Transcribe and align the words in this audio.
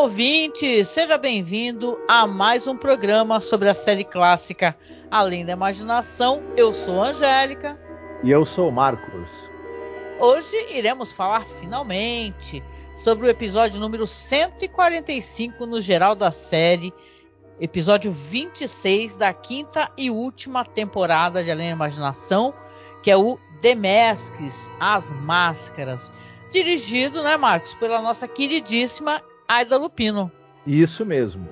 Ouvinte! 0.00 0.82
Seja 0.82 1.18
bem-vindo 1.18 2.00
a 2.08 2.26
mais 2.26 2.66
um 2.66 2.74
programa 2.74 3.38
sobre 3.38 3.68
a 3.68 3.74
série 3.74 4.02
clássica 4.02 4.74
Além 5.10 5.44
da 5.44 5.52
Imaginação. 5.52 6.42
Eu 6.56 6.72
sou 6.72 7.02
a 7.02 7.08
Angélica. 7.08 7.78
E 8.24 8.30
eu 8.30 8.46
sou 8.46 8.70
o 8.70 8.72
Marcos. 8.72 9.28
Hoje 10.18 10.56
iremos 10.70 11.12
falar 11.12 11.44
finalmente 11.44 12.64
sobre 12.94 13.26
o 13.26 13.28
episódio 13.28 13.78
número 13.78 14.06
145 14.06 15.66
no 15.66 15.82
geral 15.82 16.14
da 16.14 16.32
série, 16.32 16.94
episódio 17.60 18.10
26 18.10 19.18
da 19.18 19.34
quinta 19.34 19.92
e 19.98 20.10
última 20.10 20.64
temporada 20.64 21.44
de 21.44 21.50
Além 21.50 21.66
da 21.66 21.74
Imaginação, 21.74 22.54
que 23.02 23.10
é 23.10 23.16
o 23.18 23.38
The 23.60 23.74
Masks, 23.74 24.66
As 24.80 25.12
Máscaras. 25.12 26.10
Dirigido, 26.50 27.22
né, 27.22 27.36
Marcos, 27.36 27.74
pela 27.74 28.00
nossa 28.00 28.26
queridíssima 28.26 29.22
Aida 29.50 29.76
Lupino. 29.76 30.30
Isso 30.64 31.04
mesmo. 31.04 31.48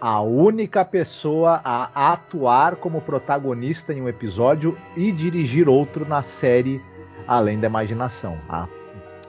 A 0.00 0.22
única 0.22 0.86
pessoa 0.86 1.60
a 1.62 2.12
atuar 2.14 2.76
como 2.76 3.02
protagonista 3.02 3.92
em 3.92 4.00
um 4.00 4.08
episódio 4.08 4.78
e 4.96 5.12
dirigir 5.12 5.68
outro 5.68 6.08
na 6.08 6.22
série 6.22 6.80
Além 7.28 7.60
da 7.60 7.66
Imaginação. 7.66 8.40
A, 8.48 8.66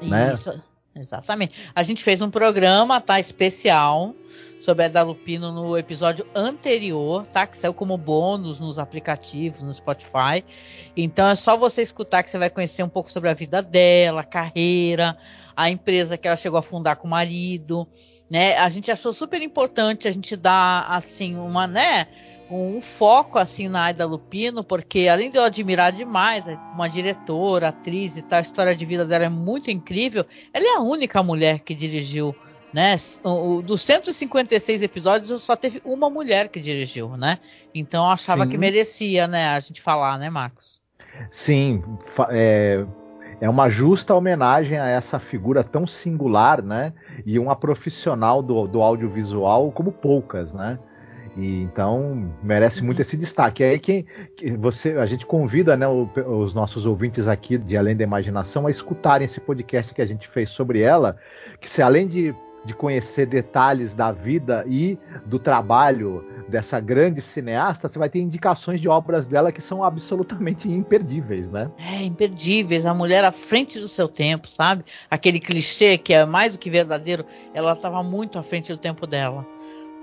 né? 0.01 0.31
Isso, 0.31 0.57
exatamente. 0.95 1.53
A 1.75 1.83
gente 1.83 2.01
fez 2.01 2.21
um 2.21 2.29
programa, 2.29 3.01
tá, 3.01 3.19
especial 3.19 4.15
sobre 4.61 4.83
a 4.83 4.87
Aida 4.87 5.03
Lupino 5.03 5.51
no 5.51 5.77
episódio 5.77 6.25
anterior, 6.33 7.27
tá? 7.27 7.45
Que 7.45 7.57
saiu 7.57 7.73
como 7.73 7.97
bônus 7.97 8.57
nos 8.57 8.79
aplicativos, 8.79 9.61
no 9.61 9.73
Spotify. 9.73 10.45
Então 10.95 11.27
é 11.27 11.35
só 11.35 11.57
você 11.57 11.81
escutar 11.81 12.23
que 12.23 12.31
você 12.31 12.37
vai 12.37 12.49
conhecer 12.49 12.83
um 12.83 12.89
pouco 12.89 13.11
sobre 13.11 13.29
a 13.29 13.33
vida 13.33 13.61
dela, 13.61 14.21
a 14.21 14.23
carreira, 14.23 15.17
a 15.55 15.69
empresa 15.69 16.17
que 16.17 16.27
ela 16.27 16.37
chegou 16.37 16.57
a 16.57 16.63
fundar 16.63 16.95
com 16.95 17.07
o 17.07 17.11
marido 17.11 17.87
né? 18.29 18.57
A 18.57 18.69
gente 18.69 18.91
achou 18.91 19.13
super 19.13 19.41
importante 19.41 20.07
a 20.07 20.11
gente 20.11 20.35
dar 20.35 20.85
assim 20.89 21.37
uma, 21.37 21.67
né, 21.67 22.07
um 22.49 22.81
foco 22.81 23.39
assim 23.39 23.67
na 23.67 23.85
Aida 23.85 24.05
Lupino, 24.05 24.63
porque 24.63 25.07
além 25.07 25.29
de 25.29 25.37
eu 25.37 25.43
admirar 25.43 25.91
demais 25.91 26.45
uma 26.73 26.87
diretora, 26.87 27.69
atriz 27.69 28.17
e 28.17 28.21
tal, 28.21 28.39
a 28.39 28.41
história 28.41 28.75
de 28.75 28.85
vida 28.85 29.05
dela 29.05 29.25
é 29.25 29.29
muito 29.29 29.71
incrível. 29.71 30.25
Ela 30.53 30.65
é 30.65 30.77
a 30.77 30.81
única 30.81 31.23
mulher 31.23 31.59
que 31.59 31.73
dirigiu, 31.73 32.35
né? 32.73 32.95
O, 33.23 33.61
dos 33.61 33.81
156 33.81 34.81
episódios 34.81 35.41
só 35.41 35.55
teve 35.55 35.81
uma 35.83 36.09
mulher 36.09 36.47
que 36.49 36.59
dirigiu, 36.59 37.17
né? 37.17 37.39
Então 37.73 38.05
eu 38.05 38.11
achava 38.11 38.45
Sim. 38.45 38.51
que 38.51 38.57
merecia, 38.57 39.27
né, 39.27 39.49
a 39.49 39.59
gente 39.59 39.81
falar, 39.81 40.17
né, 40.19 40.29
Marcos? 40.29 40.81
Sim, 41.31 41.83
é, 42.29 42.85
é 43.43 43.49
uma 43.49 43.69
justa 43.69 44.15
homenagem 44.15 44.79
a 44.79 44.87
essa 44.87 45.19
figura 45.19 45.65
tão 45.65 45.85
singular, 45.85 46.63
né? 46.63 46.93
E 47.25 47.37
uma 47.37 47.57
profissional 47.57 48.41
do, 48.41 48.65
do 48.67 48.81
audiovisual 48.81 49.69
como 49.69 49.91
poucas, 49.91 50.53
né? 50.53 50.79
E 51.35 51.61
então 51.61 52.31
merece 52.41 52.79
uhum. 52.79 52.85
muito 52.85 53.01
esse 53.01 53.17
destaque. 53.17 53.61
E 53.61 53.65
aí 53.65 53.79
quem, 53.79 54.05
você, 54.57 54.93
a 54.93 55.05
gente 55.05 55.25
convida 55.25 55.75
né, 55.75 55.85
o, 55.85 56.09
os 56.25 56.53
nossos 56.53 56.85
ouvintes 56.85 57.27
aqui 57.27 57.57
de 57.57 57.75
Além 57.75 57.97
da 57.97 58.05
Imaginação 58.05 58.65
a 58.65 58.71
escutarem 58.71 59.25
esse 59.25 59.41
podcast 59.41 59.93
que 59.93 60.01
a 60.01 60.05
gente 60.05 60.25
fez 60.29 60.49
sobre 60.49 60.79
ela, 60.79 61.17
que 61.59 61.69
se 61.69 61.81
além 61.81 62.07
de 62.07 62.33
de 62.65 62.73
conhecer 62.73 63.25
detalhes 63.25 63.93
da 63.93 64.11
vida 64.11 64.63
e 64.67 64.97
do 65.25 65.37
trabalho 65.37 66.25
dessa 66.47 66.79
grande 66.79 67.21
cineasta, 67.21 67.87
você 67.87 67.99
vai 67.99 68.09
ter 68.09 68.19
indicações 68.19 68.79
de 68.79 68.87
obras 68.87 69.27
dela 69.27 69.51
que 69.51 69.61
são 69.61 69.83
absolutamente 69.83 70.69
imperdíveis, 70.69 71.49
né? 71.49 71.69
É, 71.77 72.03
imperdíveis. 72.03 72.85
A 72.85 72.93
mulher 72.93 73.23
à 73.23 73.31
frente 73.31 73.79
do 73.79 73.87
seu 73.87 74.07
tempo, 74.07 74.47
sabe? 74.47 74.83
Aquele 75.09 75.39
clichê 75.39 75.97
que 75.97 76.13
é 76.13 76.25
mais 76.25 76.53
do 76.53 76.59
que 76.59 76.69
verdadeiro, 76.69 77.25
ela 77.53 77.73
estava 77.73 78.01
muito 78.03 78.39
à 78.39 78.43
frente 78.43 78.71
do 78.71 78.77
tempo 78.77 79.05
dela. 79.07 79.45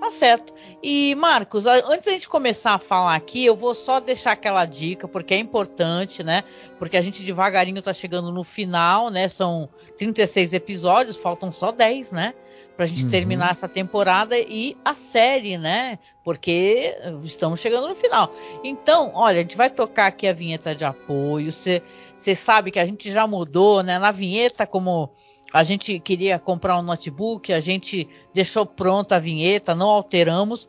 Tá 0.00 0.10
certo. 0.10 0.54
E 0.82 1.15
Marcos, 1.15 1.66
antes 1.66 2.06
da 2.06 2.12
gente 2.12 2.27
começar 2.27 2.72
a 2.72 2.78
falar 2.78 3.15
aqui, 3.15 3.44
eu 3.44 3.54
vou 3.54 3.75
só 3.75 4.00
deixar 4.00 4.32
aquela 4.32 4.65
dica, 4.65 5.06
porque 5.06 5.34
é 5.34 5.37
importante, 5.37 6.22
né? 6.22 6.42
Porque 6.78 6.97
a 6.97 7.03
gente 7.03 7.22
devagarinho 7.22 7.82
tá 7.82 7.92
chegando 7.92 8.32
no 8.32 8.42
final, 8.42 9.10
né? 9.10 9.28
São 9.28 9.69
36 9.98 10.54
episódios, 10.54 11.19
faltam 11.19 11.53
só 11.53 11.71
10, 11.71 12.12
né? 12.12 12.32
Pra 12.80 12.86
gente 12.86 13.04
uhum. 13.04 13.10
terminar 13.10 13.50
essa 13.50 13.68
temporada 13.68 14.38
e 14.38 14.74
a 14.82 14.94
série, 14.94 15.58
né? 15.58 15.98
Porque 16.24 16.96
estamos 17.22 17.60
chegando 17.60 17.86
no 17.86 17.94
final. 17.94 18.34
Então, 18.64 19.12
olha, 19.12 19.41
a 19.41 19.42
gente 19.42 19.54
vai 19.54 19.68
tocar 19.68 20.06
aqui 20.06 20.26
a 20.26 20.32
vinheta 20.32 20.74
de 20.74 20.82
apoio. 20.82 21.52
Você 21.52 22.34
sabe 22.34 22.70
que 22.70 22.78
a 22.78 22.84
gente 22.86 23.12
já 23.12 23.26
mudou, 23.26 23.82
né? 23.82 23.98
Na 23.98 24.10
vinheta, 24.10 24.66
como 24.66 25.10
a 25.52 25.62
gente 25.62 26.00
queria 26.00 26.38
comprar 26.38 26.78
um 26.78 26.82
notebook, 26.82 27.52
a 27.52 27.60
gente 27.60 28.08
deixou 28.32 28.64
pronta 28.64 29.16
a 29.16 29.20
vinheta, 29.20 29.74
não 29.74 29.91
alteramos. 29.91 30.66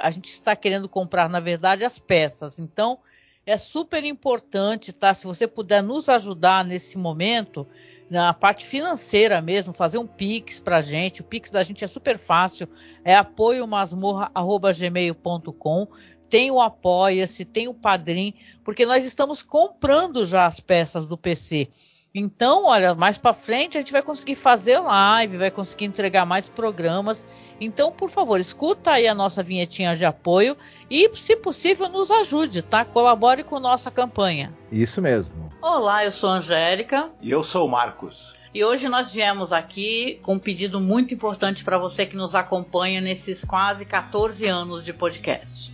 A 0.00 0.10
gente 0.10 0.26
está 0.26 0.54
querendo 0.54 0.86
comprar, 0.86 1.30
na 1.30 1.40
verdade, 1.40 1.82
as 1.82 1.98
peças. 1.98 2.58
Então, 2.58 2.98
é 3.46 3.56
super 3.56 4.04
importante, 4.04 4.92
tá? 4.92 5.14
Se 5.14 5.26
você 5.26 5.46
puder 5.48 5.82
nos 5.82 6.10
ajudar 6.10 6.62
nesse 6.62 6.98
momento, 6.98 7.66
na 8.08 8.32
parte 8.34 8.64
financeira 8.64 9.40
mesmo, 9.40 9.72
fazer 9.72 9.98
um 9.98 10.06
Pix 10.06 10.60
pra 10.60 10.80
gente. 10.80 11.20
O 11.20 11.24
Pix 11.24 11.50
da 11.50 11.62
gente 11.62 11.84
é 11.84 11.86
super 11.86 12.18
fácil, 12.18 12.68
é 13.04 13.14
apoiomasmorra.gmail.com. 13.16 15.86
Tem 16.28 16.50
o 16.50 16.60
Apoia-se, 16.60 17.44
tem 17.44 17.68
o 17.68 17.74
Padrim, 17.74 18.34
porque 18.64 18.84
nós 18.86 19.04
estamos 19.04 19.42
comprando 19.42 20.24
já 20.24 20.46
as 20.46 20.60
peças 20.60 21.04
do 21.06 21.16
PC. 21.16 21.68
Então, 22.16 22.66
olha, 22.66 22.94
mais 22.94 23.18
para 23.18 23.32
frente 23.32 23.76
a 23.76 23.80
gente 23.80 23.90
vai 23.90 24.00
conseguir 24.00 24.36
fazer 24.36 24.78
live, 24.78 25.36
vai 25.36 25.50
conseguir 25.50 25.86
entregar 25.86 26.24
mais 26.24 26.48
programas. 26.48 27.26
Então, 27.60 27.90
por 27.90 28.08
favor, 28.08 28.38
escuta 28.38 28.92
aí 28.92 29.08
a 29.08 29.14
nossa 29.14 29.42
vinhetinha 29.42 29.96
de 29.96 30.04
apoio 30.04 30.56
e, 30.88 31.10
se 31.16 31.34
possível, 31.34 31.88
nos 31.88 32.12
ajude, 32.12 32.62
tá? 32.62 32.84
Colabore 32.84 33.42
com 33.42 33.58
nossa 33.58 33.90
campanha. 33.90 34.56
Isso 34.70 35.02
mesmo. 35.02 35.50
Olá, 35.60 36.04
eu 36.04 36.12
sou 36.12 36.30
a 36.30 36.34
Angélica. 36.34 37.10
E 37.20 37.32
eu 37.32 37.42
sou 37.42 37.66
o 37.66 37.70
Marcos. 37.70 38.34
E 38.54 38.64
hoje 38.64 38.88
nós 38.88 39.10
viemos 39.10 39.52
aqui 39.52 40.20
com 40.22 40.34
um 40.34 40.38
pedido 40.38 40.80
muito 40.80 41.12
importante 41.12 41.64
para 41.64 41.78
você 41.78 42.06
que 42.06 42.14
nos 42.14 42.36
acompanha 42.36 43.00
nesses 43.00 43.44
quase 43.44 43.84
14 43.84 44.46
anos 44.46 44.84
de 44.84 44.92
podcast. 44.92 45.73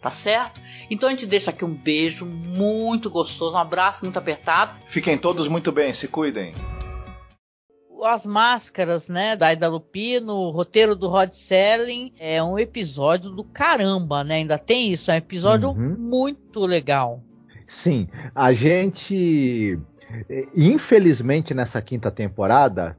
tá 0.00 0.10
certo? 0.10 0.60
Então 0.90 1.08
a 1.08 1.12
gente 1.12 1.26
deixa 1.26 1.50
aqui 1.50 1.64
um 1.64 1.74
beijo 1.74 2.24
muito 2.26 3.10
gostoso, 3.10 3.56
um 3.56 3.60
abraço 3.60 4.04
muito 4.04 4.18
apertado. 4.18 4.74
Fiquem 4.86 5.18
todos 5.18 5.48
muito 5.48 5.72
bem, 5.72 5.92
se 5.92 6.08
cuidem. 6.08 6.54
As 8.04 8.24
máscaras, 8.24 9.08
né, 9.08 9.34
da 9.34 9.52
Ida 9.52 9.68
Lupino, 9.68 10.32
o 10.32 10.50
roteiro 10.50 10.94
do 10.94 11.08
Rod 11.08 11.32
Selling, 11.32 12.12
é 12.18 12.40
um 12.40 12.56
episódio 12.56 13.30
do 13.30 13.42
caramba, 13.42 14.22
né? 14.22 14.36
Ainda 14.36 14.56
tem 14.56 14.92
isso, 14.92 15.10
é 15.10 15.14
um 15.14 15.18
episódio 15.18 15.70
uhum. 15.70 15.96
muito 15.98 16.64
legal. 16.64 17.22
Sim, 17.66 18.08
a 18.34 18.52
gente 18.52 19.78
infelizmente 20.56 21.52
nessa 21.52 21.82
quinta 21.82 22.10
temporada 22.10 22.96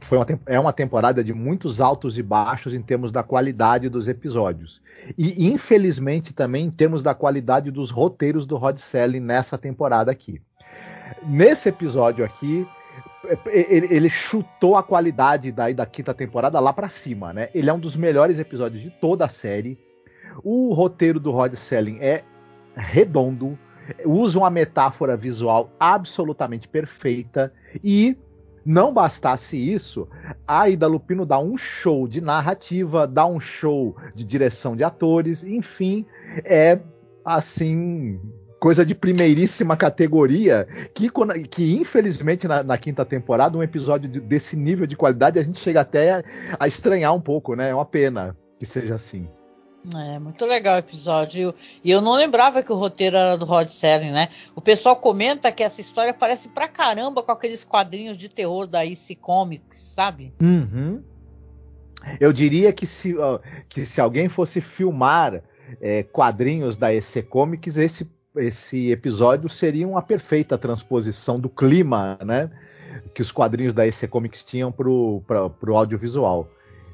foi 0.00 0.18
uma, 0.18 0.26
é 0.46 0.60
uma 0.60 0.72
temporada 0.72 1.22
de 1.22 1.32
muitos 1.32 1.80
altos 1.80 2.18
e 2.18 2.22
baixos 2.22 2.74
em 2.74 2.82
termos 2.82 3.12
da 3.12 3.22
qualidade 3.22 3.88
dos 3.88 4.08
episódios. 4.08 4.82
E, 5.16 5.48
infelizmente, 5.48 6.34
também 6.34 6.66
em 6.66 6.70
termos 6.70 7.02
da 7.02 7.14
qualidade 7.14 7.70
dos 7.70 7.90
roteiros 7.90 8.46
do 8.46 8.56
Rod 8.56 8.78
Selling 8.78 9.20
nessa 9.20 9.56
temporada 9.56 10.10
aqui. 10.10 10.40
Nesse 11.26 11.68
episódio 11.68 12.24
aqui, 12.24 12.66
ele, 13.46 13.88
ele 13.90 14.10
chutou 14.10 14.76
a 14.76 14.82
qualidade 14.82 15.52
da, 15.52 15.70
da 15.70 15.86
quinta 15.86 16.14
temporada 16.14 16.58
lá 16.58 16.72
para 16.72 16.88
cima, 16.88 17.32
né? 17.32 17.48
Ele 17.54 17.70
é 17.70 17.72
um 17.72 17.80
dos 17.80 17.96
melhores 17.96 18.38
episódios 18.38 18.82
de 18.82 18.90
toda 18.90 19.26
a 19.26 19.28
série. 19.28 19.78
O 20.42 20.72
roteiro 20.72 21.20
do 21.20 21.30
Rod 21.30 21.54
Selling 21.54 21.98
é 22.00 22.22
redondo, 22.74 23.58
usa 24.04 24.38
uma 24.38 24.50
metáfora 24.50 25.16
visual 25.16 25.70
absolutamente 25.78 26.68
perfeita 26.68 27.52
e 27.82 28.16
não 28.64 28.92
bastasse 28.92 29.56
isso, 29.56 30.08
a 30.46 30.68
Ida 30.68 30.86
Lupino 30.86 31.24
dá 31.24 31.38
um 31.38 31.56
show 31.56 32.06
de 32.06 32.20
narrativa, 32.20 33.06
dá 33.06 33.26
um 33.26 33.40
show 33.40 33.96
de 34.14 34.24
direção 34.24 34.76
de 34.76 34.84
atores, 34.84 35.42
enfim, 35.42 36.04
é 36.44 36.78
assim 37.24 38.20
coisa 38.60 38.84
de 38.84 38.94
primeiríssima 38.94 39.74
categoria 39.74 40.68
que, 40.94 41.10
que 41.48 41.76
infelizmente 41.76 42.46
na, 42.46 42.62
na 42.62 42.76
quinta 42.76 43.06
temporada 43.06 43.56
um 43.56 43.62
episódio 43.62 44.06
de, 44.06 44.20
desse 44.20 44.54
nível 44.54 44.86
de 44.86 44.96
qualidade 44.96 45.38
a 45.38 45.42
gente 45.42 45.58
chega 45.58 45.80
até 45.80 46.22
a 46.58 46.68
estranhar 46.68 47.14
um 47.14 47.20
pouco, 47.20 47.54
né? 47.54 47.70
É 47.70 47.74
uma 47.74 47.86
pena 47.86 48.36
que 48.58 48.66
seja 48.66 48.96
assim. 48.96 49.26
É, 49.96 50.18
muito 50.18 50.44
legal 50.44 50.76
o 50.76 50.78
episódio. 50.78 51.54
E 51.82 51.90
eu 51.90 52.00
não 52.00 52.14
lembrava 52.14 52.62
que 52.62 52.72
o 52.72 52.76
roteiro 52.76 53.16
era 53.16 53.36
do 53.36 53.46
Rod 53.46 53.66
Serling, 53.68 54.12
né? 54.12 54.28
O 54.54 54.60
pessoal 54.60 54.94
comenta 54.94 55.50
que 55.50 55.62
essa 55.62 55.80
história 55.80 56.12
parece 56.12 56.48
pra 56.48 56.68
caramba 56.68 57.22
com 57.22 57.32
aqueles 57.32 57.64
quadrinhos 57.64 58.16
de 58.16 58.28
terror 58.28 58.66
da 58.66 58.84
IC 58.84 59.16
Comics, 59.16 59.78
sabe? 59.78 60.34
Uhum. 60.40 61.02
Eu 62.18 62.32
diria 62.32 62.72
que 62.72 62.86
se, 62.86 63.14
que 63.68 63.86
se 63.86 64.00
alguém 64.00 64.28
fosse 64.28 64.60
filmar 64.60 65.42
é, 65.80 66.02
quadrinhos 66.02 66.76
da 66.76 66.92
EC 66.92 67.22
Comics, 67.28 67.76
esse, 67.76 68.10
esse 68.36 68.90
episódio 68.90 69.48
seria 69.48 69.86
uma 69.86 70.02
perfeita 70.02 70.58
transposição 70.58 71.38
do 71.38 71.48
clima, 71.48 72.18
né? 72.24 72.50
Que 73.14 73.22
os 73.22 73.30
quadrinhos 73.32 73.74
da 73.74 73.86
EC 73.86 74.08
Comics 74.08 74.44
tinham 74.44 74.72
pra, 74.72 75.48
pro 75.50 75.76
audiovisual. 75.76 76.48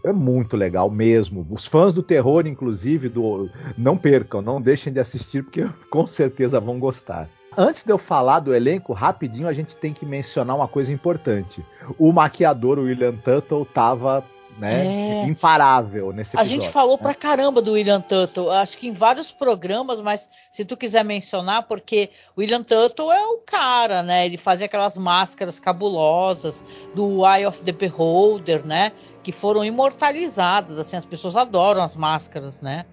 É 0.07 0.13
muito 0.13 0.57
legal 0.57 0.89
mesmo. 0.89 1.45
Os 1.51 1.67
fãs 1.67 1.93
do 1.93 2.01
terror, 2.01 2.47
inclusive, 2.47 3.09
do 3.09 3.51
não 3.77 3.99
percam, 3.99 4.41
não 4.41 4.63
deixem 4.63 4.93
de 4.93 5.01
assistir, 5.01 5.43
porque 5.43 5.69
com 5.91 6.07
certeza 6.07 6.61
vão 6.61 6.79
gostar. 6.79 7.29
Antes 7.59 7.83
de 7.85 7.91
eu 7.91 7.99
falar 7.99 8.39
do 8.39 8.55
elenco, 8.55 8.93
rapidinho 8.93 9.49
a 9.49 9.53
gente 9.53 9.75
tem 9.75 9.93
que 9.93 10.07
mencionar 10.07 10.55
uma 10.55 10.69
coisa 10.69 10.93
importante. 10.93 11.65
O 11.99 12.13
maquiador 12.13 12.79
William 12.79 13.17
Tuttle 13.17 13.63
estava 13.63 14.25
né, 14.59 14.87
é... 14.87 15.27
imparável 15.27 16.13
nesse 16.13 16.37
episódio. 16.37 16.41
A 16.41 16.45
gente 16.45 16.71
falou 16.71 16.97
né? 16.97 17.03
pra 17.03 17.15
caramba 17.15 17.61
do 17.61 17.73
William 17.73 18.01
Tuttle, 18.01 18.51
acho 18.51 18.79
que 18.79 18.89
em 18.89 18.93
vários 18.93 19.33
programas, 19.33 20.01
mas 20.01 20.29
se 20.51 20.65
tu 20.65 20.77
quiser 20.77 21.05
mencionar, 21.05 21.65
porque 21.65 22.11
o 22.37 22.41
William 22.41 22.63
Tuttle 22.63 23.11
é 23.11 23.27
o 23.27 23.39
cara, 23.39 24.03
né? 24.03 24.27
Ele 24.27 24.37
fazia 24.37 24.67
aquelas 24.67 24.97
máscaras 24.97 25.59
cabulosas 25.59 26.65
do 26.95 27.27
Eye 27.27 27.47
of 27.47 27.63
the 27.63 27.73
Beholder, 27.73 28.67
né? 28.67 28.93
Que 29.27 29.33
foram 29.33 29.65
imortalizadas. 29.65 30.79
Assim, 30.79 30.97
as 30.97 31.05
pessoas 31.05 31.35
adoram 31.35 31.83
as 31.83 31.97
máscaras, 31.97 32.61
né? 32.61 32.85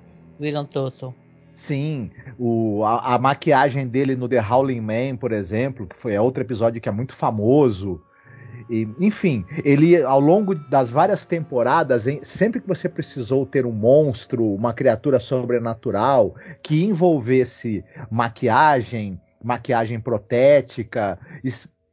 William 0.42 0.66
Tuttle. 0.66 1.14
Sim, 1.54 2.10
o, 2.40 2.84
a, 2.84 3.14
a, 3.14 3.20
maquiagem 3.20 3.88
dele 3.88 4.16
no 4.16 4.28
The 4.28 4.42
Howling 4.42 4.82
Man, 4.82 5.16
por 5.16 5.32
exemplo, 5.32 5.86
que 5.86 5.96
foi 5.96 6.18
outro 6.18 6.42
episódio 6.42 6.82
que 6.82 6.90
é 6.90 6.92
muito 6.92 7.14
famoso. 7.14 8.02
E, 8.68 8.88
enfim, 9.00 9.46
ele 9.64 10.02
ao 10.02 10.20
longo 10.20 10.56
das 10.56 10.90
várias 10.90 11.24
temporadas, 11.24 12.08
em, 12.08 12.24
sempre 12.24 12.60
que 12.60 12.68
você 12.68 12.90
precisou 12.90 13.46
ter 13.46 13.68
um 13.68 13.72
monstro, 13.72 14.44
uma 14.56 14.74
criatura 14.74 15.20
sobrenatural 15.20 16.34
que 16.64 16.84
envolvesse 16.84 17.86
maquiagem, 18.10 19.22
maquiagem 19.44 20.00
protética, 20.00 21.20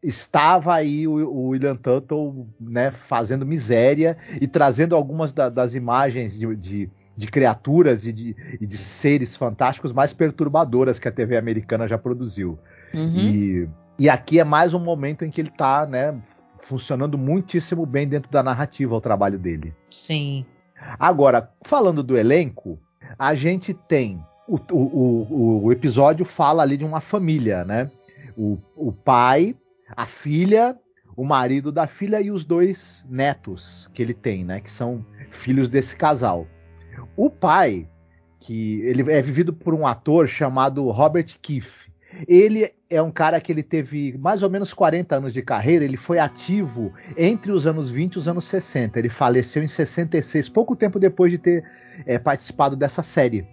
estava 0.02 0.74
aí 0.74 1.06
o, 1.06 1.12
o 1.12 1.48
William 1.48 1.76
Tuttle 1.76 2.46
né, 2.58 2.90
fazendo 2.90 3.44
miséria 3.44 4.16
e 4.40 4.46
trazendo 4.46 4.96
algumas 4.96 5.32
da, 5.32 5.48
das 5.48 5.74
imagens 5.74 6.38
de, 6.38 6.56
de, 6.56 6.90
de 7.16 7.26
criaturas 7.26 8.06
e 8.06 8.12
de, 8.12 8.36
e 8.60 8.66
de, 8.66 8.78
seres 8.78 9.36
fantásticos 9.36 9.92
mais 9.92 10.12
perturbadoras 10.12 10.98
que 10.98 11.08
a 11.08 11.12
TV 11.12 11.36
americana 11.36 11.86
já 11.86 11.98
produziu. 11.98 12.58
Uhum. 12.94 13.18
E, 13.18 13.68
e 13.98 14.08
aqui 14.08 14.40
é 14.40 14.44
mais 14.44 14.72
um 14.72 14.80
momento 14.80 15.24
em 15.24 15.30
que 15.30 15.40
ele 15.40 15.50
está 15.50 15.86
né, 15.86 16.18
funcionando 16.60 17.18
muitíssimo 17.18 17.84
bem 17.84 18.08
dentro 18.08 18.30
da 18.30 18.42
narrativa 18.42 18.94
o 18.94 19.00
trabalho 19.00 19.38
dele. 19.38 19.74
Sim. 19.90 20.46
Agora, 20.98 21.50
falando 21.62 22.02
do 22.02 22.16
elenco, 22.16 22.78
a 23.18 23.34
gente 23.34 23.74
tem. 23.74 24.24
O, 24.48 24.58
o, 24.72 25.64
o, 25.64 25.72
episódio 25.72 26.24
fala 26.24 26.62
ali 26.62 26.76
de 26.76 26.84
uma 26.84 27.00
família, 27.00 27.64
né? 27.64 27.88
O 28.36 28.90
pai 28.90 29.54
a 29.96 30.06
filha, 30.06 30.76
o 31.16 31.24
marido 31.24 31.70
da 31.70 31.86
filha 31.86 32.20
e 32.20 32.30
os 32.30 32.44
dois 32.44 33.04
netos 33.08 33.90
que 33.92 34.02
ele 34.02 34.14
tem, 34.14 34.44
né? 34.44 34.60
Que 34.60 34.70
são 34.70 35.04
filhos 35.30 35.68
desse 35.68 35.96
casal. 35.96 36.46
O 37.16 37.30
pai, 37.30 37.88
que 38.38 38.80
ele 38.82 39.10
é 39.12 39.20
vivido 39.20 39.52
por 39.52 39.74
um 39.74 39.86
ator 39.86 40.28
chamado 40.28 40.88
Robert 40.90 41.26
Keefe. 41.40 41.90
Ele 42.26 42.72
é 42.88 43.00
um 43.00 43.10
cara 43.10 43.40
que 43.40 43.52
ele 43.52 43.62
teve 43.62 44.18
mais 44.18 44.42
ou 44.42 44.50
menos 44.50 44.72
40 44.72 45.16
anos 45.16 45.32
de 45.32 45.42
carreira, 45.42 45.84
ele 45.84 45.96
foi 45.96 46.18
ativo 46.18 46.92
entre 47.16 47.52
os 47.52 47.66
anos 47.66 47.88
20 47.88 48.14
e 48.14 48.18
os 48.18 48.26
anos 48.26 48.44
60. 48.46 48.98
Ele 48.98 49.08
faleceu 49.08 49.62
em 49.62 49.68
66, 49.68 50.48
pouco 50.48 50.74
tempo 50.74 50.98
depois 50.98 51.30
de 51.30 51.38
ter 51.38 51.64
é, 52.04 52.18
participado 52.18 52.74
dessa 52.74 53.02
série. 53.02 53.46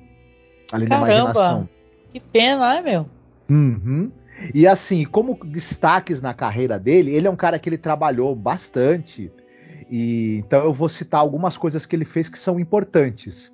Ali 0.71 0.87
Caramba, 0.87 1.07
na 1.07 1.13
imaginação. 1.13 1.69
Que 2.11 2.19
pena, 2.19 2.75
né, 2.75 2.81
meu? 2.81 3.09
Uhum. 3.49 4.11
E 4.53 4.67
assim, 4.67 5.03
como 5.05 5.39
destaques 5.45 6.21
na 6.21 6.33
carreira 6.33 6.79
dele, 6.79 7.13
ele 7.13 7.27
é 7.27 7.29
um 7.29 7.35
cara 7.35 7.59
que 7.59 7.67
ele 7.69 7.77
trabalhou 7.77 8.35
bastante. 8.35 9.31
E 9.89 10.37
então 10.37 10.63
eu 10.63 10.73
vou 10.73 10.89
citar 10.89 11.19
algumas 11.19 11.57
coisas 11.57 11.85
que 11.85 11.95
ele 11.95 12.05
fez 12.05 12.29
que 12.29 12.39
são 12.39 12.59
importantes. 12.59 13.51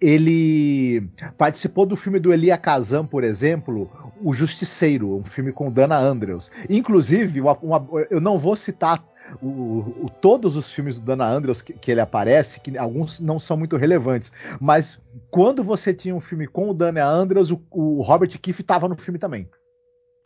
Ele 0.00 1.08
participou 1.36 1.84
do 1.84 1.96
filme 1.96 2.18
do 2.18 2.32
Elia 2.32 2.56
Kazan, 2.56 3.04
por 3.04 3.24
exemplo, 3.24 3.90
O 4.22 4.32
Justiceiro, 4.32 5.16
um 5.16 5.24
filme 5.24 5.52
com 5.52 5.70
Dana 5.70 5.98
Andrews. 5.98 6.50
Inclusive, 6.70 7.40
uma, 7.40 7.58
uma, 7.58 7.86
eu 8.10 8.20
não 8.20 8.38
vou 8.38 8.56
citar 8.56 9.04
o, 9.42 10.04
o, 10.04 10.06
todos 10.20 10.56
os 10.56 10.70
filmes 10.70 10.98
do 10.98 11.04
Dana 11.04 11.26
Andrews 11.26 11.62
que, 11.62 11.72
que, 11.72 11.90
ele 11.90 12.00
aparece, 12.00 12.60
que 12.60 12.78
alguns 12.78 13.18
não 13.18 13.38
são 13.40 13.56
muito 13.56 13.76
relevantes, 13.76 14.30
mas 14.60 15.00
quando 15.30 15.64
você 15.64 15.92
tinha 15.92 16.14
um 16.14 16.20
filme 16.20 16.46
com 16.46 16.70
o 16.70 16.74
Dana 16.74 17.04
Andrews, 17.04 17.50
o, 17.50 17.60
o 17.70 18.02
Robert 18.02 18.30
Keefe 18.40 18.62
estava 18.62 18.88
no 18.88 18.96
filme 18.96 19.18
também. 19.18 19.48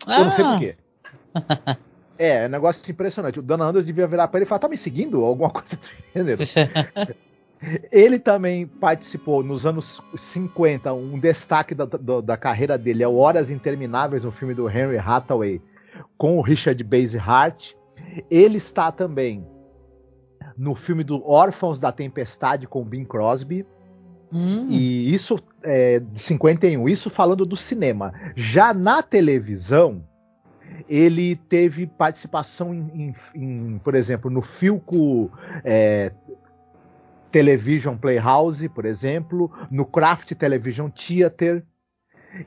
Ah. 0.06 0.18
Eu 0.18 0.24
não 0.24 0.32
sei 0.32 0.44
porquê. 0.44 0.76
é, 2.18 2.44
é 2.44 2.46
um 2.46 2.50
negócio 2.50 2.90
impressionante. 2.90 3.38
O 3.38 3.42
Dan 3.42 3.62
Andrews 3.62 3.84
devia 3.84 4.06
virar 4.06 4.28
para 4.28 4.38
ele 4.38 4.44
e 4.44 4.48
falar: 4.48 4.60
tá 4.60 4.68
me 4.68 4.78
seguindo? 4.78 5.24
Alguma 5.24 5.50
coisa 5.50 5.76
do 5.76 5.88
gênero. 6.14 6.42
Ele 7.92 8.18
também 8.18 8.66
participou 8.66 9.42
nos 9.42 9.66
anos 9.66 10.00
50, 10.16 10.94
um 10.94 11.18
destaque 11.18 11.74
da, 11.74 11.84
da, 11.84 12.20
da, 12.22 12.36
carreira 12.36 12.78
dele 12.78 13.02
é 13.02 13.08
o 13.08 13.16
Horas 13.16 13.50
Intermináveis, 13.50 14.24
um 14.24 14.30
filme 14.30 14.54
do 14.54 14.68
Henry 14.68 14.96
Hathaway 14.96 15.60
com 16.16 16.38
o 16.38 16.40
Richard 16.40 16.82
Base 16.82 17.18
Hart. 17.18 17.74
Ele 18.30 18.56
está 18.56 18.90
também 18.90 19.46
no 20.56 20.74
filme 20.74 21.04
do 21.04 21.22
Órfãos 21.28 21.78
da 21.78 21.92
Tempestade 21.92 22.66
com 22.66 22.82
Bing 22.82 23.04
Crosby. 23.04 23.66
Hum. 24.32 24.66
E 24.68 25.12
isso 25.12 25.38
é 25.62 25.98
de 26.00 26.20
51, 26.20 26.88
isso 26.88 27.10
falando 27.10 27.44
do 27.44 27.56
cinema. 27.56 28.12
Já 28.36 28.72
na 28.72 29.02
televisão, 29.02 30.04
ele 30.88 31.36
teve 31.36 31.86
participação 31.86 32.72
em, 32.72 32.90
em, 32.94 33.14
em 33.34 33.78
por 33.78 33.94
exemplo, 33.94 34.30
no 34.30 34.42
Filco 34.42 35.30
é, 35.64 36.12
Television 37.30 37.96
Playhouse, 37.96 38.68
por 38.68 38.84
exemplo, 38.84 39.50
no 39.70 39.84
Kraft 39.84 40.32
Television 40.34 40.88
Theater. 40.88 41.64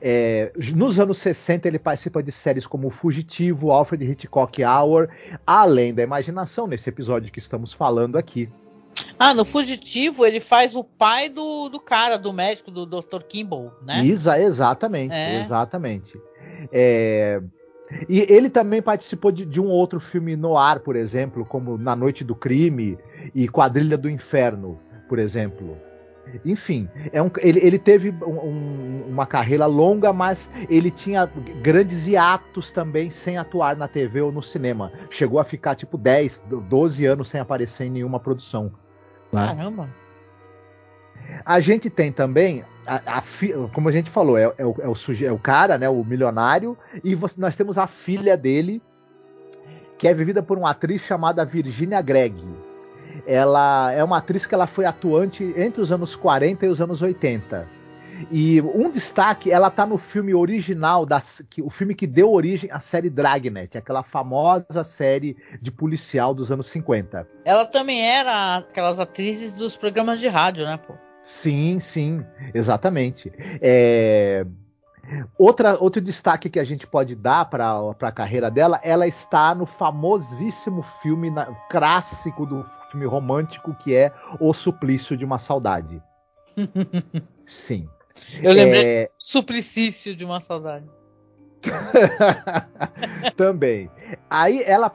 É, 0.00 0.50
nos 0.74 0.98
anos 0.98 1.18
60 1.18 1.68
ele 1.68 1.78
participa 1.78 2.22
de 2.22 2.32
séries 2.32 2.66
como 2.66 2.88
Fugitivo, 2.88 3.70
Alfred 3.70 4.02
Hitchcock 4.10 4.64
Hour, 4.64 5.08
além 5.46 5.92
da 5.92 6.02
imaginação, 6.02 6.66
nesse 6.66 6.88
episódio 6.88 7.30
que 7.30 7.38
estamos 7.38 7.72
falando 7.72 8.16
aqui. 8.16 8.48
Ah, 9.18 9.32
no 9.32 9.44
Fugitivo 9.44 10.24
ele 10.26 10.40
faz 10.40 10.74
o 10.74 10.84
pai 10.84 11.28
do, 11.28 11.68
do 11.68 11.80
cara, 11.80 12.16
do 12.16 12.32
médico, 12.32 12.70
do 12.70 12.84
Dr. 12.84 13.22
Kimball, 13.28 13.72
né? 13.82 14.04
Exatamente, 14.04 15.14
é. 15.14 15.40
exatamente. 15.40 16.20
É, 16.72 17.40
e 18.08 18.26
ele 18.28 18.48
também 18.48 18.80
participou 18.80 19.30
de, 19.30 19.44
de, 19.44 19.60
um 19.60 19.68
outro 19.68 20.00
filme 20.00 20.36
no 20.36 20.56
ar, 20.56 20.80
por 20.80 20.96
exemplo, 20.96 21.44
como 21.44 21.76
Na 21.76 21.94
Noite 21.94 22.24
do 22.24 22.34
Crime 22.34 22.98
e 23.34 23.48
Quadrilha 23.48 23.96
do 23.96 24.08
Inferno, 24.08 24.80
por 25.08 25.18
exemplo. 25.18 25.76
Enfim, 26.44 26.88
é 27.12 27.22
um, 27.22 27.30
ele, 27.38 27.60
ele, 27.62 27.78
teve 27.78 28.10
um, 28.10 29.04
uma 29.06 29.26
carreira 29.26 29.66
longa, 29.66 30.10
mas 30.10 30.50
ele 30.70 30.90
tinha 30.90 31.26
grandes 31.62 32.06
hiatos 32.06 32.72
também 32.72 33.10
sem 33.10 33.36
atuar 33.36 33.76
na 33.76 33.86
TV 33.86 34.22
ou 34.22 34.32
no 34.32 34.42
cinema. 34.42 34.90
Chegou 35.10 35.38
a 35.38 35.44
ficar 35.44 35.74
tipo 35.74 35.98
10, 35.98 36.44
12 36.68 37.04
anos 37.04 37.28
sem 37.28 37.40
aparecer 37.40 37.84
em 37.84 37.90
nenhuma 37.90 38.18
produção. 38.18 38.72
Né? 39.34 39.48
Caramba! 39.48 39.88
A 41.44 41.60
gente 41.60 41.90
tem 41.90 42.12
também, 42.12 42.64
a, 42.86 43.18
a 43.18 43.22
como 43.72 43.88
a 43.88 43.92
gente 43.92 44.10
falou, 44.10 44.36
é, 44.36 44.44
é, 44.58 44.64
o, 44.64 44.74
é, 44.80 44.88
o, 44.88 44.94
é, 45.24 45.32
o, 45.32 45.38
cara, 45.38 45.78
né, 45.78 45.88
o 45.88 46.04
milionário, 46.04 46.76
e 47.02 47.14
você, 47.14 47.40
nós 47.40 47.56
temos 47.56 47.78
a 47.78 47.86
filha 47.86 48.36
dele, 48.36 48.82
que 49.98 50.08
é 50.08 50.14
vivida 50.14 50.42
por 50.42 50.58
uma 50.58 50.70
atriz 50.70 51.02
chamada 51.02 51.44
Virginia 51.44 52.00
Gregg. 52.02 52.42
Ela 53.26 53.92
é 53.92 54.02
uma 54.02 54.18
atriz 54.18 54.44
que 54.44 54.54
ela 54.54 54.66
foi 54.66 54.84
atuante 54.84 55.54
entre 55.56 55.80
os 55.80 55.92
anos 55.92 56.16
40 56.16 56.66
e 56.66 56.68
os 56.68 56.80
anos 56.80 57.00
80. 57.00 57.66
E 58.30 58.60
um 58.60 58.90
destaque, 58.90 59.50
ela 59.50 59.70
tá 59.70 59.86
no 59.86 59.98
filme 59.98 60.34
original, 60.34 61.04
das, 61.04 61.42
que, 61.50 61.62
o 61.62 61.70
filme 61.70 61.94
que 61.94 62.06
deu 62.06 62.32
origem 62.32 62.70
à 62.72 62.80
série 62.80 63.10
Dragnet, 63.10 63.76
aquela 63.76 64.02
famosa 64.02 64.84
série 64.84 65.36
de 65.60 65.70
policial 65.70 66.34
dos 66.34 66.50
anos 66.50 66.66
50. 66.68 67.26
Ela 67.44 67.64
também 67.66 68.02
era 68.02 68.56
aquelas 68.58 69.00
atrizes 69.00 69.52
dos 69.52 69.76
programas 69.76 70.20
de 70.20 70.28
rádio, 70.28 70.64
né, 70.64 70.76
pô? 70.76 70.94
Sim, 71.22 71.78
sim, 71.78 72.24
exatamente. 72.52 73.32
É... 73.60 74.46
Outra, 75.38 75.76
outro 75.78 76.00
destaque 76.00 76.48
que 76.48 76.58
a 76.58 76.64
gente 76.64 76.86
pode 76.86 77.14
dar 77.14 77.44
para 77.46 77.94
a 78.00 78.12
carreira 78.12 78.50
dela, 78.50 78.80
ela 78.82 79.06
está 79.06 79.54
no 79.54 79.66
famosíssimo 79.66 80.82
filme 81.02 81.30
na, 81.30 81.46
clássico 81.68 82.46
do 82.46 82.64
filme 82.90 83.06
romântico 83.06 83.74
que 83.74 83.94
é 83.94 84.12
O 84.40 84.54
Suplício 84.54 85.16
de 85.16 85.24
uma 85.24 85.38
Saudade. 85.38 86.02
Sim. 87.46 87.88
Eu 88.42 88.52
lembrei 88.52 88.84
é... 88.84 89.10
Suplicício 89.18 90.14
de 90.14 90.24
uma 90.24 90.40
saudade. 90.40 90.86
Também. 93.36 93.90
Aí 94.28 94.62
ela, 94.64 94.90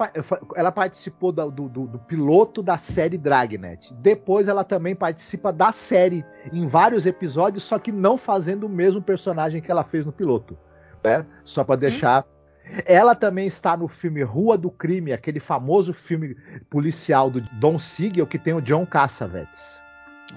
ela 0.56 0.72
participou 0.72 1.32
do, 1.32 1.50
do, 1.50 1.88
do, 1.88 2.00
piloto 2.00 2.62
da 2.62 2.78
série 2.78 3.18
Dragnet. 3.18 3.94
Depois 3.96 4.48
ela 4.48 4.64
também 4.64 4.96
participa 4.96 5.52
da 5.52 5.72
série 5.72 6.24
em 6.54 6.68
vários 6.68 7.06
episódios, 7.06 7.64
só 7.64 7.80
que 7.80 7.92
não 7.92 8.18
fazendo 8.18 8.66
o 8.66 8.70
mesmo 8.70 9.02
personagem 9.02 9.62
que 9.62 9.72
ela 9.72 9.84
fez 9.84 10.06
no 10.06 10.12
piloto. 10.12 10.58
Né? 11.04 11.26
Só 11.44 11.64
para 11.64 11.76
deixar. 11.76 12.24
Hum. 12.24 12.40
Ela 12.86 13.16
também 13.16 13.48
está 13.48 13.76
no 13.76 13.88
filme 13.88 14.22
Rua 14.22 14.56
do 14.56 14.70
Crime, 14.70 15.12
aquele 15.12 15.40
famoso 15.40 15.92
filme 15.92 16.36
policial 16.70 17.32
do 17.32 17.42
Don 17.60 17.80
Siegel 17.80 18.28
que 18.28 18.38
tem 18.38 18.54
o 18.54 18.62
John 18.62 18.86
Cassavetes. 18.86 19.82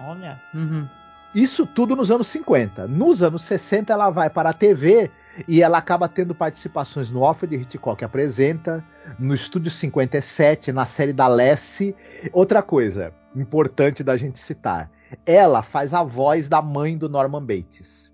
Olha. 0.00 0.40
Uhum. 0.54 0.88
Isso 1.34 1.66
tudo 1.66 1.96
nos 1.96 2.10
anos 2.10 2.26
50. 2.28 2.86
Nos 2.86 3.22
anos 3.22 3.42
60 3.44 3.92
ela 3.92 4.10
vai 4.10 4.28
para 4.28 4.50
a 4.50 4.52
TV 4.52 5.10
e 5.48 5.62
ela 5.62 5.78
acaba 5.78 6.08
tendo 6.08 6.34
participações 6.34 7.10
no 7.10 7.24
Alfred 7.24 7.54
Hitchcock 7.56 8.04
apresenta, 8.04 8.84
no 9.18 9.34
Estúdio 9.34 9.70
57, 9.70 10.72
na 10.72 10.84
série 10.84 11.12
da 11.12 11.26
Lessie. 11.26 11.96
Outra 12.32 12.62
coisa 12.62 13.14
importante 13.34 14.04
da 14.04 14.16
gente 14.16 14.38
citar, 14.38 14.90
ela 15.24 15.62
faz 15.62 15.94
a 15.94 16.02
voz 16.02 16.48
da 16.48 16.60
mãe 16.60 16.98
do 16.98 17.08
Norman 17.08 17.42
Bates. 17.42 18.10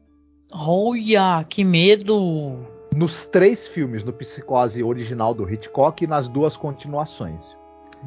Olha, 0.53 1.45
que 1.49 1.65
medo! 1.65 2.57
Nos 2.95 3.27
três 3.27 3.67
filmes, 3.67 4.03
no 4.03 4.13
Psicose 4.13 4.83
original 4.83 5.35
do 5.35 5.49
Hitchcock 5.49 6.03
e 6.03 6.07
nas 6.07 6.29
duas 6.29 6.57
continuações. 6.57 7.57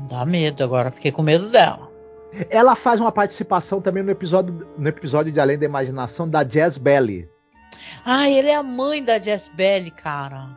Dá 0.09 0.25
medo 0.25 0.63
agora, 0.63 0.89
fiquei 0.89 1.11
com 1.11 1.21
medo 1.21 1.49
dela. 1.49 1.90
Ela 2.49 2.75
faz 2.75 2.99
uma 2.99 3.11
participação 3.11 3.81
também 3.81 4.03
no 4.03 4.11
episódio, 4.11 4.67
no 4.77 4.87
episódio 4.87 5.31
de 5.31 5.39
Além 5.39 5.57
da 5.57 5.65
Imaginação 5.65 6.29
da 6.29 6.43
Jazz 6.43 6.77
Belly. 6.77 7.29
Ah, 8.05 8.29
ele 8.29 8.49
é 8.49 8.55
a 8.55 8.63
mãe 8.63 9.03
da 9.03 9.17
Jazz 9.17 9.49
Belly, 9.49 9.91
cara. 9.91 10.49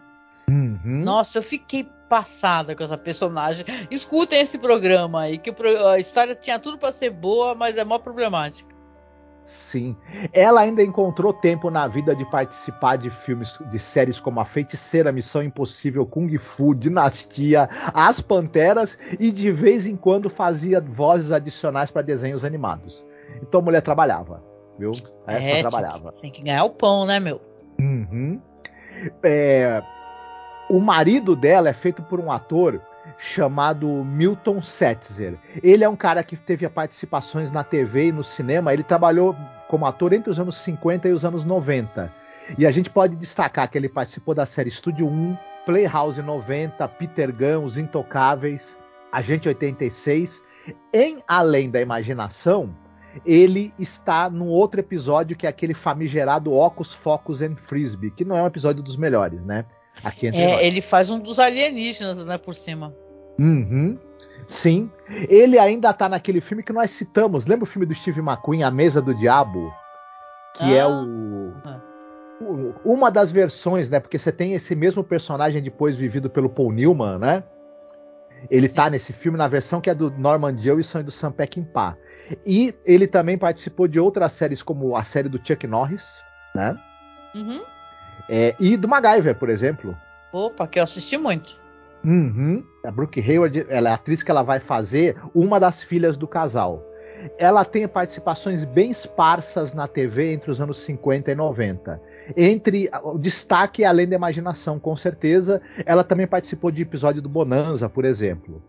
Uhum. 0.49 1.03
Nossa, 1.03 1.39
eu 1.39 1.43
fiquei 1.43 1.89
passada 2.09 2.75
com 2.75 2.85
essa 2.85 2.99
personagem. 2.99 3.67
Escutem 3.91 4.41
esse 4.41 4.59
programa 4.59 5.23
aí, 5.23 5.39
que 5.39 5.53
a 5.87 5.99
história 5.99 6.35
tinha 6.35 6.59
tudo 6.59 6.79
para 6.79 6.93
ser 6.93 7.11
boa, 7.11 7.55
mas 7.55 7.77
é 7.77 7.85
mó 7.85 7.99
problemática. 7.99 8.74
Sim. 9.45 9.95
Ela 10.33 10.63
ainda 10.63 10.83
encontrou 10.83 11.33
tempo 11.33 11.71
na 11.71 11.87
vida 11.87 12.17
de 12.17 12.25
participar 12.25 12.97
de 12.97 13.11
filmes, 13.11 13.59
de 13.71 13.79
séries 13.79 14.19
como 14.19 14.41
A 14.41 14.45
Feiticeira, 14.45 15.13
Missão 15.13 15.43
Impossível, 15.43 16.07
Kung 16.07 16.37
Fu, 16.39 16.75
Dinastia, 16.75 17.69
As 17.93 18.21
Panteras 18.21 18.99
e 19.21 19.31
de 19.31 19.53
vez 19.53 19.87
em 19.87 19.97
quando 19.97 20.31
fazia 20.31 20.81
vozes 20.81 21.31
adicionais 21.31 21.91
para 21.91 22.03
desenhos 22.03 22.45
animados. 22.45 23.05
Então 23.43 23.61
a 23.61 23.63
mulher 23.63 23.83
trabalhava, 23.83 24.43
viu? 24.79 24.93
Essa 25.27 25.59
é, 25.59 25.61
trabalhava. 25.61 26.11
Tem 26.11 26.11
que, 26.11 26.21
tem 26.21 26.31
que, 26.31 26.43
ganhar 26.43 26.65
o 26.65 26.71
pão, 26.71 27.05
né, 27.05 27.21
meu? 27.21 27.41
Uhum. 27.79 28.41
É, 29.23 29.83
o 30.71 30.81
marido 30.81 31.37
dela 31.37 31.69
é 31.69 31.75
feito 31.75 32.03
por 32.03 32.19
um 32.19 32.33
ator 32.33 32.81
chamado 33.19 33.89
Milton 34.05 34.61
Setzer. 34.63 35.39
Ele 35.63 35.85
é 35.85 35.89
um 35.89 35.97
cara 35.97 36.23
que 36.23 36.37
teve 36.37 36.69
participações 36.69 37.51
na 37.51 37.65
TV 37.65 38.09
e 38.09 38.13
no 38.13 38.25
cinema. 38.25 38.73
Ele 38.73 38.83
trabalhou 38.83 39.37
como 39.69 39.87
ator 39.87 40.13
entre 40.13 40.31
os 40.31 40.39
anos 40.39 40.57
50 40.59 41.09
e 41.09 41.13
os 41.13 41.25
anos 41.25 41.45
90. 41.45 42.13
E 42.59 42.67
a 42.67 42.71
gente 42.71 42.91
pode 42.91 43.17
destacar 43.17 43.71
que 43.71 43.79
ele 43.79 43.89
participou 43.89 44.35
da 44.35 44.45
série 44.45 44.69
Estúdio 44.69 45.07
1, 45.07 45.37
Playhouse 45.65 46.21
90, 46.21 46.87
Peter 46.89 47.35
Gunn, 47.35 47.65
Os 47.65 47.79
Intocáveis, 47.79 48.77
Agente 49.11 49.49
86. 49.49 50.43
Em 50.93 51.23
Além 51.27 51.71
da 51.71 51.81
Imaginação, 51.81 52.75
ele 53.25 53.73
está 53.79 54.29
num 54.29 54.49
outro 54.49 54.81
episódio 54.81 55.37
que 55.37 55.47
é 55.47 55.49
aquele 55.49 55.75
famigerado 55.75 56.53
Ocus, 56.53 56.93
Focus 56.93 57.41
and 57.43 57.57
Frisbee, 57.57 58.11
que 58.11 58.25
não 58.25 58.37
é 58.37 58.43
um 58.43 58.47
episódio 58.47 58.83
dos 58.83 58.97
melhores, 58.97 59.43
né? 59.45 59.65
Aqui 60.03 60.27
entre 60.27 60.41
é, 60.41 60.53
nós. 60.53 60.67
ele 60.67 60.81
faz 60.81 61.11
um 61.11 61.19
dos 61.19 61.39
alienígenas, 61.39 62.25
né, 62.25 62.37
por 62.37 62.55
cima. 62.55 62.95
Uhum. 63.39 63.99
Sim. 64.47 64.91
Ele 65.29 65.59
ainda 65.59 65.93
tá 65.93 66.09
naquele 66.09 66.41
filme 66.41 66.63
que 66.63 66.73
nós 66.73 66.91
citamos. 66.91 67.47
Lembra 67.47 67.65
o 67.65 67.67
filme 67.67 67.87
do 67.87 67.95
Steve 67.95 68.21
McQueen, 68.21 68.63
A 68.63 68.71
Mesa 68.71 69.01
do 69.01 69.15
Diabo? 69.15 69.73
Que 70.55 70.75
é 70.75 70.81
ah. 70.81 70.83
é 70.83 70.87
o. 70.87 71.53
Uma 72.85 73.11
das 73.11 73.31
versões, 73.31 73.89
né? 73.89 74.01
Porque 74.01 74.19
você 74.19 74.31
tem 74.33 74.53
esse 74.53 74.75
mesmo 74.75 75.03
personagem 75.03 75.63
depois 75.63 75.97
vivido 75.97 76.29
pelo 76.29 76.51
Paul 76.51 76.73
Newman, 76.73 77.19
né? 77.19 77.45
Ele 78.51 78.69
Sim. 78.69 78.75
tá 78.75 78.91
nesse 78.91 79.13
filme 79.13 79.39
na 79.39 79.49
versão 79.49 79.81
que 79.81 79.89
é 79.89 79.95
do 79.95 80.11
Norman 80.11 80.57
Jewison 80.59 81.01
e 81.01 81.05
do 81.05 81.11
Sam 81.11 81.33
Peckinpah. 81.33 81.97
E 82.45 82.75
ele 82.85 83.07
também 83.07 83.39
participou 83.39 83.89
de 83.89 83.99
outras 83.99 84.33
séries, 84.33 84.63
como 84.63 84.95
a 84.97 85.05
série 85.05 85.29
do 85.29 85.41
Chuck 85.43 85.67
Norris, 85.67 86.23
né? 86.55 86.77
Uhum. 87.35 87.63
É, 88.29 88.55
e 88.61 88.77
do 88.77 88.89
MacGyver, 88.89 89.39
por 89.39 89.49
exemplo. 89.49 89.97
Opa, 90.33 90.67
que 90.67 90.79
eu 90.79 90.85
assisti 90.85 91.17
muito. 91.17 91.64
Uhum. 92.05 92.63
A 92.85 92.91
Brooke 92.91 93.21
Hayward, 93.21 93.67
ela 93.69 93.89
é 93.89 93.93
a 93.93 93.95
atriz 93.95 94.23
que 94.23 94.31
ela 94.31 94.43
vai 94.43 94.61
fazer 94.61 95.17
uma 95.35 95.59
das 95.59 95.83
filhas 95.83 96.17
do 96.17 96.29
casal. 96.29 96.85
Ela 97.39 97.65
tem 97.65 97.89
participações 97.89 98.65
bem 98.65 98.91
esparsas 98.91 99.73
na 99.73 99.89
TV 99.89 100.33
entre 100.33 100.51
os 100.51 100.61
anos 100.61 100.79
50 100.79 101.33
e 101.33 101.35
90. 101.35 102.01
Entre 102.37 102.91
o 103.03 103.17
destaque 103.17 103.85
além 103.85 104.07
da 104.07 104.17
imaginação, 104.17 104.79
com 104.79 104.95
certeza, 104.95 105.63
ela 105.87 106.05
também 106.05 106.27
participou 106.27 106.71
de 106.71 106.83
episódio 106.83 107.23
do 107.23 107.29
Bonanza, 107.29 107.89
por 107.89 108.05
exemplo. 108.05 108.63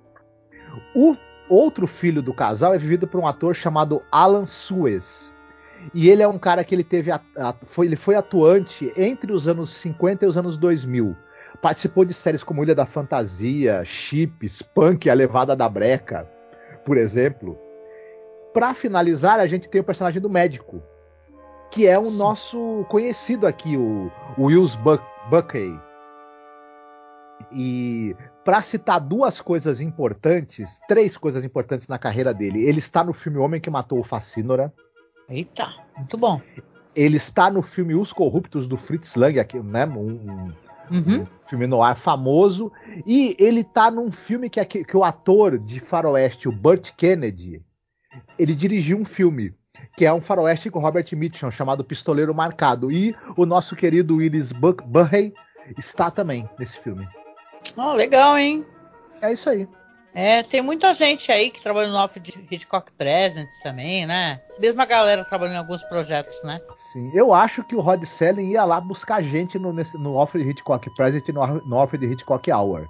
O 0.96 1.18
outro 1.50 1.86
filho 1.86 2.22
do 2.22 2.34
casal 2.34 2.74
é 2.74 2.78
vivido 2.78 3.08
por 3.08 3.20
um 3.20 3.28
ator 3.28 3.54
chamado 3.54 4.02
Alan 4.12 4.46
Suez. 4.46 5.34
E 5.94 6.10
ele 6.10 6.24
é 6.24 6.28
um 6.28 6.40
cara 6.40 6.64
que 6.64 6.74
ele 6.74 6.84
teve 6.84 7.12
a, 7.12 7.20
a, 7.38 7.54
foi, 7.66 7.86
ele 7.86 7.96
foi 7.96 8.16
atuante 8.16 8.92
entre 8.96 9.32
os 9.34 9.48
anos 9.48 9.70
50 9.72 10.26
e 10.26 10.28
os 10.28 10.38
anos 10.38 10.58
2000. 10.58 11.16
Participou 11.66 12.06
de 12.06 12.14
séries 12.14 12.44
como 12.44 12.62
Ilha 12.62 12.76
da 12.76 12.86
Fantasia, 12.86 13.84
Chips, 13.84 14.62
Punk, 14.62 15.10
A 15.10 15.16
Levada 15.16 15.56
da 15.56 15.68
Breca, 15.68 16.30
por 16.86 16.96
exemplo. 16.96 17.58
Para 18.54 18.76
finalizar, 18.76 19.40
a 19.40 19.48
gente 19.48 19.68
tem 19.68 19.82
o 19.82 19.84
personagem 19.84 20.22
do 20.22 20.30
médico, 20.30 20.80
que 21.72 21.88
é 21.88 21.98
o 21.98 22.06
Sim. 22.06 22.20
nosso 22.20 22.86
conhecido 22.88 23.48
aqui, 23.48 23.76
o, 23.76 24.12
o 24.38 24.44
Wills 24.44 24.78
Buck, 24.78 25.04
Buckey. 25.32 25.76
E 27.52 28.16
para 28.44 28.62
citar 28.62 29.00
duas 29.00 29.42
coisas 29.42 29.82
importantes, 29.82 30.80
três 30.88 31.18
coisas 31.18 31.44
importantes 31.44 31.88
na 31.88 31.98
carreira 31.98 32.32
dele, 32.32 32.64
ele 32.64 32.78
está 32.78 33.04
no 33.04 33.12
filme 33.12 33.40
Homem 33.40 33.60
que 33.60 33.72
Matou 33.72 34.00
o 34.00 34.04
Facínora. 34.04 34.72
Eita, 35.28 35.74
muito 35.98 36.16
bom. 36.16 36.40
Ele 36.96 37.18
está 37.18 37.50
no 37.50 37.64
filme 37.64 37.96
Os 37.96 38.14
Corruptos 38.14 38.68
do 38.68 38.78
Fritz 38.78 39.16
Lang, 39.16 39.40
aqui, 39.40 39.60
né? 39.60 39.88
Um, 39.88 40.54
uhum. 40.92 41.22
um 41.22 41.28
filme 41.48 41.68
no 41.68 41.82
ar 41.82 41.96
famoso. 41.96 42.72
E 43.06 43.36
ele 43.40 43.62
está 43.62 43.90
num 43.90 44.12
filme 44.12 44.50
que, 44.50 44.64
que, 44.66 44.84
que 44.84 44.98
o 44.98 45.04
ator 45.04 45.58
de 45.58 45.80
faroeste, 45.80 46.48
o 46.48 46.52
Burt 46.52 46.92
Kennedy, 46.96 47.62
ele 48.38 48.56
dirigiu 48.56 48.98
um 48.98 49.06
filme 49.06 49.54
que 49.96 50.06
é 50.06 50.14
um 50.14 50.22
faroeste 50.22 50.70
com 50.70 50.80
Robert 50.80 51.08
Mitchum 51.14 51.52
chamado 51.52 51.84
Pistoleiro 51.84 52.34
Marcado. 52.34 52.92
E 52.92 53.16
o 53.38 53.46
nosso 53.46 53.76
querido 53.76 54.18
Willis 54.18 54.52
Burrey 54.52 55.34
está 55.78 56.12
também 56.12 56.50
nesse 56.60 56.78
filme. 56.80 57.08
Oh, 57.78 57.94
legal, 57.94 58.38
hein? 58.38 58.66
É 59.22 59.34
isso 59.34 59.50
aí. 59.50 59.68
É, 60.16 60.42
tem 60.42 60.62
muita 60.62 60.94
gente 60.94 61.30
aí 61.30 61.52
que 61.52 61.62
trabalha 61.62 61.90
no 61.90 61.98
Alfred 61.98 62.48
Hitchcock 62.50 62.90
Presents 62.94 63.60
também, 63.62 64.06
né? 64.06 64.42
Mesma 64.58 64.86
galera 64.86 65.26
trabalhando 65.26 65.56
em 65.56 65.60
alguns 65.60 65.84
projetos, 65.84 66.42
né? 66.42 66.62
Sim, 66.94 67.12
eu 67.14 67.34
acho 67.34 67.66
que 67.66 67.76
o 67.76 67.82
Rod 67.82 68.02
Selling 68.06 68.52
ia 68.52 68.64
lá 68.64 68.80
buscar 68.80 69.22
gente 69.22 69.60
no, 69.60 69.74
nesse, 69.74 69.98
no 69.98 70.18
Alfred 70.18 70.50
Hitchcock 70.50 70.90
Present 70.96 71.28
e 71.28 71.34
no, 71.34 71.46
no 71.66 71.78
Alfred 71.78 72.06
Hitchcock 72.06 72.50
Hour. 72.50 72.88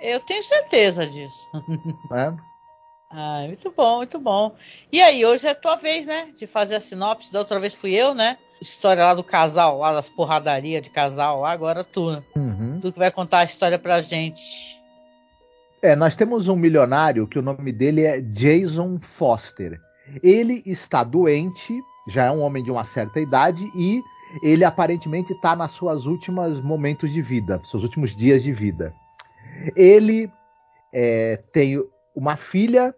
Eu 0.00 0.18
tenho 0.20 0.42
certeza 0.42 1.06
disso. 1.06 1.48
É? 2.10 2.32
Ah, 3.16 3.44
muito 3.46 3.70
bom, 3.70 3.98
muito 3.98 4.18
bom. 4.18 4.56
E 4.90 5.00
aí, 5.00 5.24
hoje 5.24 5.46
é 5.46 5.50
a 5.50 5.54
tua 5.54 5.76
vez, 5.76 6.06
né? 6.06 6.30
De 6.36 6.48
fazer 6.48 6.74
a 6.74 6.80
sinopse. 6.80 7.32
Da 7.32 7.38
outra 7.38 7.60
vez 7.60 7.72
fui 7.72 7.92
eu, 7.92 8.12
né? 8.12 8.36
História 8.60 9.04
lá 9.04 9.14
do 9.14 9.22
casal, 9.22 9.78
lá 9.78 9.92
das 9.92 10.08
porradarias 10.08 10.82
de 10.82 10.90
casal, 10.90 11.44
agora 11.44 11.84
tu. 11.84 12.20
Uhum. 12.34 12.78
Tu 12.80 12.92
que 12.92 12.98
vai 12.98 13.12
contar 13.12 13.40
a 13.40 13.44
história 13.44 13.78
pra 13.78 14.00
gente. 14.00 14.82
É, 15.84 15.94
nós 15.94 16.16
temos 16.16 16.48
um 16.48 16.56
milionário 16.56 17.26
que 17.26 17.38
o 17.38 17.42
nome 17.42 17.70
dele 17.70 18.06
é 18.06 18.18
Jason 18.18 18.98
Foster. 19.02 19.78
Ele 20.22 20.62
está 20.64 21.04
doente, 21.04 21.78
já 22.08 22.24
é 22.24 22.30
um 22.30 22.40
homem 22.40 22.64
de 22.64 22.70
uma 22.70 22.84
certa 22.84 23.20
idade 23.20 23.70
e 23.76 24.00
ele 24.42 24.64
aparentemente 24.64 25.34
está 25.34 25.54
nas 25.54 25.72
suas 25.72 26.06
últimos 26.06 26.58
momentos 26.62 27.12
de 27.12 27.20
vida, 27.20 27.60
seus 27.66 27.82
últimos 27.82 28.16
dias 28.16 28.42
de 28.42 28.50
vida. 28.50 28.94
Ele 29.76 30.32
é, 30.90 31.36
tem 31.52 31.78
uma 32.16 32.34
filha 32.34 32.94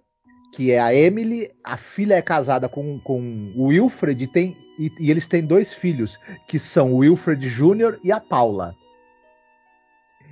que 0.54 0.70
é 0.70 0.78
a 0.78 0.94
Emily, 0.94 1.50
a 1.64 1.76
filha 1.76 2.14
é 2.14 2.22
casada 2.22 2.68
com, 2.68 3.00
com 3.00 3.52
o 3.56 3.64
Wilfred 3.64 4.22
e, 4.22 4.28
tem, 4.28 4.56
e, 4.78 4.92
e 5.00 5.10
eles 5.10 5.26
têm 5.26 5.44
dois 5.44 5.74
filhos, 5.74 6.16
que 6.46 6.60
são 6.60 6.92
o 6.92 6.98
Wilfred 6.98 7.50
Jr. 7.50 7.98
e 8.04 8.12
a 8.12 8.20
Paula. 8.20 8.76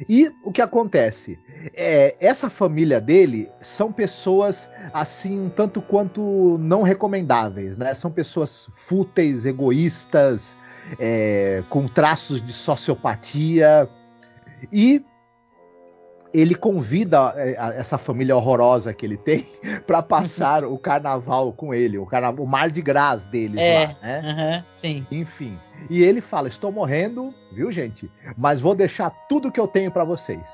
E 0.09 0.31
o 0.43 0.51
que 0.51 0.61
acontece? 0.61 1.39
É, 1.73 2.17
essa 2.21 2.51
família 2.51 3.01
dele 3.01 3.51
são 3.63 3.93
pessoas 3.93 4.69
assim, 4.93 5.51
tanto 5.55 5.81
quanto 5.81 6.59
não 6.59 6.83
recomendáveis, 6.83 7.77
né? 7.77 7.95
São 7.95 8.11
pessoas 8.11 8.69
fúteis, 8.75 9.47
egoístas, 9.47 10.57
é, 10.99 11.63
com 11.71 11.87
traços 11.87 12.43
de 12.43 12.53
sociopatia. 12.53 13.89
E 14.73 15.05
ele 16.35 16.57
convida 16.57 17.33
é, 17.37 17.55
essa 17.79 17.97
família 17.97 18.37
horrorosa 18.37 18.93
que 18.93 19.07
ele 19.07 19.17
tem 19.17 19.47
para 19.87 20.03
passar 20.03 20.65
o 20.65 20.77
carnaval 20.77 21.53
com 21.53 21.73
ele, 21.73 21.97
o, 21.97 22.05
carnaval, 22.05 22.45
o 22.45 22.49
mar 22.49 22.69
de 22.71 22.83
gras 22.83 23.25
deles 23.25 23.61
é, 23.61 23.87
lá, 23.87 23.97
né? 24.03 24.21
Uh 24.21 24.25
-huh, 24.25 24.65
sim. 24.67 25.07
Enfim. 25.13 25.57
E 25.89 26.03
ele 26.03 26.21
fala: 26.21 26.49
Estou 26.49 26.73
morrendo, 26.73 27.33
viu, 27.53 27.71
gente? 27.71 28.11
Mas 28.37 28.61
vou 28.61 28.75
deixar 28.75 29.11
tudo 29.29 29.53
que 29.53 29.61
eu 29.61 29.69
tenho 29.69 29.93
para 29.93 30.05
vocês. 30.05 30.51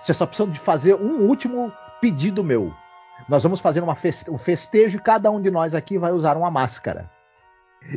Vocês 0.00 0.16
só 0.16 0.24
precisam 0.24 0.50
de 0.50 0.58
fazer 0.58 0.94
um 0.94 1.28
último 1.28 1.70
pedido 2.00 2.42
meu. 2.42 2.72
Nós 3.28 3.42
vamos 3.42 3.60
fazer 3.60 3.82
feste 3.96 4.30
um 4.30 4.38
festejo 4.38 4.96
e 4.96 5.02
cada 5.02 5.30
um 5.30 5.42
de 5.42 5.50
nós 5.50 5.74
aqui 5.74 5.98
vai 5.98 6.10
usar 6.10 6.38
uma 6.38 6.50
máscara. 6.50 7.10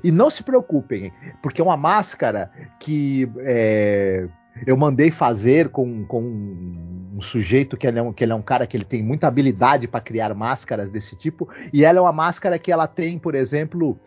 E 0.03 0.11
não 0.11 0.29
se 0.29 0.43
preocupem, 0.43 1.13
porque 1.41 1.61
é 1.61 1.63
uma 1.63 1.77
máscara 1.77 2.51
que 2.79 3.31
é, 3.39 4.27
eu 4.65 4.77
mandei 4.77 5.11
fazer 5.11 5.69
com, 5.69 6.05
com 6.05 6.21
um 6.21 7.21
sujeito 7.21 7.75
que 7.75 7.87
ele, 7.87 7.99
é 7.99 8.01
um, 8.01 8.13
que 8.13 8.23
ele 8.23 8.31
é 8.31 8.35
um 8.35 8.41
cara 8.41 8.67
que 8.67 8.77
ele 8.77 8.85
tem 8.85 9.03
muita 9.03 9.27
habilidade 9.27 9.87
para 9.87 9.99
criar 9.99 10.33
máscaras 10.33 10.91
desse 10.91 11.15
tipo. 11.15 11.49
E 11.71 11.83
ela 11.83 11.99
é 11.99 12.01
uma 12.01 12.11
máscara 12.11 12.57
que 12.59 12.71
ela 12.71 12.87
tem, 12.87 13.17
por 13.17 13.35
exemplo, 13.35 13.97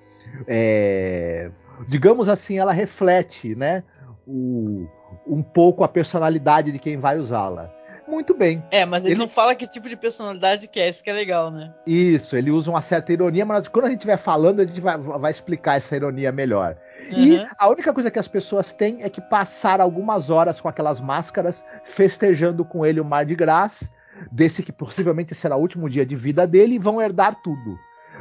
é, 0.46 1.50
digamos 1.88 2.28
assim, 2.28 2.58
ela 2.58 2.72
reflete, 2.72 3.54
né, 3.54 3.82
o, 4.26 4.86
um 5.26 5.42
pouco 5.42 5.84
a 5.84 5.88
personalidade 5.88 6.72
de 6.72 6.78
quem 6.78 6.96
vai 6.96 7.18
usá-la 7.18 7.75
muito 8.08 8.34
bem. 8.34 8.64
É, 8.70 8.84
mas 8.84 9.04
ele, 9.04 9.14
ele, 9.14 9.20
não 9.20 9.28
fala 9.28 9.54
que 9.54 9.66
tipo 9.66 9.88
de 9.88 9.96
personalidade 9.96 10.68
que 10.68 10.80
é, 10.80 10.88
isso 10.88 11.02
que 11.02 11.10
é 11.10 11.12
legal, 11.12 11.50
né? 11.50 11.72
Isso, 11.86 12.36
ele 12.36 12.50
usa 12.50 12.70
uma 12.70 12.82
certa 12.82 13.12
ironia, 13.12 13.44
mas 13.44 13.68
quando 13.68 13.86
a 13.86 13.88
gente 13.88 13.98
estiver 13.98 14.16
falando, 14.16 14.60
a 14.60 14.66
gente 14.66 14.80
vai, 14.80 14.96
vai, 14.98 15.30
explicar 15.30 15.76
essa 15.76 15.96
ironia 15.96 16.30
melhor. 16.32 16.76
Uhum. 17.10 17.18
E 17.18 17.46
a 17.58 17.68
única 17.68 17.92
coisa 17.92 18.10
que 18.10 18.18
as 18.18 18.28
pessoas 18.28 18.72
têm 18.72 19.02
é 19.02 19.10
que 19.10 19.20
passar 19.20 19.80
algumas 19.80 20.30
horas 20.30 20.60
com 20.60 20.68
aquelas 20.68 21.00
máscaras, 21.00 21.64
festejando 21.84 22.64
com 22.64 22.84
ele 22.84 23.00
o 23.00 23.04
Mar 23.04 23.24
de 23.24 23.34
Gras, 23.34 23.90
desse 24.30 24.62
que 24.62 24.72
possivelmente 24.72 25.34
será 25.34 25.56
o 25.56 25.60
último 25.60 25.88
dia 25.90 26.06
de 26.06 26.16
vida 26.16 26.46
dele, 26.46 26.74
e 26.74 26.78
vão 26.78 27.00
herdar 27.00 27.40
tudo. 27.42 27.78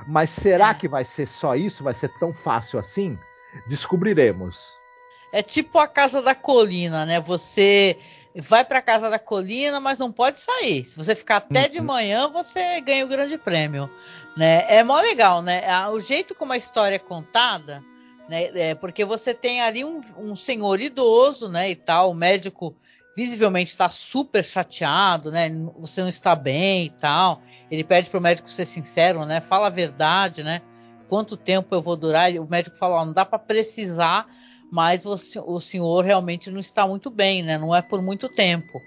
Mas 0.08 0.30
será 0.30 0.71
é. 0.71 0.74
que 0.74 0.88
vai 0.88 1.06
ser 1.06 1.28
só 1.28 1.56
isso? 1.56 1.84
Vai 1.84 1.93
ser 1.93 2.10
tão 2.19 2.34
fácil 2.34 2.80
assim? 2.80 3.17
Descobriremos. 3.67 4.58
É 5.32 5.41
tipo 5.41 5.80
a 5.80 5.88
Casa 5.88 6.21
da 6.21 6.36
Colina, 6.36 7.06
né? 7.06 7.19
Você 7.19 7.98
vai 8.41 8.65
para 8.65 8.82
casa 8.82 9.10
da 9.10 9.17
colina, 9.17 9.80
mas 9.80 9.98
não 9.98 10.12
pode 10.12 10.39
sair. 10.39 10.84
Se 10.84 10.98
você 10.98 11.15
ficar 11.15 11.38
até 11.38 11.63
uhum. 11.63 11.69
de 11.69 11.82
manhã, 11.82 12.28
você 12.28 12.82
ganha 12.82 13.06
o 13.06 13.08
grande 13.08 13.38
prêmio, 13.38 13.89
né? 14.38 14.65
É 14.67 14.84
mó 14.84 15.00
legal, 15.00 15.41
né? 15.41 15.62
O 15.89 16.00
jeito 16.00 16.36
como 16.36 16.54
a 16.54 16.58
história 16.58 16.95
é 16.95 17.00
contada, 17.00 17.84
né? 18.28 18.52
É 18.54 18.76
porque 18.76 19.06
você 19.06 19.34
tem 19.34 19.62
ali 19.62 19.86
um, 19.86 20.02
um 20.17 20.36
senhor 20.36 20.82
idoso, 20.82 21.48
né? 21.48 21.69
E 21.69 21.76
tal, 21.76 22.12
o 22.12 22.13
médico 22.13 22.76
visivelmente 23.15 23.71
está 23.71 23.88
super 23.88 24.43
chateado, 24.43 25.32
né? 25.32 25.50
Você 25.80 26.02
não 26.02 26.10
está 26.10 26.36
bem 26.36 26.88
e 26.88 26.89
tal. 26.89 27.41
Ele 27.71 27.84
pede 27.84 28.10
para 28.10 28.19
o 28.19 28.21
médico 28.21 28.50
ser 28.50 28.65
sincero, 28.65 29.26
né? 29.26 29.39
Fala 29.39 29.67
a 29.67 29.71
verdade, 29.71 30.43
né? 30.43 30.62
Quanto 31.08 31.38
tempo 31.38 31.74
eu 31.74 31.82
vou 31.82 31.95
durar? 31.95 32.30
O 32.34 32.48
médico 32.48 32.76
fala, 32.76 32.95
ó, 32.95 33.06
não 33.06 33.13
dá 33.13 33.24
para 33.24 33.39
precisar 33.39 34.28
mas 34.76 35.06
o, 35.06 35.16
o 35.46 35.58
senhor 35.58 36.04
realmente 36.04 36.52
não 36.52 36.60
está 36.60 36.86
muito 36.86 37.10
bem, 37.10 37.42
né? 37.42 37.58
Não 37.58 37.74
é 37.74 37.82
por 37.82 38.02
muito 38.02 38.28
tempo. 38.28 38.84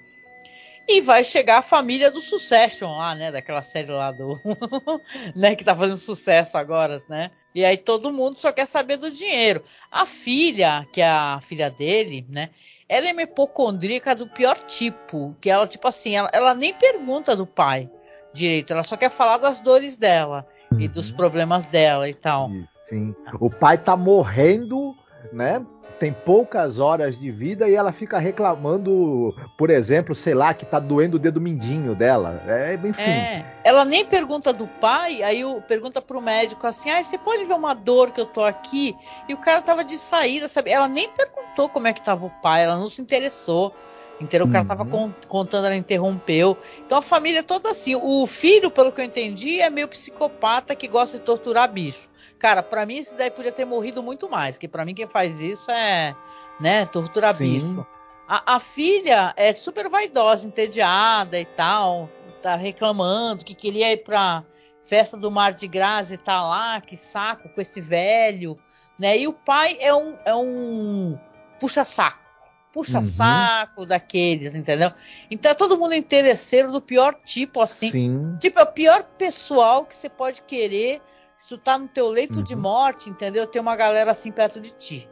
E 0.87 1.01
vai 1.01 1.25
chegar 1.25 1.59
a 1.59 1.63
família 1.63 2.11
do 2.11 2.21
Succession 2.21 2.95
lá, 2.95 3.15
né? 3.15 3.33
Daquela 3.33 3.63
série 3.63 3.91
lá 3.91 4.13
do. 4.13 4.39
né? 5.35 5.57
Que 5.57 5.65
tá 5.65 5.75
fazendo 5.75 5.97
sucesso 5.97 6.59
agora, 6.59 7.01
né? 7.09 7.31
E 7.55 7.65
aí 7.65 7.79
todo 7.79 8.13
mundo 8.13 8.39
só 8.39 8.53
quer 8.53 8.67
saber 8.67 8.99
do 8.99 9.11
dinheiro. 9.11 9.65
A 9.91 10.05
filha, 10.05 10.87
que 10.93 11.01
é 11.01 11.09
a 11.09 11.41
filha 11.41 11.71
dele, 11.71 12.27
né? 12.29 12.51
Ela 12.87 13.09
é 13.09 13.13
uma 13.15 13.23
hipocondríaca 13.23 14.15
do 14.15 14.29
pior 14.29 14.59
tipo. 14.59 15.35
Que 15.41 15.49
ela, 15.49 15.67
tipo 15.67 15.89
assim, 15.89 16.17
ela, 16.17 16.29
ela 16.35 16.55
nem 16.55 16.75
pergunta 16.75 17.35
do 17.35 17.47
pai 17.47 17.91
direito. 18.35 18.75
Ela 18.75 18.83
só 18.83 18.95
quer 18.95 19.11
falar 19.11 19.39
das 19.39 19.61
dores 19.61 19.97
dela 19.97 20.47
uhum. 20.71 20.81
e 20.81 20.87
dos 20.87 21.11
problemas 21.11 21.65
dela 21.65 22.07
e 22.07 22.15
tal. 22.15 22.51
Sim. 22.85 23.15
O 23.41 23.49
pai 23.49 23.79
tá 23.79 23.97
morrendo 23.97 24.95
né? 25.33 25.65
Tem 25.99 26.13
poucas 26.13 26.79
horas 26.79 27.19
de 27.19 27.31
vida 27.31 27.69
e 27.69 27.75
ela 27.75 27.93
fica 27.93 28.19
reclamando, 28.19 29.35
por 29.57 29.69
exemplo, 29.69 30.15
sei 30.15 30.33
lá, 30.33 30.55
que 30.55 30.65
tá 30.65 30.79
doendo 30.79 31.17
o 31.17 31.19
dedo 31.19 31.41
mindinho 31.41 31.95
dela. 31.95 32.41
É, 32.47 32.75
enfim. 32.75 33.03
É, 33.03 33.45
ela 33.65 33.85
nem 33.85 34.05
pergunta 34.05 34.53
do 34.53 34.67
pai, 34.67 35.23
aí 35.23 35.41
eu, 35.41 35.61
pergunta 35.63 36.01
pro 36.01 36.21
médico 36.21 36.67
assim: 36.67 36.91
ah, 36.91 37.03
você 37.03 37.19
pode 37.19 37.45
ver 37.45 37.55
uma 37.55 37.75
dor 37.75 38.13
que 38.13 38.21
eu 38.21 38.27
tô 38.27 38.45
aqui? 38.45 38.97
E 39.29 39.35
o 39.35 39.39
cara 39.39 39.61
tava 39.61 39.83
de 39.83 39.99
saída, 39.99 40.47
sabe? 40.47 40.71
Ela 40.71 40.87
nem 40.87 41.09
perguntou 41.09 41.69
como 41.69 41.89
é 41.89 41.93
que 41.93 42.03
tava 42.03 42.27
o 42.27 42.31
pai, 42.31 42.63
ela 42.63 42.77
não 42.77 42.87
se 42.87 43.03
interessou. 43.03 43.75
Inteiro, 44.21 44.47
o 44.47 44.51
cara 44.51 44.63
uhum. 44.63 44.69
tava 44.69 44.87
contando, 45.29 45.67
ela 45.67 45.77
interrompeu. 45.77 46.59
Então 46.85 46.99
a 46.99 47.03
família 47.03 47.41
é 47.41 47.43
toda 47.43 47.71
assim. 47.71 47.95
O 47.95 48.27
filho, 48.27 48.71
pelo 48.71 48.91
que 48.91 49.01
eu 49.01 49.05
entendi, 49.05 49.61
é 49.61 49.71
meio 49.71 49.87
psicopata 49.87 50.75
que 50.75 50.89
gosta 50.89 51.19
de 51.19 51.25
torturar 51.25 51.71
bicho. 51.71 52.11
Cara, 52.39 52.63
para 52.63 52.87
mim 52.87 52.99
esse 52.99 53.15
daí 53.15 53.31
podia 53.31 53.53
ter 53.53 53.65
morrido 53.65 54.03
muito 54.03 54.29
mais, 54.29 54.57
que 54.57 54.69
para 54.69 54.85
mim 54.85 54.95
quem 54.95 55.09
faz 55.09 55.41
isso 55.41 55.71
é, 55.71 56.15
né, 56.61 56.87
tortura 56.87 57.33
bicho. 57.33 57.85
A, 58.29 58.57
a, 58.57 58.61
filha 58.61 59.33
é 59.37 59.53
super 59.53 59.89
vaidosa, 59.89 60.47
entediada 60.47 61.39
e 61.41 61.45
tal, 61.45 62.09
tá 62.43 62.55
reclamando 62.55 63.45
que 63.45 63.55
queria 63.55 63.91
ir 63.91 64.05
pra 64.05 64.45
festa 64.85 65.17
do 65.17 65.31
Mar 65.31 65.53
de 65.53 65.67
Graça 65.67 66.15
e 66.15 66.19
tá 66.19 66.43
lá, 66.45 66.81
que 66.81 66.97
saco 66.97 67.49
com 67.49 67.61
esse 67.61 67.81
velho, 67.81 68.57
né? 68.99 69.19
E 69.19 69.27
o 69.27 69.33
pai 69.33 69.79
é 69.81 69.95
um, 69.95 70.17
é 70.25 70.35
um 70.35 71.19
puxa-saco. 71.59 72.28
Puxa-saco 72.73 73.83
uhum. 73.83 73.87
daqueles, 73.87 74.55
entendeu? 74.55 74.93
Então 75.31 75.51
é 75.51 75.55
todo 75.55 75.79
mundo 75.79 75.95
interesseiro 75.95 76.71
do 76.71 76.81
pior 76.81 77.15
tipo, 77.25 77.61
assim. 77.61 77.91
Sim. 77.91 78.37
Tipo, 78.39 78.61
é 78.61 78.63
o 78.63 78.73
pior 78.73 79.03
pessoal 79.17 79.85
que 79.85 79.97
você 79.97 80.09
pode 80.09 80.43
querer 80.43 81.01
Se 81.37 81.49
tu 81.49 81.59
tá 81.59 81.79
no 81.79 81.89
teu 81.89 82.09
leito 82.11 82.37
uhum. 82.37 82.43
de 82.43 82.55
morte, 82.55 83.09
entendeu? 83.09 83.47
Tem 83.47 83.61
uma 83.61 83.77
galera 83.77 84.11
assim 84.11 84.31
perto 84.31 84.61
de 84.61 84.73
ti. 84.73 85.09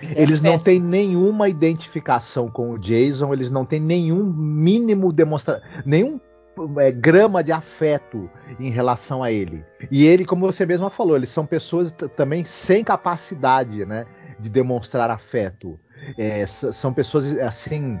Eles 0.00 0.40
não 0.40 0.58
têm 0.58 0.78
nenhuma 0.78 1.48
identificação 1.48 2.48
com 2.48 2.70
o 2.70 2.78
Jason, 2.78 3.32
eles 3.32 3.50
não 3.50 3.64
têm 3.64 3.80
nenhum 3.80 4.22
mínimo 4.24 5.12
demonstração, 5.12 5.66
nenhum 5.84 6.20
é, 6.78 6.90
grama 6.90 7.42
de 7.42 7.52
afeto 7.52 8.30
em 8.58 8.70
relação 8.70 9.22
a 9.22 9.30
ele. 9.30 9.64
E 9.90 10.06
ele, 10.06 10.24
como 10.24 10.46
você 10.46 10.64
mesma 10.64 10.90
falou, 10.90 11.16
eles 11.16 11.30
são 11.30 11.46
pessoas 11.46 11.94
também 12.16 12.44
sem 12.44 12.84
capacidade, 12.84 13.84
né, 13.84 14.06
de 14.38 14.50
demonstrar 14.50 15.10
afeto. 15.10 15.78
É, 16.16 16.46
são 16.46 16.92
pessoas 16.92 17.36
assim 17.38 17.98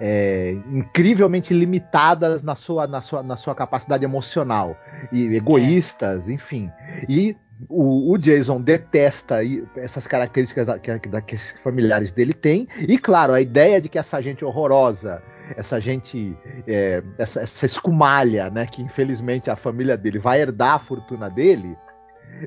é, 0.00 0.52
incrivelmente 0.70 1.54
limitadas 1.54 2.42
na 2.42 2.54
sua, 2.54 2.86
na, 2.86 3.00
sua, 3.00 3.22
na 3.22 3.36
sua 3.36 3.54
capacidade 3.54 4.04
emocional 4.04 4.76
e 5.10 5.34
egoístas, 5.34 6.28
é. 6.28 6.32
enfim. 6.32 6.70
E 7.08 7.36
o, 7.68 8.12
o, 8.12 8.18
Jason 8.18 8.60
detesta 8.60 9.40
essas 9.76 10.06
características 10.06 10.66
da, 10.66 10.78
que, 10.78 11.08
da, 11.08 11.20
que 11.20 11.34
os 11.34 11.52
familiares 11.62 12.12
dele 12.12 12.32
têm. 12.32 12.68
E 12.76 12.98
claro, 12.98 13.32
a 13.32 13.40
ideia 13.40 13.80
de 13.80 13.88
que 13.88 13.98
essa 13.98 14.20
gente 14.20 14.44
horrorosa, 14.44 15.22
essa 15.56 15.80
gente, 15.80 16.36
é, 16.66 17.02
essa, 17.18 17.40
essa 17.40 17.66
escumalha, 17.66 18.50
né, 18.50 18.66
que 18.66 18.82
infelizmente 18.82 19.50
a 19.50 19.56
família 19.56 19.96
dele 19.96 20.18
vai 20.18 20.40
herdar 20.40 20.74
a 20.74 20.78
fortuna 20.78 21.28
dele, 21.28 21.76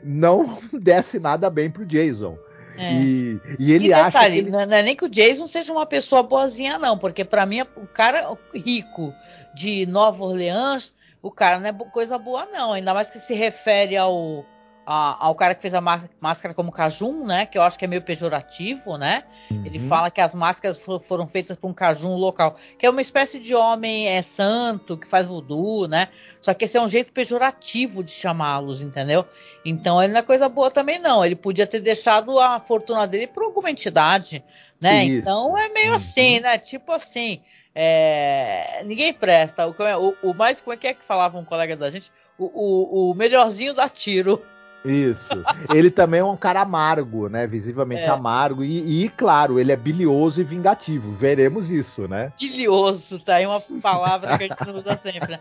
não 0.03 0.57
desce 0.73 1.19
nada 1.19 1.49
bem 1.49 1.69
pro 1.69 1.85
Jason. 1.85 2.37
É. 2.77 2.93
E, 2.93 3.41
e, 3.59 3.71
ele 3.71 3.85
e 3.85 3.89
detalhe, 3.89 4.07
acha 4.07 4.29
que 4.29 4.37
ele... 4.37 4.49
não 4.51 4.61
é 4.61 4.83
nem 4.83 4.95
que 4.95 5.05
o 5.05 5.09
Jason 5.09 5.47
seja 5.47 5.71
uma 5.71 5.85
pessoa 5.85 6.23
boazinha 6.23 6.79
não, 6.79 6.97
porque 6.97 7.23
para 7.23 7.45
mim 7.45 7.61
o 7.61 7.87
cara 7.87 8.35
rico 8.53 9.13
de 9.53 9.85
Nova 9.85 10.23
Orleans, 10.23 10.93
o 11.21 11.31
cara 11.31 11.59
não 11.59 11.67
é 11.67 11.73
coisa 11.91 12.17
boa 12.17 12.47
não, 12.51 12.73
ainda 12.73 12.93
mais 12.93 13.09
que 13.09 13.19
se 13.19 13.33
refere 13.33 13.95
ao 13.95 14.45
a, 14.85 15.25
ao 15.25 15.35
cara 15.35 15.55
que 15.55 15.61
fez 15.61 15.73
a 15.73 15.81
máscara 15.81 16.53
como 16.53 16.71
Cajun, 16.71 17.25
né? 17.25 17.45
Que 17.45 17.57
eu 17.57 17.61
acho 17.61 17.79
que 17.79 17.85
é 17.85 17.87
meio 17.87 18.01
pejorativo, 18.01 18.97
né? 18.97 19.23
Uhum. 19.49 19.65
Ele 19.65 19.79
fala 19.79 20.11
que 20.11 20.19
as 20.19 20.33
máscaras 20.33 20.77
for, 20.77 21.01
foram 21.01 21.27
feitas 21.27 21.57
por 21.57 21.69
um 21.69 21.73
Cajun 21.73 22.15
local, 22.15 22.55
que 22.77 22.85
é 22.85 22.89
uma 22.89 23.01
espécie 23.01 23.39
de 23.39 23.55
homem 23.55 24.07
é 24.07 24.21
santo 24.21 24.97
que 24.97 25.07
faz 25.07 25.25
voodoo, 25.25 25.87
né? 25.87 26.09
Só 26.41 26.53
que 26.53 26.65
esse 26.65 26.77
é 26.77 26.81
um 26.81 26.89
jeito 26.89 27.11
pejorativo 27.11 28.03
de 28.03 28.11
chamá-los, 28.11 28.81
entendeu? 28.81 29.25
Então 29.63 30.01
ele 30.01 30.13
não 30.13 30.19
é 30.19 30.23
coisa 30.23 30.49
boa 30.49 30.69
também 30.69 30.99
não. 30.99 31.25
Ele 31.25 31.35
podia 31.35 31.65
ter 31.65 31.79
deixado 31.79 32.39
a 32.39 32.59
fortuna 32.59 33.07
dele 33.07 33.27
para 33.27 33.45
alguma 33.45 33.69
entidade, 33.69 34.43
né? 34.79 35.05
Isso. 35.05 35.17
Então 35.19 35.57
é 35.57 35.69
meio 35.69 35.91
uhum. 35.91 35.95
assim, 35.95 36.39
né? 36.39 36.57
Tipo 36.57 36.91
assim. 36.91 37.41
É, 37.75 38.83
ninguém 38.85 39.11
presta. 39.13 39.65
O, 39.67 39.71
o, 39.71 40.29
o, 40.29 40.33
mais, 40.33 40.61
como 40.61 40.73
é 40.73 40.77
que 40.77 40.87
é 40.87 40.93
que 40.93 41.03
falava 41.03 41.37
um 41.37 41.45
colega 41.45 41.75
da 41.75 41.89
gente? 41.89 42.11
O, 42.37 42.45
o, 42.45 43.11
o 43.11 43.13
melhorzinho 43.15 43.73
dá 43.73 43.89
tiro. 43.89 44.43
Isso. 44.85 45.29
Ele 45.73 45.89
também 45.89 46.19
é 46.19 46.23
um 46.23 46.35
cara 46.35 46.61
amargo, 46.61 47.29
né? 47.29 47.47
Visivelmente 47.47 48.03
é. 48.03 48.09
amargo. 48.09 48.63
E, 48.63 49.05
e, 49.05 49.09
claro, 49.09 49.59
ele 49.59 49.71
é 49.71 49.75
bilioso 49.75 50.41
e 50.41 50.43
vingativo. 50.43 51.11
Veremos 51.13 51.71
isso, 51.71 52.07
né? 52.07 52.33
Bilioso, 52.39 53.19
tá 53.19 53.35
aí 53.35 53.45
uma 53.45 53.61
palavra 53.81 54.37
que 54.37 54.43
a 54.43 54.47
gente 54.47 54.67
não 54.67 54.75
usa 54.75 54.97
sempre. 54.97 55.39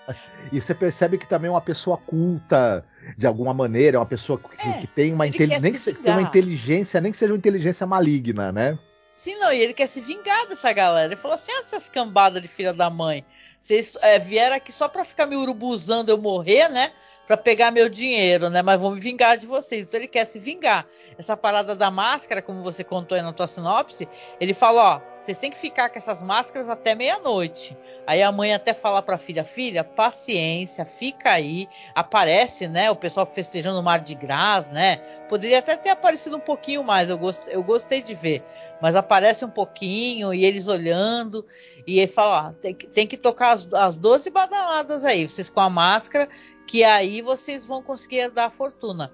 e 0.53 0.61
você 0.61 0.75
percebe 0.75 1.19
que 1.19 1.27
também 1.27 1.49
é 1.49 1.53
uma 1.53 1.61
pessoa 1.61 1.97
culta, 1.97 2.85
de 3.17 3.27
alguma 3.27 3.53
maneira, 3.53 3.97
é 3.97 4.01
uma 4.01 4.07
pessoa 4.07 4.39
que, 4.39 4.69
é, 4.69 4.73
que 4.81 4.87
tem 4.87 5.13
uma 5.13 5.27
inteligência, 5.27 5.93
tem 5.93 6.13
uma 6.13 6.23
inteligência, 6.23 7.01
nem 7.01 7.11
que 7.11 7.19
seja 7.19 7.33
uma 7.33 7.39
inteligência 7.39 7.87
maligna, 7.87 8.53
né? 8.53 8.79
Sim, 9.17 9.37
não, 9.37 9.53
e 9.53 9.61
ele 9.61 9.73
quer 9.73 9.87
se 9.87 10.01
vingar 10.01 10.49
dessa 10.49 10.73
galera. 10.73 11.07
Ele 11.07 11.21
falou 11.21 11.35
assim: 11.35 11.53
ah, 11.53 11.61
essas 11.61 11.89
cambadas 11.89 12.43
de 12.43 12.49
filha 12.49 12.73
da 12.73 12.91
mãe. 12.91 13.25
Vocês 13.61 13.97
é, 14.03 14.19
vieram 14.19 14.57
aqui 14.57 14.73
só 14.73 14.89
pra 14.89 15.05
ficar 15.05 15.27
me 15.27 15.37
urubuzando 15.37 16.11
eu 16.11 16.19
morrer, 16.19 16.69
né? 16.69 16.91
Para 17.27 17.37
pegar 17.37 17.71
meu 17.71 17.89
dinheiro, 17.89 18.51
né? 18.51 18.63
Mas 18.63 18.81
vou 18.81 18.93
me 18.93 19.01
vingar 19.01 19.37
de 19.37 19.47
vocês. 19.47 19.85
Então 19.85 19.99
ele 19.99 20.09
quer 20.09 20.25
se 20.25 20.39
vingar. 20.39 20.87
Essa 21.19 21.37
parada 21.37 21.77
da 21.77 21.91
máscara, 21.91 22.43
como 22.43 22.63
você 22.63 22.83
contou 22.83 23.17
aí 23.17 23.23
na 23.23 23.33
tua 23.33 23.47
sinopse, 23.47 24.09
ele 24.41 24.55
fala, 24.55 24.97
ó, 24.97 25.01
vocês 25.21 25.39
têm 25.39 25.51
que 25.51 25.59
ficar 25.59 25.89
com 25.89 25.99
essas 25.99 26.23
máscaras 26.23 26.69
até 26.69 26.95
meia-noite. 26.95 27.77
Aí 28.07 28.23
a 28.23 28.33
mãe 28.33 28.53
até 28.53 28.75
fala 28.75 29.01
pra 29.01 29.19
filha, 29.19 29.45
filha, 29.45 29.85
paciência, 29.85 30.85
fica 30.85 31.31
aí. 31.31 31.69
Aparece, 31.95 32.67
né? 32.67 32.91
O 32.91 32.97
pessoal 32.97 33.27
festejando 33.27 33.79
o 33.79 33.83
Mar 33.83 34.01
de 34.01 34.15
Gras, 34.15 34.71
né? 34.71 34.97
Poderia 35.29 35.61
até 35.61 35.77
ter 35.77 35.91
aparecido 35.91 36.37
um 36.37 36.41
pouquinho 36.41 36.83
mais, 36.83 37.09
eu, 37.09 37.19
gost, 37.19 37.47
eu 37.49 37.63
gostei 37.63 38.03
de 38.03 38.15
ver. 38.15 38.43
Mas 38.81 38.97
aparece 38.97 39.45
um 39.45 39.51
pouquinho 39.51 40.35
e 40.35 40.45
eles 40.45 40.67
olhando. 40.67 41.47
E 41.87 42.01
ele 42.01 42.11
fala, 42.11 42.49
ó, 42.49 42.53
tem, 42.53 42.75
tem 42.75 43.07
que 43.07 43.17
tocar 43.17 43.53
as, 43.53 43.73
as 43.73 43.97
12 43.97 44.29
badaladas 44.31 45.05
aí. 45.05 45.29
Vocês 45.29 45.49
com 45.49 45.61
a 45.61 45.71
máscara 45.71 46.29
que 46.73 46.83
aí 46.85 47.21
vocês 47.21 47.67
vão 47.67 47.83
conseguir 47.83 48.17
herdar 48.17 48.47
a 48.47 48.51
fortuna. 48.51 49.13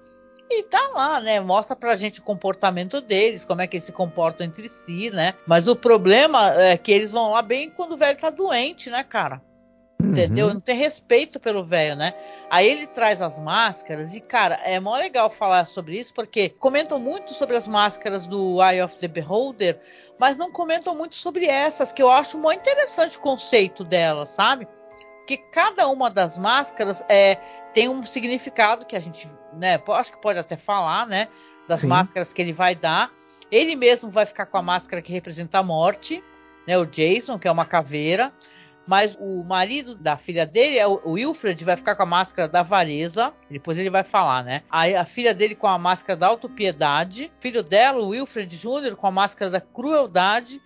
E 0.49 0.63
tá 0.63 0.79
lá, 0.93 1.19
né? 1.19 1.41
Mostra 1.41 1.75
pra 1.75 1.93
gente 1.93 2.21
o 2.21 2.23
comportamento 2.23 3.01
deles, 3.01 3.43
como 3.43 3.61
é 3.61 3.67
que 3.67 3.75
eles 3.75 3.83
se 3.83 3.91
comportam 3.91 4.47
entre 4.47 4.69
si, 4.69 5.11
né? 5.11 5.33
Mas 5.45 5.67
o 5.67 5.75
problema 5.75 6.53
é 6.53 6.77
que 6.77 6.89
eles 6.89 7.11
vão 7.11 7.31
lá 7.31 7.41
bem 7.41 7.69
quando 7.69 7.91
o 7.91 7.97
velho 7.97 8.17
tá 8.17 8.29
doente, 8.29 8.89
né, 8.89 9.03
cara? 9.03 9.41
Uhum. 10.01 10.11
Entendeu? 10.11 10.53
Não 10.53 10.61
tem 10.61 10.77
respeito 10.77 11.37
pelo 11.37 11.65
velho, 11.65 11.97
né? 11.97 12.13
Aí 12.49 12.65
ele 12.65 12.87
traz 12.87 13.21
as 13.21 13.37
máscaras 13.37 14.15
e, 14.15 14.21
cara, 14.21 14.55
é 14.63 14.79
mó 14.79 14.95
legal 14.95 15.29
falar 15.29 15.65
sobre 15.65 15.99
isso, 15.99 16.13
porque 16.13 16.47
comentam 16.47 16.97
muito 16.97 17.33
sobre 17.33 17.57
as 17.57 17.67
máscaras 17.67 18.25
do 18.25 18.63
Eye 18.63 18.81
of 18.81 18.95
the 18.95 19.07
Beholder, 19.09 19.77
mas 20.17 20.37
não 20.37 20.49
comentam 20.49 20.95
muito 20.95 21.15
sobre 21.15 21.45
essas, 21.45 21.91
que 21.91 22.01
eu 22.01 22.09
acho 22.09 22.37
muito 22.37 22.61
interessante 22.61 23.17
o 23.17 23.21
conceito 23.21 23.83
delas, 23.83 24.29
sabe? 24.29 24.65
Que 25.29 25.37
cada 25.37 25.87
uma 25.87 26.09
das 26.09 26.39
máscaras 26.39 27.03
é, 27.07 27.35
tem 27.71 27.87
um 27.87 28.01
significado 28.01 28.83
que 28.83 28.95
a 28.95 28.99
gente, 28.99 29.29
né, 29.53 29.79
acho 29.89 30.11
que 30.11 30.19
pode 30.19 30.39
até 30.39 30.57
falar, 30.57 31.05
né, 31.05 31.27
das 31.67 31.81
Sim. 31.81 31.87
máscaras 31.87 32.33
que 32.33 32.41
ele 32.41 32.51
vai 32.51 32.73
dar. 32.73 33.11
Ele 33.51 33.75
mesmo 33.75 34.09
vai 34.09 34.25
ficar 34.25 34.47
com 34.47 34.57
a 34.57 34.61
máscara 34.63 35.03
que 35.03 35.11
representa 35.11 35.59
a 35.59 35.63
morte, 35.63 36.23
né, 36.67 36.79
o 36.79 36.85
Jason, 36.85 37.37
que 37.37 37.47
é 37.47 37.51
uma 37.51 37.63
caveira. 37.63 38.33
Mas 38.87 39.15
o 39.21 39.43
marido 39.43 39.93
da 39.93 40.17
filha 40.17 40.47
dele, 40.47 40.79
é 40.79 40.87
o 40.87 41.11
Wilfred, 41.11 41.63
vai 41.63 41.75
ficar 41.75 41.95
com 41.95 42.01
a 42.01 42.07
máscara 42.07 42.47
da 42.47 42.61
avareza. 42.61 43.31
Depois 43.51 43.77
ele 43.77 43.91
vai 43.91 44.03
falar, 44.03 44.43
né? 44.43 44.63
Aí 44.67 44.95
a 44.95 45.05
filha 45.05 45.31
dele 45.31 45.53
com 45.53 45.67
a 45.67 45.77
máscara 45.77 46.17
da 46.17 46.25
autopiedade. 46.25 47.31
Filho 47.39 47.61
dela, 47.61 48.01
o 48.01 48.07
Wilfred 48.07 48.57
Jr., 48.57 48.95
com 48.95 49.05
a 49.05 49.11
máscara 49.11 49.51
da 49.51 49.61
crueldade 49.61 50.59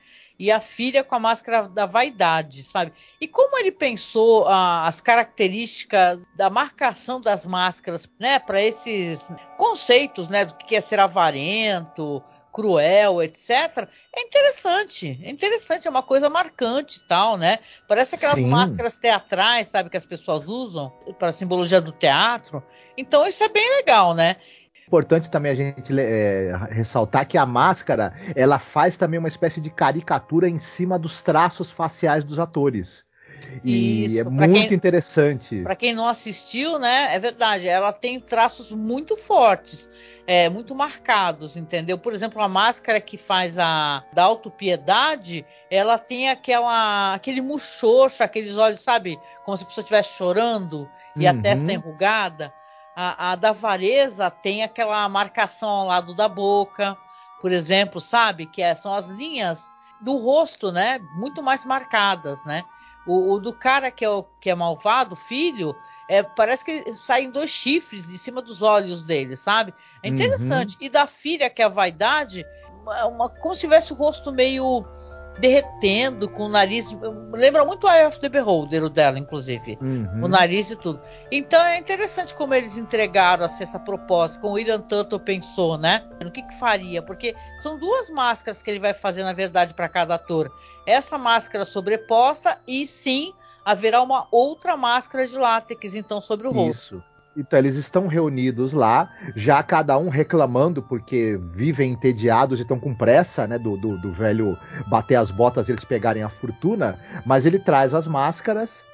e 0.44 0.52
a 0.52 0.60
filha 0.60 1.06
com 1.06 1.16
a 1.16 1.20
máscara 1.20 1.70
da 1.70 1.86
vaidade, 1.86 2.64
sabe? 2.64 2.92
E 3.22 3.30
como 3.30 3.58
ele 3.58 3.72
pensou 3.72 4.46
ah, 4.46 4.86
as 4.86 5.00
características 5.00 6.26
da 6.36 6.50
marcação 6.50 7.22
das 7.22 7.46
máscaras, 7.48 8.10
né, 8.20 8.40
para 8.40 8.62
esses 8.62 9.32
conceitos, 9.58 10.28
né, 10.28 10.44
do 10.44 10.54
que 10.56 10.76
é 10.76 10.82
ser 10.82 11.00
avarento, 11.00 12.22
cruel, 12.52 13.24
etc. 13.24 13.88
É 14.14 14.22
interessante, 14.22 15.18
é 15.24 15.30
interessante, 15.30 15.88
é 15.88 15.90
uma 15.90 16.04
coisa 16.04 16.30
marcante 16.30 17.00
e 17.00 17.08
tal, 17.08 17.38
né? 17.38 17.60
Parece 17.88 18.16
aquelas 18.16 18.36
Sim. 18.36 18.46
máscaras 18.46 18.98
teatrais, 18.98 19.70
sabe, 19.70 19.90
que 19.90 19.96
as 19.96 20.06
pessoas 20.06 20.50
usam 20.50 20.92
para 21.18 21.32
simbologia 21.32 21.80
do 21.80 21.94
teatro. 21.94 22.62
Então 22.98 23.26
isso 23.26 23.42
é 23.46 23.48
bem 23.48 23.78
legal, 23.78 24.14
né? 24.14 24.36
Importante 24.88 25.30
também 25.30 25.52
a 25.52 25.56
gente 25.56 26.00
é, 26.00 26.54
ressaltar 26.70 27.28
que 27.28 27.38
a 27.38 27.46
máscara 27.46 28.14
ela 28.36 28.60
faz 28.60 28.98
também 28.98 29.20
uma 29.20 29.28
espécie 29.28 29.62
de 29.62 29.70
caricatura 29.70 30.48
em 30.48 30.60
cima 30.60 31.00
dos 31.00 31.24
traços 31.24 31.72
faciais 31.72 32.24
dos 32.24 32.40
atores. 32.40 33.06
E 33.64 34.06
Isso, 34.06 34.20
é 34.20 34.24
muito 34.24 34.54
quem, 34.54 34.74
interessante. 34.74 35.62
Para 35.62 35.76
quem 35.76 35.94
não 35.94 36.08
assistiu, 36.08 36.80
né? 36.80 37.14
É 37.14 37.20
verdade, 37.20 37.68
ela 37.68 37.92
tem 37.92 38.20
traços 38.20 38.72
muito 38.72 39.18
fortes, 39.18 39.90
é, 40.26 40.50
muito 40.50 40.74
marcados, 40.74 41.58
entendeu? 41.58 41.98
Por 41.98 42.14
exemplo, 42.14 42.42
a 42.42 42.48
máscara 42.48 43.02
que 43.02 43.18
faz 43.18 43.58
a 43.58 44.04
da 44.14 44.24
autopiedade, 44.24 45.46
ela 45.70 45.98
tem 45.98 46.30
aquela 46.30 47.14
aquele 47.14 47.42
muxoxo, 47.42 48.24
aqueles 48.24 48.58
olhos, 48.58 48.82
sabe? 48.82 49.20
Como 49.44 49.58
se 49.58 49.64
a 49.64 49.68
pessoa 49.68 49.84
estivesse 49.84 50.18
chorando 50.18 50.90
e 51.16 51.26
uhum. 51.26 51.32
a 51.32 51.42
testa 51.42 51.72
enrugada. 51.72 52.54
A, 52.96 53.32
a 53.32 53.36
da 53.36 53.52
vareza 53.52 54.30
tem 54.30 54.64
aquela 54.64 55.08
marcação 55.10 55.70
ao 55.70 55.88
lado 55.88 56.14
da 56.14 56.28
boca, 56.28 56.98
por 57.42 57.52
exemplo, 57.52 58.00
sabe? 58.00 58.46
Que 58.46 58.62
é, 58.62 58.76
são 58.76 58.94
as 58.94 59.10
linhas 59.10 59.70
do 60.02 60.16
rosto, 60.18 60.72
né? 60.72 61.00
Muito 61.16 61.42
mais 61.42 61.66
marcadas, 61.66 62.44
né? 62.46 62.64
O, 63.06 63.34
o 63.34 63.40
do 63.40 63.54
cara 63.54 63.92
que 63.92 64.06
é, 64.06 64.10
o, 64.10 64.24
que 64.40 64.50
é 64.50 64.56
malvado, 64.56 65.16
filho, 65.16 65.76
é, 66.10 66.24
parece 66.24 66.64
que 66.64 66.94
saem 66.94 67.32
dois 67.32 67.50
chifres 67.50 68.08
de 68.08 68.18
cima 68.18 68.42
dos 68.42 68.62
olhos 68.62 69.04
dele, 69.04 69.36
sabe? 69.36 69.74
É 70.02 70.10
interessante. 70.10 70.78
Uhum. 70.80 70.86
E 70.86 70.90
da 70.90 71.08
filha, 71.08 71.50
que 71.50 71.62
é 71.62 71.66
a 71.66 71.70
vaidade, 71.70 72.46
uma, 72.82 73.06
uma, 73.08 73.30
como 73.30 73.56
se 73.56 73.62
tivesse 73.62 73.94
o 73.94 73.96
rosto 73.96 74.32
meio 74.32 74.86
derretendo 75.40 76.30
com 76.30 76.44
o 76.44 76.50
nariz. 76.50 76.96
Lembra 77.32 77.66
muito 77.66 77.88
a 77.88 78.08
of 78.08 78.20
the 78.20 78.30
Beholder, 78.30 78.84
o 78.84 78.90
dela, 78.90 79.18
inclusive. 79.18 79.78
Uhum. 79.82 80.26
O 80.26 80.28
nariz 80.28 80.70
e 80.72 80.76
tudo. 80.76 81.02
Então 81.32 81.64
é 81.64 81.78
interessante 81.78 82.34
como 82.34 82.54
eles 82.54 82.78
entregaram 82.78 83.46
assim, 83.46 83.64
essa 83.64 83.80
proposta, 83.80 84.40
como 84.40 84.54
o 84.54 84.56
William 84.56 84.80
Tuttle 84.80 85.20
pensou, 85.20 85.78
né? 85.78 86.04
No 86.24 86.32
que, 86.32 86.42
que 86.42 86.54
faria? 86.56 87.02
Porque 87.02 87.36
são 87.60 87.78
duas 87.78 88.10
máscaras 88.10 88.62
que 88.62 88.70
ele 88.70 88.80
vai 88.80 88.94
fazer, 88.94 89.24
na 89.24 89.34
verdade, 89.34 89.74
para 89.74 89.90
cada 89.90 90.16
ator. 90.16 90.52
Essa 90.86 91.18
máscara 91.18 91.66
sobreposta 91.66 92.60
e 92.68 92.86
sim 92.86 93.34
haverá 93.66 94.02
uma 94.02 94.28
outra 94.32 94.76
máscara 94.76 95.26
de 95.26 95.38
látex, 95.38 95.96
então, 95.96 96.20
sobre 96.20 96.48
o 96.48 96.52
rosto. 96.52 96.96
Isso. 96.96 97.13
Então 97.36 97.58
eles 97.58 97.76
estão 97.76 98.08
reunidos 98.08 98.74
lá, 98.74 99.10
já 99.36 99.62
cada 99.64 99.98
um 99.98 100.10
reclamando 100.10 100.84
porque 100.84 101.40
vivem 101.52 101.92
entediados 101.92 102.60
e 102.60 102.62
estão 102.62 102.80
com 102.80 102.94
pressa, 102.94 103.48
né, 103.48 103.58
do, 103.58 103.76
do, 103.76 103.98
do 103.98 104.12
velho 104.12 104.58
bater 104.88 105.16
as 105.16 105.32
botas 105.32 105.68
e 105.68 105.72
eles 105.72 105.84
pegarem 105.84 106.22
a 106.22 106.30
fortuna, 106.30 107.00
mas 107.26 107.46
ele 107.46 107.58
traz 107.58 107.94
as 107.94 108.08
máscaras 108.08 108.86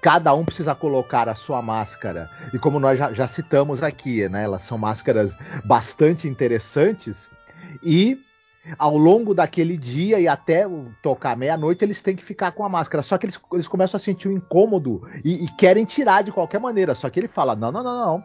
Cada 0.00 0.34
um 0.34 0.44
precisa 0.44 0.74
colocar 0.74 1.28
a 1.28 1.34
sua 1.34 1.62
máscara. 1.62 2.28
E 2.52 2.58
como 2.58 2.80
nós 2.80 2.98
já, 2.98 3.12
já, 3.12 3.28
citamos 3.28 3.82
aqui, 3.82 4.28
né, 4.28 4.44
elas 4.44 4.62
são 4.62 4.76
máscaras 4.76 5.36
bastante 5.64 6.26
interessantes. 6.26 7.30
E 7.82 8.20
ao 8.78 8.96
longo 8.96 9.34
daquele 9.34 9.76
dia 9.76 10.20
e 10.20 10.28
até 10.28 10.66
tocar 11.02 11.36
meia-noite, 11.36 11.84
eles 11.84 12.02
têm 12.02 12.16
que 12.16 12.24
ficar 12.24 12.52
com 12.52 12.64
a 12.64 12.68
máscara. 12.68 13.02
Só 13.02 13.16
que 13.16 13.26
eles, 13.26 13.40
eles 13.52 13.68
começam 13.68 13.96
a 13.96 14.00
sentir 14.00 14.28
um 14.28 14.32
incômodo 14.32 15.02
e, 15.24 15.44
e, 15.44 15.48
querem 15.56 15.84
tirar 15.84 16.22
de 16.22 16.32
qualquer 16.32 16.60
maneira. 16.60 16.94
Só 16.94 17.08
que 17.08 17.18
ele 17.18 17.28
fala: 17.28 17.56
não, 17.56 17.72
não, 17.72 17.82
não, 17.82 18.06
não. 18.06 18.24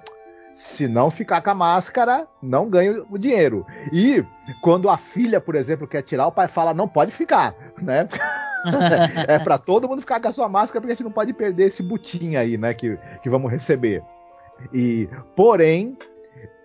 Se 0.54 0.88
não 0.88 1.12
ficar 1.12 1.42
com 1.42 1.50
a 1.50 1.56
máscara, 1.56 2.28
não 2.42 2.70
ganha 2.70 3.04
o 3.10 3.18
dinheiro. 3.18 3.66
E 3.92 4.24
quando 4.62 4.90
a 4.90 4.98
filha, 4.98 5.42
por 5.42 5.56
exemplo, 5.56 5.88
quer 5.88 6.02
tirar, 6.02 6.28
o 6.28 6.32
pai 6.32 6.48
fala: 6.48 6.74
não 6.74 6.88
pode 6.88 7.12
ficar, 7.12 7.56
né? 7.82 8.08
é 9.28 9.40
para 9.40 9.58
todo 9.58 9.88
mundo 9.88 10.02
ficar 10.02 10.20
com 10.20 10.28
a 10.28 10.32
sua 10.32 10.50
máscara, 10.50 10.82
porque 10.82 10.94
a 10.94 10.96
gente 10.96 11.04
não 11.04 11.12
pode 11.12 11.34
perder 11.34 11.68
esse 11.68 11.84
butim 11.84 12.36
aí, 12.36 12.58
né? 12.58 12.74
Que, 12.74 12.98
que 13.22 13.30
vamos 13.30 13.52
receber. 13.52 14.04
E, 14.74 15.10
porém, 15.36 15.98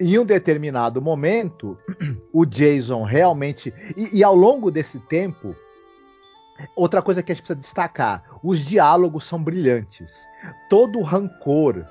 em 0.00 0.18
um 0.18 0.24
determinado 0.24 1.00
momento, 1.00 1.78
o 2.32 2.44
Jason 2.46 3.02
realmente. 3.04 3.72
E, 3.96 4.18
e, 4.18 4.24
ao 4.24 4.34
longo 4.34 4.70
desse 4.70 4.98
tempo, 5.00 5.54
outra 6.74 7.02
coisa 7.02 7.22
que 7.22 7.32
a 7.32 7.34
gente 7.34 7.42
precisa 7.42 7.60
destacar: 7.60 8.24
os 8.42 8.60
diálogos 8.60 9.24
são 9.24 9.42
brilhantes. 9.42 10.26
Todo 10.68 10.98
o 10.98 11.02
rancor 11.02 11.84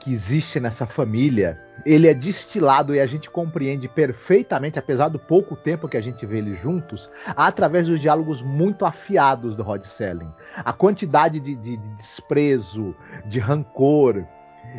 que 0.00 0.12
existe 0.12 0.60
nessa 0.60 0.86
família, 0.86 1.60
ele 1.84 2.06
é 2.06 2.14
destilado 2.14 2.94
e 2.94 3.00
a 3.00 3.06
gente 3.06 3.28
compreende 3.28 3.88
perfeitamente, 3.88 4.78
apesar 4.78 5.08
do 5.08 5.18
pouco 5.18 5.56
tempo 5.56 5.88
que 5.88 5.96
a 5.96 6.00
gente 6.00 6.24
vê 6.24 6.38
eles 6.38 6.60
juntos, 6.60 7.10
através 7.36 7.88
dos 7.88 8.00
diálogos 8.00 8.40
muito 8.40 8.84
afiados 8.84 9.56
do 9.56 9.64
Rod 9.64 9.82
Selling. 9.82 10.32
A 10.56 10.72
quantidade 10.72 11.40
de, 11.40 11.56
de, 11.56 11.76
de 11.76 11.88
desprezo, 11.96 12.94
de 13.24 13.40
rancor, 13.40 14.24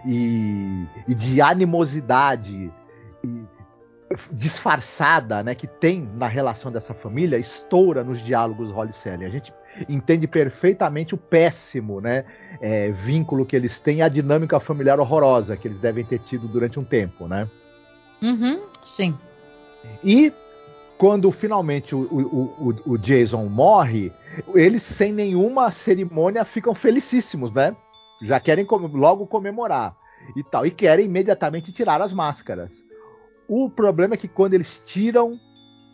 e, 0.05 0.85
e 1.07 1.15
de 1.15 1.41
animosidade 1.41 2.71
e, 3.23 3.41
disfarçada 4.31 5.43
né, 5.43 5.53
que 5.53 5.67
tem 5.67 6.09
na 6.15 6.27
relação 6.27 6.71
dessa 6.71 6.93
família 6.93 7.37
estoura 7.37 8.03
nos 8.03 8.23
diálogos 8.23 8.71
Holly 8.71 8.93
Selling. 8.93 9.25
A 9.25 9.29
gente 9.29 9.53
entende 9.89 10.27
perfeitamente 10.27 11.13
o 11.13 11.17
péssimo 11.17 11.99
né, 11.99 12.25
é, 12.61 12.89
vínculo 12.91 13.45
que 13.45 13.55
eles 13.55 13.79
têm 13.79 13.97
e 13.97 14.01
a 14.01 14.07
dinâmica 14.07 14.59
familiar 14.59 14.99
horrorosa 14.99 15.57
que 15.57 15.67
eles 15.67 15.79
devem 15.79 16.05
ter 16.05 16.19
tido 16.19 16.47
durante 16.47 16.79
um 16.79 16.83
tempo. 16.83 17.27
Né? 17.27 17.49
Uhum, 18.21 18.61
sim. 18.83 19.17
E 20.03 20.33
quando 20.97 21.31
finalmente 21.31 21.93
o, 21.93 21.99
o, 21.99 22.69
o, 22.69 22.93
o 22.93 22.97
Jason 22.97 23.45
morre, 23.45 24.11
eles 24.55 24.83
sem 24.83 25.11
nenhuma 25.11 25.69
cerimônia 25.71 26.43
ficam 26.43 26.73
felicíssimos, 26.73 27.53
né? 27.53 27.75
Já 28.21 28.39
querem 28.39 28.65
logo 28.93 29.27
comemorar 29.27 29.95
e 30.35 30.43
tal, 30.43 30.65
e 30.65 30.71
querem 30.71 31.05
imediatamente 31.05 31.71
tirar 31.71 32.01
as 32.01 32.11
máscaras. 32.11 32.85
O 33.47 33.69
problema 33.69 34.15
é 34.15 34.17
que 34.17 34.27
quando 34.27 34.53
eles 34.53 34.81
tiram 34.85 35.39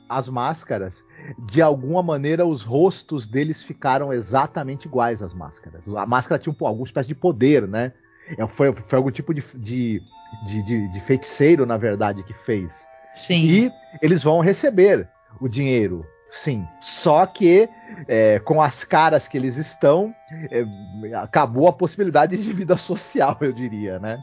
as 0.10 0.28
máscaras, 0.30 1.04
de 1.40 1.62
alguma 1.62 2.04
maneira 2.04 2.46
os 2.46 2.62
rostos 2.62 3.28
deles 3.28 3.64
ficaram 3.64 4.12
exatamente 4.12 4.86
iguais 4.86 5.22
às 5.22 5.34
máscaras. 5.34 5.88
A 5.88 6.06
máscara 6.06 6.40
tinha 6.40 6.56
um, 6.60 6.68
alguma 6.68 6.86
espécie 6.86 7.08
de 7.08 7.16
poder, 7.16 7.68
né? 7.68 7.94
É, 8.38 8.46
foi, 8.48 8.74
foi 8.74 8.98
algum 8.98 9.12
tipo 9.12 9.34
de, 9.34 9.44
de, 9.56 10.02
de, 10.46 10.88
de 10.92 11.02
feiticeiro, 11.02 11.66
na 11.66 11.78
verdade, 11.78 12.24
que 12.24 12.34
fez. 12.34 12.88
Sim. 13.14 13.44
E 13.44 13.72
eles 14.02 14.24
vão 14.24 14.40
receber 14.40 15.08
o 15.40 15.48
dinheiro. 15.48 16.06
Sim. 16.34 16.68
Só 16.80 17.26
que 17.28 17.70
é, 18.08 18.40
com 18.40 18.60
as 18.60 18.84
caras 18.84 19.28
que 19.28 19.38
eles 19.38 19.56
estão, 19.56 20.14
é, 20.52 20.66
acabou 21.16 21.68
a 21.68 21.74
possibilidade 21.74 22.36
de 22.36 22.52
vida 22.52 22.76
social, 22.76 23.38
eu 23.40 23.54
diria, 23.54 24.00
né? 24.00 24.22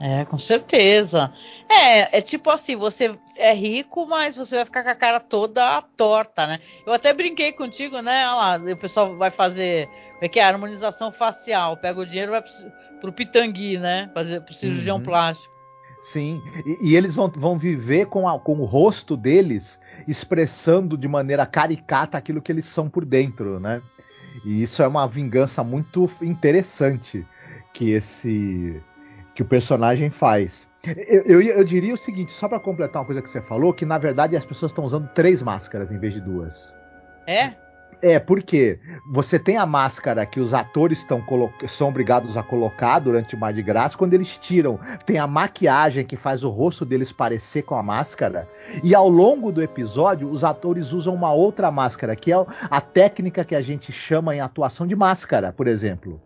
É, 0.00 0.24
com 0.24 0.38
certeza. 0.38 1.32
É, 1.68 2.18
é 2.18 2.20
tipo 2.22 2.50
assim, 2.50 2.76
você 2.76 3.14
é 3.36 3.52
rico, 3.52 4.06
mas 4.06 4.36
você 4.36 4.56
vai 4.56 4.64
ficar 4.64 4.82
com 4.82 4.90
a 4.90 4.94
cara 4.94 5.20
toda 5.20 5.82
torta, 5.96 6.46
né? 6.46 6.58
Eu 6.86 6.92
até 6.92 7.12
brinquei 7.12 7.52
contigo, 7.52 8.00
né? 8.00 8.26
Olha 8.28 8.56
lá, 8.58 8.72
o 8.72 8.76
pessoal 8.76 9.16
vai 9.16 9.30
fazer, 9.30 9.88
é 10.20 10.28
que 10.28 10.40
é? 10.40 10.44
Harmonização 10.44 11.12
facial. 11.12 11.76
Pega 11.76 12.00
o 12.00 12.06
dinheiro 12.06 12.30
e 12.30 12.40
vai 12.40 12.42
pro, 12.42 13.00
pro 13.00 13.12
pitangui, 13.12 13.78
né? 13.78 14.10
Fazer 14.14 14.40
pro 14.40 14.54
cirurgião 14.54 14.96
uhum. 14.96 15.02
plástico. 15.02 15.57
Sim, 16.02 16.42
e, 16.64 16.90
e, 16.90 16.96
eles 16.96 17.14
vão, 17.14 17.28
vão 17.28 17.58
viver 17.58 18.06
com, 18.06 18.28
a, 18.28 18.38
com 18.38 18.60
o 18.60 18.64
rosto 18.64 19.16
deles 19.16 19.80
expressando 20.06 20.96
de 20.96 21.08
maneira 21.08 21.44
caricata 21.44 22.16
aquilo 22.16 22.40
que 22.40 22.52
eles 22.52 22.66
são 22.66 22.88
por 22.88 23.04
dentro, 23.04 23.58
né? 23.58 23.82
E 24.44 24.62
isso 24.62 24.82
é 24.82 24.86
uma 24.86 25.06
vingança 25.06 25.64
muito 25.64 26.08
interessante 26.22 27.26
que 27.74 27.90
esse 27.90 28.80
que 29.34 29.42
o 29.42 29.46
personagem 29.46 30.10
faz. 30.10 30.68
Eu, 30.84 31.22
eu, 31.22 31.42
eu 31.42 31.64
diria 31.64 31.94
o 31.94 31.98
seguinte, 31.98 32.32
só 32.32 32.48
para 32.48 32.58
completar 32.58 33.00
uma 33.00 33.06
coisa 33.06 33.22
que 33.22 33.30
você 33.30 33.40
falou, 33.40 33.72
que 33.72 33.84
na 33.84 33.96
verdade 33.96 34.36
as 34.36 34.44
pessoas 34.44 34.72
estão 34.72 34.84
usando 34.84 35.08
três 35.14 35.42
máscaras 35.42 35.92
em 35.92 35.98
vez 35.98 36.14
de 36.14 36.20
duas. 36.20 36.74
É? 37.26 37.54
É, 38.00 38.18
porque 38.18 38.78
você 39.10 39.38
tem 39.38 39.56
a 39.56 39.66
máscara 39.66 40.24
que 40.24 40.38
os 40.38 40.54
atores 40.54 41.00
estão 41.00 41.24
são 41.66 41.88
obrigados 41.88 42.36
a 42.36 42.42
colocar 42.42 43.00
durante 43.00 43.34
o 43.34 43.38
Mar 43.38 43.52
de 43.52 43.62
Graça, 43.62 43.98
quando 43.98 44.14
eles 44.14 44.38
tiram, 44.38 44.78
tem 45.04 45.18
a 45.18 45.26
maquiagem 45.26 46.06
que 46.06 46.16
faz 46.16 46.44
o 46.44 46.48
rosto 46.48 46.84
deles 46.84 47.10
parecer 47.10 47.62
com 47.62 47.74
a 47.74 47.82
máscara, 47.82 48.48
e 48.84 48.94
ao 48.94 49.08
longo 49.08 49.50
do 49.50 49.62
episódio 49.62 50.30
os 50.30 50.44
atores 50.44 50.92
usam 50.92 51.12
uma 51.14 51.32
outra 51.32 51.72
máscara, 51.72 52.14
que 52.14 52.32
é 52.32 52.36
a 52.70 52.80
técnica 52.80 53.44
que 53.44 53.54
a 53.54 53.60
gente 53.60 53.90
chama 53.90 54.34
em 54.34 54.40
atuação 54.40 54.86
de 54.86 54.94
máscara, 54.94 55.52
por 55.52 55.66
exemplo. 55.66 56.20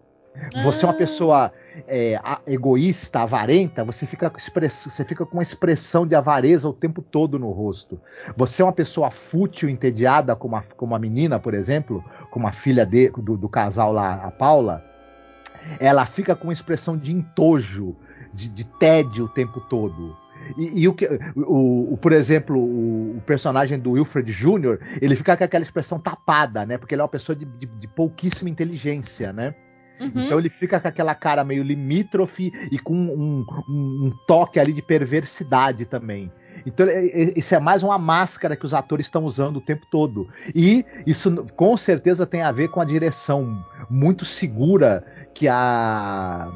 Você 0.62 0.85
é 0.85 0.88
uma 0.88 0.95
ah. 0.95 0.97
pessoa 0.97 1.53
é, 1.87 2.18
egoísta, 2.47 3.21
avarenta, 3.21 3.85
você 3.85 4.07
fica, 4.07 4.31
você 4.31 5.05
fica 5.05 5.27
com 5.27 5.37
uma 5.37 5.42
expressão 5.42 6.07
de 6.07 6.14
avareza 6.14 6.68
o 6.68 6.73
tempo 6.73 7.03
todo 7.03 7.38
no 7.38 7.51
rosto. 7.51 8.01
Você 8.37 8.62
é 8.62 8.64
uma 8.64 8.73
pessoa 8.73 9.11
fútil, 9.11 9.68
entediada, 9.68 10.35
como 10.35 10.57
a, 10.57 10.62
como 10.77 10.95
a 10.95 10.99
menina, 10.99 11.38
por 11.38 11.55
exemplo, 11.55 12.03
como 12.31 12.47
a 12.47 12.53
filha 12.53 12.87
de, 12.87 13.11
do, 13.11 13.37
do, 13.37 13.49
casal 13.49 13.92
lá, 13.92 14.14
a 14.14 14.31
Paula, 14.31 14.83
ela 15.79 16.07
fica 16.07 16.35
com 16.35 16.49
uma 16.49 16.53
expressão 16.53 16.97
de 16.97 17.12
entojo, 17.12 17.95
de, 18.33 18.49
de 18.49 18.64
tédio 18.64 19.27
o 19.27 19.29
tempo 19.29 19.61
todo. 19.61 20.16
E, 20.57 20.83
e, 20.83 20.88
o 20.88 20.95
que, 20.95 21.07
o, 21.37 21.92
o, 21.92 21.97
por 21.97 22.11
exemplo, 22.11 22.59
o, 22.59 23.16
o, 23.16 23.23
personagem 23.25 23.79
do 23.79 23.92
Wilfred 23.92 24.33
Jr., 24.33 24.79
ele 25.01 25.14
fica 25.14 25.37
com 25.37 25.45
aquela 25.45 25.62
expressão 25.62 26.01
tapada, 26.01 26.66
né? 26.66 26.79
Porque 26.79 26.95
ele 26.95 27.01
é 27.01 27.05
uma 27.05 27.09
pessoa 27.09 27.37
de, 27.37 27.45
de, 27.45 27.66
de 27.66 27.87
pouquíssima 27.87 28.51
inteligência, 28.51 29.33
né? 29.33 29.55
Uhum. 30.03 30.25
Então 30.25 30.38
ele 30.38 30.51
fica 30.51 30.81
com 30.81 30.88
aquela 30.88 31.15
cara 31.15 31.45
meio 31.45 31.62
limítrofe 31.62 32.53
e 32.71 32.79
com 32.79 32.95
um, 32.95 33.47
um, 33.69 34.07
um 34.07 34.12
toque 34.27 34.59
ali 34.59 34.73
de 34.73 34.83
perversidade 34.83 35.87
também. 35.87 36.31
Então, 36.67 36.87
isso 37.35 37.55
é 37.55 37.59
mais 37.59 37.83
uma 37.83 37.99
máscara 37.99 38.57
que 38.57 38.65
os 38.65 38.75
atores 38.75 39.07
estão 39.07 39.25
usando 39.25 39.57
o 39.57 39.61
tempo 39.61 39.87
todo. 39.91 40.29
E 40.55 40.85
isso 41.07 41.47
com 41.57 41.77
certeza 41.77 42.27
tem 42.27 42.43
a 42.43 42.53
ver 42.53 42.69
com 42.69 42.81
a 42.81 42.85
direção 42.85 43.65
muito 43.88 44.25
segura 44.25 45.05
que 45.35 45.49
a 45.49 46.51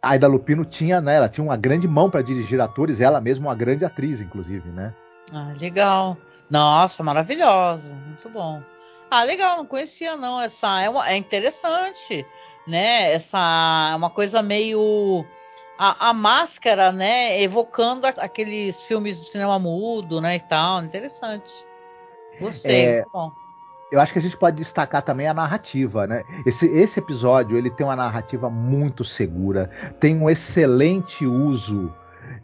Aida 0.00 0.26
Lupino 0.26 0.64
tinha, 0.64 1.00
né? 1.00 1.16
Ela 1.16 1.28
tinha 1.28 1.44
uma 1.44 1.56
grande 1.56 1.88
mão 1.88 2.08
para 2.08 2.22
dirigir 2.22 2.60
atores, 2.60 3.00
ela 3.00 3.20
mesma 3.20 3.48
uma 3.48 3.54
grande 3.54 3.84
atriz, 3.84 4.20
inclusive, 4.20 4.68
né? 4.70 4.94
Ah, 5.32 5.52
legal. 5.60 6.16
Nossa, 6.48 7.02
maravilhosa, 7.02 7.94
muito 8.06 8.28
bom. 8.28 8.62
Ah, 9.10 9.24
legal, 9.24 9.56
não 9.56 9.66
conhecia 9.66 10.16
não 10.16 10.40
essa. 10.40 10.80
É, 10.80 10.88
uma, 10.88 11.08
é 11.08 11.16
interessante 11.16 12.24
né? 12.66 13.12
Essa 13.12 13.94
uma 13.96 14.10
coisa 14.10 14.42
meio 14.42 15.24
a, 15.78 16.10
a, 16.10 16.12
máscara, 16.12 16.92
né? 16.92 17.40
Evocando 17.42 18.06
aqueles 18.06 18.82
filmes 18.82 19.18
do 19.18 19.24
cinema 19.24 19.58
mudo, 19.58 20.20
né? 20.20 20.36
E 20.36 20.40
tal, 20.40 20.82
interessante. 20.82 21.64
Gostei, 22.40 22.86
é... 22.86 23.04
bom 23.12 23.30
eu 23.90 24.00
acho 24.00 24.12
que 24.12 24.18
a 24.18 24.22
gente 24.22 24.36
pode 24.36 24.56
destacar 24.56 25.02
também 25.02 25.26
a 25.26 25.34
narrativa, 25.34 26.06
né? 26.06 26.22
Esse, 26.46 26.66
esse 26.66 27.00
episódio 27.00 27.56
ele 27.56 27.70
tem 27.70 27.84
uma 27.84 27.96
narrativa 27.96 28.48
muito 28.48 29.04
segura, 29.04 29.68
tem 29.98 30.16
um 30.16 30.30
excelente 30.30 31.26
uso 31.26 31.92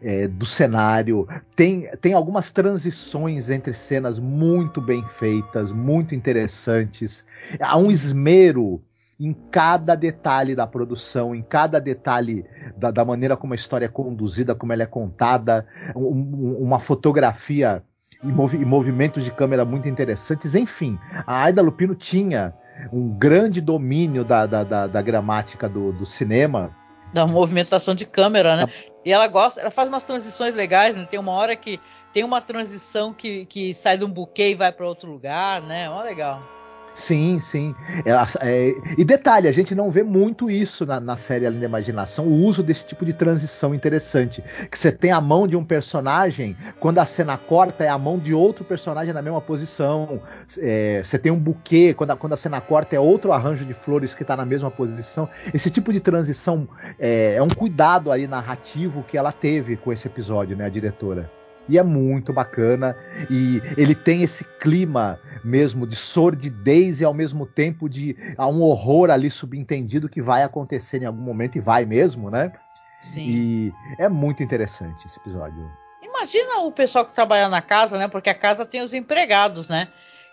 é, 0.02 0.26
do 0.26 0.44
cenário, 0.44 1.28
tem, 1.54 1.88
tem 2.00 2.14
algumas 2.14 2.50
transições 2.50 3.48
entre 3.48 3.72
cenas 3.74 4.18
muito 4.18 4.80
bem 4.80 5.06
feitas, 5.08 5.70
muito 5.70 6.14
interessantes, 6.14 7.24
há 7.60 7.78
um 7.78 7.90
esmero 7.90 8.82
em 9.18 9.32
cada 9.50 9.94
detalhe 9.94 10.54
da 10.54 10.66
produção, 10.66 11.34
em 11.34 11.42
cada 11.42 11.80
detalhe 11.80 12.44
da, 12.76 12.90
da 12.90 13.04
maneira 13.04 13.36
como 13.36 13.54
a 13.54 13.56
história 13.56 13.86
é 13.86 13.88
conduzida, 13.88 14.54
como 14.54 14.72
ela 14.72 14.82
é 14.82 14.86
contada, 14.86 15.66
um, 15.94 16.56
uma 16.60 16.78
fotografia 16.78 17.82
e, 18.22 18.28
movi 18.28 18.58
movimentos 18.64 19.24
de 19.24 19.30
câmera 19.30 19.64
muito 19.64 19.88
interessantes. 19.88 20.54
Enfim, 20.54 20.98
a 21.26 21.44
Aida 21.44 21.62
Lupino 21.62 21.94
tinha 21.94 22.54
um 22.92 23.08
grande 23.08 23.60
domínio 23.60 24.24
da, 24.24 24.46
da, 24.46 24.64
da, 24.64 24.86
da 24.86 25.02
gramática 25.02 25.68
do, 25.68 25.92
do 25.92 26.04
cinema 26.04 26.76
Da 27.14 27.26
movimentação 27.26 27.94
de 27.94 28.04
câmera, 28.04 28.56
né? 28.56 28.64
E 29.04 29.12
ela 29.12 29.26
gosta, 29.28 29.60
ela 29.60 29.70
faz 29.70 29.88
umas 29.88 30.02
transições 30.02 30.54
legais, 30.54 30.94
né? 30.94 31.06
Tem 31.08 31.18
uma 31.18 31.32
hora 31.32 31.56
que 31.56 31.80
tem 32.12 32.22
uma 32.24 32.40
transição 32.40 33.14
que, 33.14 33.46
que 33.46 33.72
sai 33.72 33.96
de 33.96 34.04
um 34.04 34.10
buquê 34.10 34.50
e 34.50 34.54
vai 34.54 34.72
para 34.72 34.86
outro 34.86 35.10
lugar, 35.10 35.62
né? 35.62 35.88
Ó, 35.88 36.02
legal. 36.02 36.55
Sim, 36.96 37.38
sim. 37.38 37.74
É, 38.06 38.12
é, 38.40 38.74
e 38.96 39.04
detalhe, 39.04 39.46
a 39.46 39.52
gente 39.52 39.74
não 39.74 39.90
vê 39.90 40.02
muito 40.02 40.50
isso 40.50 40.86
na, 40.86 40.98
na, 40.98 41.16
série 41.16 41.46
Além 41.46 41.60
da 41.60 41.66
Imaginação, 41.66 42.26
o 42.26 42.32
uso 42.32 42.62
desse 42.62 42.86
tipo 42.86 43.04
de 43.04 43.12
transição 43.12 43.74
interessante. 43.74 44.42
Que 44.70 44.78
você 44.78 44.90
tem 44.90 45.12
a 45.12 45.20
mão 45.20 45.46
de 45.46 45.56
um 45.56 45.64
personagem, 45.64 46.56
quando 46.80 46.98
a 46.98 47.04
cena 47.04 47.36
corta, 47.36 47.84
é 47.84 47.88
a 47.88 47.98
mão 47.98 48.18
de 48.18 48.32
outro 48.32 48.64
personagem 48.64 49.12
na 49.12 49.20
mesma 49.20 49.42
posição. 49.42 50.22
É, 50.58 51.02
você 51.04 51.18
tem 51.18 51.30
um 51.30 51.38
buquê, 51.38 51.92
quando 51.92 52.12
a, 52.12 52.16
quando 52.16 52.32
a 52.32 52.36
cena 52.36 52.62
corta, 52.62 52.96
é 52.96 52.98
outro 53.00 53.30
arranjo 53.30 53.66
de 53.66 53.74
flores 53.74 54.14
que 54.14 54.22
está 54.22 54.34
na 54.34 54.46
mesma 54.46 54.70
posição. 54.70 55.28
Esse 55.52 55.70
tipo 55.70 55.92
de 55.92 56.00
transição 56.00 56.66
é, 56.98 57.34
é 57.34 57.42
um 57.42 57.48
cuidado 57.48 58.10
aí 58.10 58.26
narrativo 58.26 59.02
que 59.02 59.18
ela 59.18 59.32
teve 59.32 59.76
com 59.76 59.92
esse 59.92 60.08
episódio, 60.08 60.56
né, 60.56 60.64
a 60.64 60.70
diretora. 60.70 61.30
E 61.68 61.78
é 61.78 61.82
muito 61.82 62.32
bacana. 62.32 62.96
E 63.30 63.60
ele 63.76 63.94
tem 63.94 64.22
esse 64.22 64.44
clima 64.44 65.18
mesmo 65.44 65.86
de 65.86 65.96
sordidez 65.96 67.00
e 67.00 67.04
ao 67.04 67.14
mesmo 67.14 67.46
tempo 67.46 67.88
de 67.88 68.16
há 68.36 68.46
um 68.46 68.62
horror 68.62 69.10
ali 69.10 69.30
subentendido 69.30 70.08
que 70.08 70.22
vai 70.22 70.42
acontecer 70.42 71.02
em 71.02 71.06
algum 71.06 71.22
momento 71.22 71.56
e 71.56 71.60
vai 71.60 71.84
mesmo, 71.84 72.30
né? 72.30 72.52
Sim. 73.00 73.26
E 73.28 73.74
é 73.98 74.08
muito 74.08 74.42
interessante 74.42 75.06
esse 75.06 75.18
episódio. 75.18 75.70
Imagina 76.02 76.60
o 76.60 76.72
pessoal 76.72 77.04
que 77.04 77.14
trabalha 77.14 77.48
na 77.48 77.60
casa, 77.60 77.98
né? 77.98 78.08
Porque 78.08 78.30
a 78.30 78.34
casa 78.34 78.64
tem 78.64 78.82
os 78.82 78.94
empregados, 78.94 79.68
né? 79.68 79.88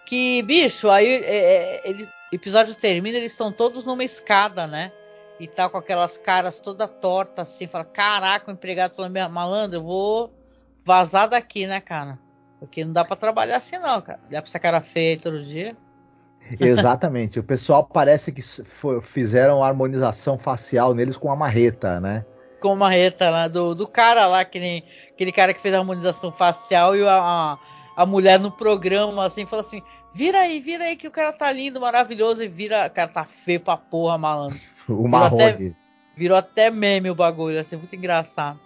Que, 0.06 0.42
bicho, 0.44 0.90
aí 0.90 1.08
é, 1.08 1.36
é 1.36 1.90
ele, 1.90 2.04
o 2.04 2.36
episódio 2.36 2.76
termina, 2.76 3.18
eles 3.18 3.32
estão 3.32 3.52
todos 3.52 3.84
numa 3.84 4.04
escada, 4.04 4.66
né? 4.66 4.92
E 5.40 5.48
tá 5.48 5.70
com 5.70 5.78
aquelas 5.78 6.18
caras 6.18 6.60
toda 6.60 6.88
torta 6.88 7.42
assim, 7.42 7.68
fala, 7.68 7.86
caraca, 7.86 8.50
o 8.50 8.54
empregado 8.54 8.96
falou, 8.96 9.12
malandro, 9.30 9.78
eu 9.78 9.84
vou 9.84 10.34
vazar 10.84 11.28
daqui, 11.28 11.66
né, 11.66 11.80
cara? 11.80 12.20
Porque 12.60 12.86
não 12.86 12.94
dá 12.94 13.04
para 13.04 13.16
trabalhar 13.16 13.58
assim, 13.58 13.78
não, 13.78 14.02
cara. 14.02 14.20
Olhar 14.30 14.42
pra 14.42 14.50
essa 14.50 14.60
cara 14.60 14.82
feia 14.82 15.20
todo 15.20 15.42
dia. 15.42 15.76
Exatamente. 16.60 17.40
o 17.40 17.44
pessoal 17.44 17.84
parece 17.84 18.32
que 18.32 18.42
fizeram 19.02 19.64
harmonização 19.64 20.38
facial 20.38 20.94
neles 20.94 21.18
com 21.18 21.32
a 21.32 21.36
marreta, 21.36 22.00
né? 22.00 22.26
Com 22.62 22.72
a 22.72 22.76
marreta 22.76 23.32
né? 23.32 23.50
do, 23.50 23.76
do 23.76 23.88
cara 23.88 24.28
lá, 24.28 24.46
que 24.46 24.60
nem 24.60 24.84
aquele 25.12 25.32
cara 25.32 25.54
que 25.54 25.62
fez 25.62 25.74
a 25.74 25.80
harmonização 25.80 26.32
facial 26.32 26.96
e 26.96 27.06
a, 27.06 27.58
a, 27.96 28.06
mulher 28.06 28.40
no 28.40 28.52
programa, 28.52 29.26
assim, 29.26 29.46
falou 29.46 29.66
assim: 29.66 29.82
vira 30.14 30.40
aí, 30.40 30.60
vira 30.60 30.86
aí 30.86 30.96
que 30.96 31.08
o 31.08 31.12
cara 31.12 31.34
tá 31.34 31.52
lindo, 31.52 31.82
maravilhoso, 31.82 32.42
e 32.42 32.48
vira. 32.48 32.88
O 32.88 32.92
cara 32.92 33.10
tá 33.10 33.26
feio 33.26 33.60
pra 33.60 33.76
porra, 33.76 34.18
malandro. 34.18 34.58
o 34.88 35.08
marrone. 35.08 35.76
Virou 36.16 36.38
até 36.38 36.70
meme 36.70 37.10
o 37.10 37.16
bagulho, 37.16 37.60
assim, 37.60 37.76
muito 37.76 37.96
engraçado. 37.96 38.60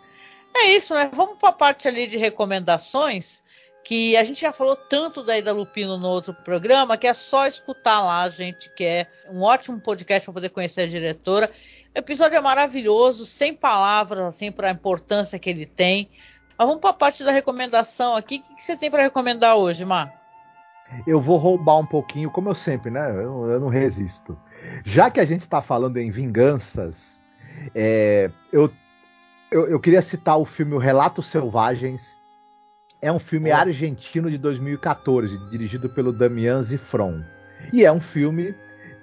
É 0.60 0.76
isso, 0.76 0.94
né? 0.94 1.10
Vamos 1.14 1.38
para 1.38 1.50
a 1.50 1.54
parte 1.54 1.88
ali 1.88 2.08
de 2.08 2.18
recomendações, 2.18 3.44
que 3.84 4.18
a 4.18 4.24
gente 4.24 4.42
já 4.42 4.52
falou 4.52 4.76
tanto 4.76 5.24
da 5.24 5.38
Ida 5.38 5.54
Lupino 5.54 5.98
no 5.98 6.08
outro 6.08 6.34
programa, 6.34 6.98
que 6.98 7.08
é 7.08 7.14
só 7.14 7.46
escutar 7.46 8.02
lá, 8.02 8.28
gente, 8.28 8.70
que 8.74 8.84
é 8.84 9.08
um 9.30 9.42
ótimo 9.44 9.80
podcast 9.80 10.26
para 10.26 10.34
poder 10.34 10.50
conhecer 10.50 10.82
a 10.82 10.88
diretora. 10.88 11.50
O 11.96 12.00
episódio 12.00 12.36
é 12.36 12.42
maravilhoso, 12.42 13.26
sem 13.26 13.54
palavras, 13.54 14.20
assim, 14.20 14.52
para 14.52 14.70
a 14.70 14.72
importância 14.72 15.40
que 15.40 15.50
ele 15.50 15.66
tem. 15.66 16.10
Mas 16.58 16.68
vamos 16.68 16.82
para 16.82 16.90
a 16.90 16.94
parte 16.94 17.24
da 17.24 17.32
recomendação 17.32 18.16
aqui. 18.16 18.38
O 18.38 18.42
que, 18.42 18.56
que 18.56 18.62
você 18.62 18.76
tem 18.76 18.90
para 18.90 19.04
recomendar 19.04 19.56
hoje, 19.56 19.86
Marcos? 19.86 20.28
Eu 21.06 21.22
vou 21.22 21.38
roubar 21.38 21.78
um 21.78 21.86
pouquinho, 21.86 22.32
como 22.32 22.50
eu 22.50 22.56
sempre, 22.56 22.90
né? 22.90 23.12
Eu, 23.12 23.52
eu 23.52 23.60
não 23.60 23.70
resisto. 23.70 24.38
Já 24.84 25.12
que 25.12 25.20
a 25.20 25.26
gente 25.26 25.42
está 25.42 25.62
falando 25.62 25.98
em 25.98 26.10
vinganças, 26.10 27.20
é, 27.76 28.32
eu 28.52 28.72
eu, 29.52 29.68
eu, 29.68 29.80
queria 29.80 30.02
citar 30.02 30.38
o 30.38 30.46
filme 30.46 30.74
O 30.74 30.78
Relatos 30.78 31.28
Selvagens. 31.28 32.16
É 33.02 33.12
um 33.12 33.20
filme 33.20 33.52
argentino 33.52 34.30
de 34.30 34.38
2014, 34.38 35.38
dirigido 35.50 35.88
pelo 35.88 36.12
Damian 36.12 36.62
Zifron. 36.62 37.24
E 37.72 37.86
é 37.86 37.92
um 37.92 38.00
filme 38.00 38.56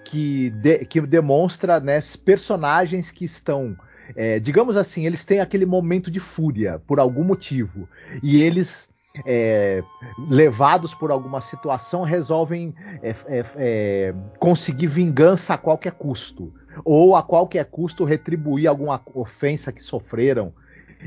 que, 0.05 0.51
de, 0.51 0.85
que 0.85 1.01
demonstra 1.01 1.79
né, 1.81 2.01
personagens 2.25 3.11
que 3.11 3.25
estão, 3.25 3.77
é, 4.17 4.41
digamos 4.41 4.77
assim, 4.77 5.07
eles 5.07 5.25
têm 5.25 5.41
aquele 5.41 5.65
momento 5.65 6.11
de 6.11 6.21
fúria 6.21 6.81
por 6.87 6.99
algum 6.99 7.23
motivo. 7.23 7.89
E 8.23 8.43
eles 8.43 8.89
é, 9.25 9.83
levados 10.29 10.93
por 10.95 11.11
alguma 11.11 11.41
situação, 11.41 12.03
resolvem 12.03 12.75
é, 13.01 13.11
é, 13.27 13.45
é, 13.57 14.15
conseguir 14.39 14.89
vingança 14.89 15.55
a 15.55 15.59
qualquer 15.59 15.93
custo, 15.93 16.53
ou 16.85 17.15
a 17.15 17.23
qualquer 17.23 17.65
custo 17.67 18.05
retribuir 18.05 18.67
alguma 18.67 19.01
ofensa 19.15 19.73
que 19.73 19.83
sofreram. 19.83 20.53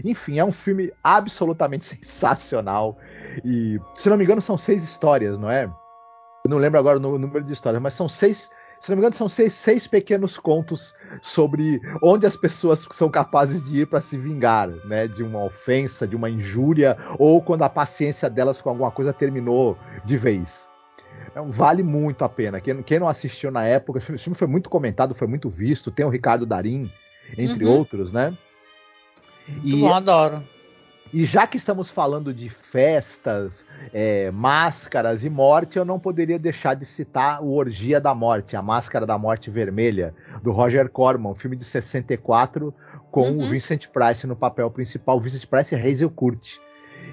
Enfim, 0.03 0.37
é 0.37 0.45
um 0.45 0.51
filme 0.51 0.91
absolutamente 1.03 1.85
sensacional. 1.95 2.97
E, 3.43 3.79
se 3.95 4.09
não 4.09 4.17
me 4.17 4.23
engano, 4.23 4.41
são 4.41 4.57
seis 4.57 4.83
histórias, 4.83 5.37
não 5.37 5.49
é? 5.49 5.63
Eu 6.45 6.49
não 6.49 6.57
lembro 6.57 6.79
agora 6.79 6.97
o 6.97 7.01
número 7.01 7.43
de 7.43 7.53
histórias, 7.53 7.81
mas 7.81 7.93
são 7.93 8.07
seis 8.07 8.49
se 8.79 8.89
não 8.89 8.97
me 8.97 9.01
engano, 9.01 9.15
são 9.15 9.27
seis, 9.27 9.53
seis 9.53 9.87
pequenos 9.87 10.37
contos 10.37 10.95
sobre 11.21 11.81
onde 12.01 12.25
as 12.27 12.35
pessoas 12.35 12.87
são 12.91 13.09
capazes 13.09 13.63
de 13.63 13.81
ir 13.81 13.87
para 13.87 14.01
se 14.01 14.17
vingar, 14.17 14.69
né? 14.85 15.07
De 15.07 15.23
uma 15.23 15.43
ofensa, 15.43 16.07
de 16.07 16.15
uma 16.15 16.29
injúria, 16.29 16.97
ou 17.17 17.41
quando 17.41 17.63
a 17.63 17.69
paciência 17.69 18.29
delas 18.29 18.61
com 18.61 18.69
alguma 18.69 18.91
coisa 18.91 19.11
terminou 19.11 19.77
de 20.05 20.17
vez. 20.17 20.69
Então, 21.29 21.51
vale 21.51 21.83
muito 21.83 22.23
a 22.25 22.29
pena. 22.29 22.59
Quem, 22.59 22.81
quem, 22.81 22.99
não 22.99 23.07
assistiu 23.07 23.51
na 23.51 23.63
época, 23.63 23.99
o 23.99 24.01
filme 24.01 24.37
foi 24.37 24.47
muito 24.47 24.69
comentado, 24.69 25.13
foi 25.13 25.27
muito 25.27 25.49
visto. 25.49 25.91
Tem 25.91 26.05
o 26.05 26.09
Ricardo 26.09 26.45
Darim, 26.45 26.89
entre 27.37 27.65
uhum. 27.65 27.77
outros, 27.77 28.11
né? 28.11 28.33
E, 29.63 29.79
bom, 29.79 29.93
adoro. 29.93 30.43
E 31.13 31.25
já 31.25 31.47
que 31.47 31.57
estamos 31.57 31.89
falando 31.89 32.33
de 32.33 32.49
festas, 32.49 33.65
é, 33.93 34.29
máscaras 34.31 35.23
e 35.23 35.29
morte, 35.29 35.77
eu 35.77 35.85
não 35.85 35.99
poderia 35.99 36.37
deixar 36.37 36.73
de 36.73 36.85
citar 36.85 37.41
o 37.41 37.53
Orgia 37.53 38.01
da 38.01 38.13
Morte, 38.13 38.57
a 38.57 38.61
Máscara 38.61 39.05
da 39.05 39.17
Morte 39.17 39.49
Vermelha, 39.49 40.13
do 40.43 40.51
Roger 40.51 40.89
Corman, 40.89 41.31
um 41.31 41.35
filme 41.35 41.55
de 41.55 41.63
64, 41.63 42.73
com 43.09 43.29
uhum. 43.29 43.45
o 43.45 43.49
Vincent 43.49 43.87
Price 43.87 44.27
no 44.27 44.35
papel 44.35 44.69
principal, 44.69 45.19
Vincent 45.19 45.45
Price 45.45 45.73
e 45.73 45.77
Hazel 45.77 46.09
Kurt. 46.09 46.57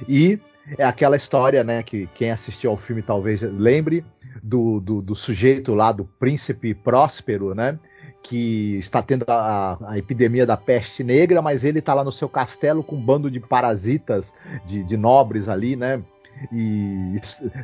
E 0.09 0.41
é 0.79 0.85
aquela 0.85 1.17
história, 1.17 1.63
né, 1.63 1.83
que 1.83 2.07
quem 2.15 2.31
assistiu 2.31 2.71
ao 2.71 2.77
filme 2.77 3.03
talvez 3.03 3.43
lembre, 3.43 4.05
do, 4.43 4.81
do, 4.81 5.01
do 5.01 5.15
sujeito 5.15 5.75
lá, 5.75 5.93
do 5.93 6.05
príncipe 6.05 6.75
próspero, 6.75 7.55
né, 7.55 7.79
que 8.23 8.79
está 8.79 9.03
tendo 9.03 9.25
a, 9.29 9.79
a, 9.87 9.99
epidemia 9.99 10.47
da 10.47 10.57
peste 10.57 11.05
negra, 11.05 11.43
mas 11.43 11.65
ele 11.65 11.79
está 11.79 11.93
lá 11.93 12.03
no 12.03 12.13
seu 12.13 12.29
castelo 12.29 12.83
com 12.83 12.97
um 12.97 13.01
bando 13.01 13.31
de 13.31 13.39
parasitas, 13.39 14.33
de, 14.67 14.83
de 14.83 14.97
nobres 14.97 15.49
ali, 15.49 15.77
né? 15.77 16.03
E 16.53 17.21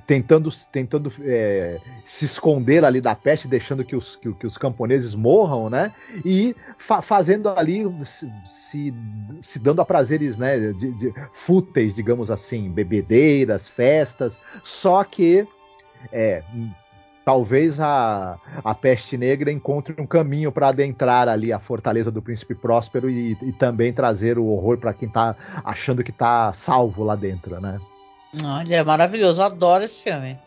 tentando, 0.06 0.50
tentando 0.72 1.12
é, 1.22 1.78
se 2.04 2.24
esconder 2.24 2.84
ali 2.84 3.00
da 3.00 3.14
peste, 3.14 3.48
deixando 3.48 3.84
que 3.84 3.96
os, 3.96 4.16
que, 4.16 4.32
que 4.32 4.46
os 4.46 4.56
camponeses 4.56 5.14
morram, 5.14 5.68
né? 5.68 5.92
E 6.24 6.54
fa 6.78 7.02
fazendo 7.02 7.48
ali, 7.48 7.84
se, 8.46 8.94
se 9.42 9.58
dando 9.58 9.82
a 9.82 9.84
prazeres 9.84 10.36
né, 10.36 10.72
de, 10.72 10.92
de, 10.92 11.14
fúteis, 11.32 11.94
digamos 11.94 12.30
assim, 12.30 12.70
bebedeiras, 12.70 13.68
festas, 13.68 14.40
só 14.62 15.04
que 15.04 15.46
é, 16.12 16.42
talvez 17.24 17.78
a, 17.78 18.38
a 18.64 18.74
peste 18.74 19.16
negra 19.16 19.52
encontre 19.52 19.94
um 20.00 20.06
caminho 20.06 20.50
para 20.50 20.68
adentrar 20.68 21.28
ali 21.28 21.52
a 21.52 21.58
fortaleza 21.58 22.10
do 22.10 22.22
príncipe 22.22 22.54
próspero 22.54 23.08
e, 23.10 23.36
e 23.42 23.52
também 23.52 23.92
trazer 23.92 24.38
o 24.38 24.46
horror 24.46 24.78
para 24.78 24.92
quem 24.92 25.08
está 25.08 25.36
achando 25.64 26.02
que 26.02 26.10
está 26.10 26.52
salvo 26.52 27.04
lá 27.04 27.14
dentro, 27.14 27.60
né? 27.60 27.78
Olha, 28.44 28.76
é 28.76 28.84
maravilhoso, 28.84 29.42
adoro 29.42 29.84
esse 29.84 30.00
filme. 30.00 30.38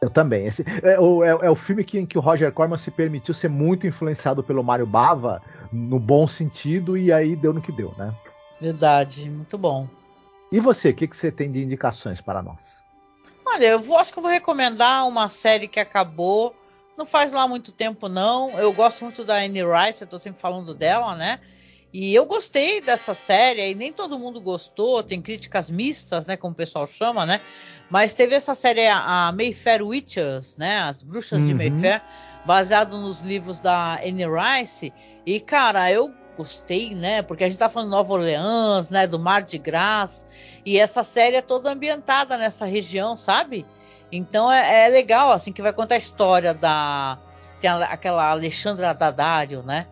Eu 0.00 0.10
também. 0.10 0.46
Esse, 0.46 0.64
é, 0.82 0.98
o, 0.98 1.24
é, 1.24 1.28
é 1.28 1.50
o 1.50 1.54
filme 1.54 1.84
que, 1.84 1.98
em 1.98 2.06
que 2.06 2.18
o 2.18 2.20
Roger 2.20 2.52
Corman 2.52 2.78
se 2.78 2.90
permitiu 2.90 3.34
ser 3.34 3.48
muito 3.48 3.86
influenciado 3.86 4.42
pelo 4.42 4.62
Mário 4.62 4.86
Bava, 4.86 5.42
no 5.72 5.98
bom 5.98 6.26
sentido, 6.26 6.96
e 6.96 7.12
aí 7.12 7.34
deu 7.34 7.52
no 7.52 7.60
que 7.60 7.72
deu, 7.72 7.94
né? 7.96 8.14
Verdade, 8.60 9.28
muito 9.28 9.58
bom. 9.58 9.88
E 10.50 10.60
você, 10.60 10.90
o 10.90 10.94
que, 10.94 11.08
que 11.08 11.16
você 11.16 11.30
tem 11.30 11.50
de 11.50 11.62
indicações 11.62 12.20
para 12.20 12.42
nós? 12.42 12.82
Olha, 13.44 13.66
eu 13.66 13.80
vou, 13.80 13.98
acho 13.98 14.12
que 14.12 14.18
eu 14.18 14.22
vou 14.22 14.30
recomendar 14.30 15.06
uma 15.06 15.28
série 15.28 15.68
que 15.68 15.80
acabou. 15.80 16.54
Não 16.96 17.04
faz 17.04 17.32
lá 17.32 17.46
muito 17.46 17.72
tempo, 17.72 18.08
não. 18.08 18.50
Eu 18.58 18.72
gosto 18.72 19.04
muito 19.04 19.24
da 19.24 19.36
Anne 19.36 19.60
Rice, 19.62 20.02
eu 20.02 20.08
tô 20.08 20.18
sempre 20.18 20.40
falando 20.40 20.74
dela, 20.74 21.14
né? 21.14 21.38
E 21.98 22.14
eu 22.14 22.26
gostei 22.26 22.82
dessa 22.82 23.14
série, 23.14 23.70
e 23.70 23.74
nem 23.74 23.90
todo 23.90 24.18
mundo 24.18 24.38
gostou, 24.38 25.02
tem 25.02 25.22
críticas 25.22 25.70
mistas, 25.70 26.26
né? 26.26 26.36
Como 26.36 26.52
o 26.52 26.54
pessoal 26.54 26.86
chama, 26.86 27.24
né? 27.24 27.40
Mas 27.88 28.12
teve 28.12 28.34
essa 28.34 28.54
série, 28.54 28.86
a 28.86 29.32
Mayfair 29.34 29.82
Witches, 29.82 30.58
né? 30.58 30.80
As 30.80 31.02
Bruxas 31.02 31.40
uhum. 31.40 31.46
de 31.46 31.54
Mayfair, 31.54 32.02
baseado 32.44 32.98
nos 32.98 33.22
livros 33.22 33.60
da 33.60 33.94
Anne 33.94 34.26
Rice. 34.26 34.92
E, 35.24 35.40
cara, 35.40 35.90
eu 35.90 36.12
gostei, 36.36 36.94
né? 36.94 37.22
Porque 37.22 37.44
a 37.44 37.48
gente 37.48 37.58
tá 37.58 37.70
falando 37.70 37.88
de 37.88 37.96
Nova 37.96 38.12
Orleans, 38.12 38.90
né? 38.90 39.06
Do 39.06 39.18
Mar 39.18 39.40
de 39.40 39.56
Graça. 39.56 40.26
E 40.66 40.78
essa 40.78 41.02
série 41.02 41.36
é 41.36 41.40
toda 41.40 41.72
ambientada 41.72 42.36
nessa 42.36 42.66
região, 42.66 43.16
sabe? 43.16 43.64
Então 44.12 44.52
é, 44.52 44.84
é 44.84 44.88
legal, 44.90 45.32
assim, 45.32 45.50
que 45.50 45.62
vai 45.62 45.72
contar 45.72 45.94
a 45.94 45.98
história 45.98 46.52
da. 46.52 47.18
Tem 47.58 47.70
aquela 47.70 48.28
Alexandra 48.32 48.92
Daddario, 48.92 49.62
né? 49.62 49.86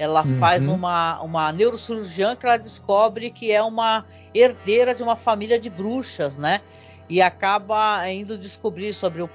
Ela 0.00 0.24
uhum. 0.24 0.38
faz 0.38 0.66
uma, 0.66 1.20
uma 1.20 1.52
neurocirurgiã 1.52 2.34
que 2.34 2.46
ela 2.46 2.56
descobre 2.56 3.30
que 3.30 3.52
é 3.52 3.62
uma 3.62 4.06
herdeira 4.34 4.94
de 4.94 5.02
uma 5.02 5.14
família 5.14 5.60
de 5.60 5.68
bruxas, 5.68 6.38
né? 6.38 6.62
E 7.06 7.20
acaba 7.20 8.08
indo 8.08 8.38
descobrir 8.38 8.94
sobre 8.94 9.20
o 9.20 9.28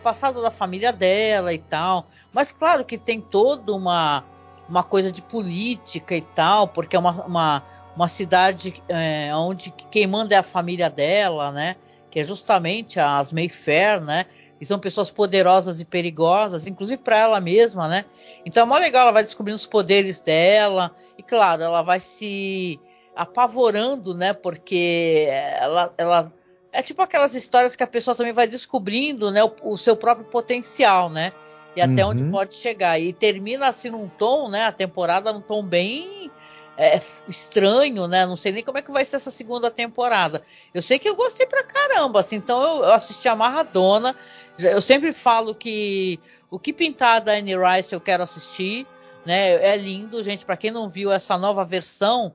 passado 0.00 0.40
da 0.40 0.52
família 0.52 0.92
dela 0.92 1.52
e 1.52 1.58
tal. 1.58 2.06
Mas 2.32 2.52
claro 2.52 2.84
que 2.84 2.96
tem 2.96 3.20
toda 3.20 3.74
uma, 3.74 4.22
uma 4.68 4.84
coisa 4.84 5.10
de 5.10 5.20
política 5.20 6.14
e 6.14 6.22
tal, 6.22 6.68
porque 6.68 6.94
é 6.94 6.98
uma, 7.00 7.10
uma, 7.26 7.62
uma 7.96 8.06
cidade 8.06 8.80
é, 8.88 9.34
onde 9.34 9.72
quem 9.90 10.06
manda 10.06 10.32
é 10.32 10.38
a 10.38 10.44
família 10.44 10.88
dela, 10.88 11.50
né? 11.50 11.74
Que 12.08 12.20
é 12.20 12.24
justamente 12.24 13.00
as 13.00 13.32
Mayfair, 13.32 14.00
né? 14.00 14.26
E 14.60 14.66
são 14.66 14.78
pessoas 14.78 15.10
poderosas 15.10 15.80
e 15.80 15.84
perigosas, 15.84 16.66
inclusive 16.66 17.00
para 17.02 17.16
ela 17.16 17.40
mesma, 17.40 17.86
né? 17.86 18.04
Então 18.44 18.62
é 18.62 18.66
mó 18.66 18.76
legal, 18.76 19.02
ela 19.02 19.12
vai 19.12 19.22
descobrindo 19.22 19.56
os 19.56 19.66
poderes 19.66 20.20
dela. 20.20 20.94
E 21.16 21.22
claro, 21.22 21.62
ela 21.62 21.82
vai 21.82 22.00
se 22.00 22.80
apavorando, 23.14 24.14
né? 24.14 24.32
Porque 24.32 25.28
ela, 25.30 25.92
ela 25.96 26.32
é 26.72 26.82
tipo 26.82 27.02
aquelas 27.02 27.34
histórias 27.34 27.76
que 27.76 27.82
a 27.82 27.86
pessoa 27.86 28.14
também 28.14 28.32
vai 28.32 28.46
descobrindo, 28.46 29.30
né? 29.30 29.42
O, 29.44 29.52
o 29.62 29.76
seu 29.76 29.96
próprio 29.96 30.26
potencial, 30.26 31.08
né? 31.08 31.32
E 31.76 31.80
até 31.80 32.04
uhum. 32.04 32.10
onde 32.10 32.24
pode 32.24 32.54
chegar. 32.54 32.98
E 32.98 33.12
termina 33.12 33.68
assim 33.68 33.90
num 33.90 34.08
tom, 34.08 34.48
né? 34.48 34.64
A 34.64 34.72
temporada 34.72 35.32
num 35.32 35.40
tom 35.40 35.62
bem 35.62 36.30
é, 36.76 37.00
estranho, 37.28 38.06
né? 38.06 38.24
Não 38.24 38.36
sei 38.36 38.52
nem 38.52 38.62
como 38.62 38.78
é 38.78 38.82
que 38.82 38.92
vai 38.92 39.04
ser 39.04 39.16
essa 39.16 39.32
segunda 39.32 39.68
temporada. 39.68 40.42
Eu 40.72 40.80
sei 40.80 40.98
que 40.98 41.08
eu 41.08 41.16
gostei 41.16 41.44
pra 41.44 41.64
caramba, 41.64 42.20
assim, 42.20 42.36
então 42.36 42.62
eu, 42.62 42.84
eu 42.84 42.92
assisti 42.92 43.28
a 43.28 43.34
Maradona. 43.34 44.14
Eu 44.58 44.80
sempre 44.80 45.12
falo 45.12 45.54
que 45.54 46.18
o 46.50 46.58
que 46.58 46.72
pintar 46.72 47.20
da 47.20 47.32
Annie 47.32 47.56
Rice 47.56 47.94
eu 47.94 48.00
quero 48.00 48.22
assistir, 48.22 48.86
né? 49.24 49.54
É 49.54 49.76
lindo, 49.76 50.22
gente. 50.22 50.44
Para 50.44 50.56
quem 50.56 50.70
não 50.70 50.88
viu 50.88 51.12
essa 51.12 51.38
nova 51.38 51.64
versão 51.64 52.32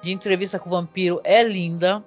de 0.00 0.12
entrevista 0.12 0.58
com 0.58 0.68
o 0.68 0.72
vampiro, 0.72 1.20
é 1.24 1.42
linda. 1.42 2.04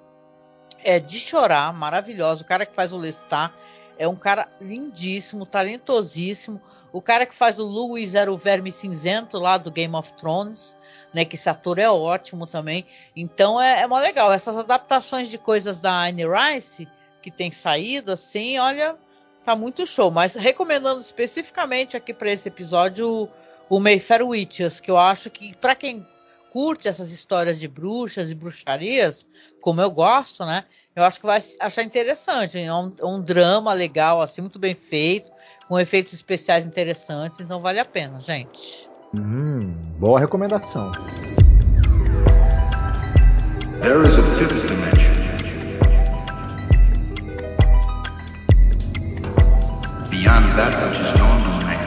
É 0.82 0.98
de 0.98 1.18
chorar, 1.18 1.72
maravilhosa. 1.74 2.42
O 2.42 2.46
cara 2.46 2.64
que 2.64 2.74
faz 2.74 2.92
o 2.92 2.98
Lestat 2.98 3.52
é 3.98 4.08
um 4.08 4.16
cara 4.16 4.48
lindíssimo, 4.60 5.44
talentosíssimo. 5.44 6.58
O 6.90 7.02
cara 7.02 7.26
que 7.26 7.34
faz 7.34 7.58
o 7.58 7.64
Louis 7.64 8.14
era 8.14 8.32
o 8.32 8.36
Verme 8.36 8.72
Cinzento 8.72 9.38
lá 9.38 9.58
do 9.58 9.70
Game 9.70 9.94
of 9.94 10.14
Thrones, 10.14 10.76
né? 11.12 11.24
Que 11.24 11.36
esse 11.36 11.50
ator 11.50 11.78
é 11.78 11.90
ótimo 11.90 12.46
também. 12.46 12.86
Então 13.14 13.60
é, 13.60 13.82
é 13.82 13.86
mó 13.86 13.98
legal. 13.98 14.32
Essas 14.32 14.56
adaptações 14.56 15.28
de 15.28 15.36
coisas 15.36 15.78
da 15.78 16.04
Anne 16.04 16.24
Rice 16.24 16.88
que 17.20 17.30
tem 17.30 17.50
saído, 17.50 18.12
assim, 18.12 18.58
olha, 18.58 18.96
tá 19.44 19.56
muito 19.56 19.86
show. 19.86 20.10
Mas 20.10 20.34
recomendando 20.34 21.00
especificamente 21.00 21.96
aqui 21.96 22.12
para 22.12 22.30
esse 22.30 22.48
episódio 22.48 23.08
o, 23.08 23.28
o 23.76 23.80
Mayfair 23.80 24.26
Witches, 24.26 24.80
que 24.80 24.90
eu 24.90 24.98
acho 24.98 25.30
que 25.30 25.56
para 25.56 25.74
quem 25.74 26.06
curte 26.52 26.88
essas 26.88 27.12
histórias 27.12 27.58
de 27.58 27.68
bruxas 27.68 28.30
e 28.30 28.34
bruxarias, 28.34 29.26
como 29.60 29.80
eu 29.80 29.90
gosto, 29.90 30.44
né? 30.44 30.64
Eu 30.94 31.04
acho 31.04 31.20
que 31.20 31.26
vai 31.26 31.38
achar 31.60 31.82
interessante. 31.82 32.58
É 32.58 32.74
um, 32.74 32.92
é 32.98 33.06
um 33.06 33.20
drama 33.20 33.72
legal, 33.72 34.20
assim, 34.20 34.40
muito 34.40 34.58
bem 34.58 34.74
feito, 34.74 35.30
com 35.68 35.78
efeitos 35.78 36.12
especiais 36.12 36.66
interessantes, 36.66 37.38
então 37.40 37.60
vale 37.60 37.78
a 37.78 37.84
pena, 37.84 38.18
gente. 38.20 38.90
Hum, 39.14 39.72
boa 39.98 40.18
recomendação. 40.18 40.90
There 43.80 44.02
is 44.06 44.18
a 44.18 44.22
fifth 44.36 44.69
Beyond 50.20 50.52
that 50.52 50.76
which 50.86 51.00
is 51.00 51.12
known 51.16 51.40
to 51.40 51.50
man. 51.64 51.80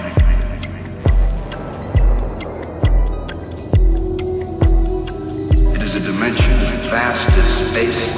It 5.75 5.81
is 5.83 5.93
a 5.95 5.99
dimension 5.99 6.57
vast 6.89 7.29
as 7.37 7.45
space. 7.45 8.09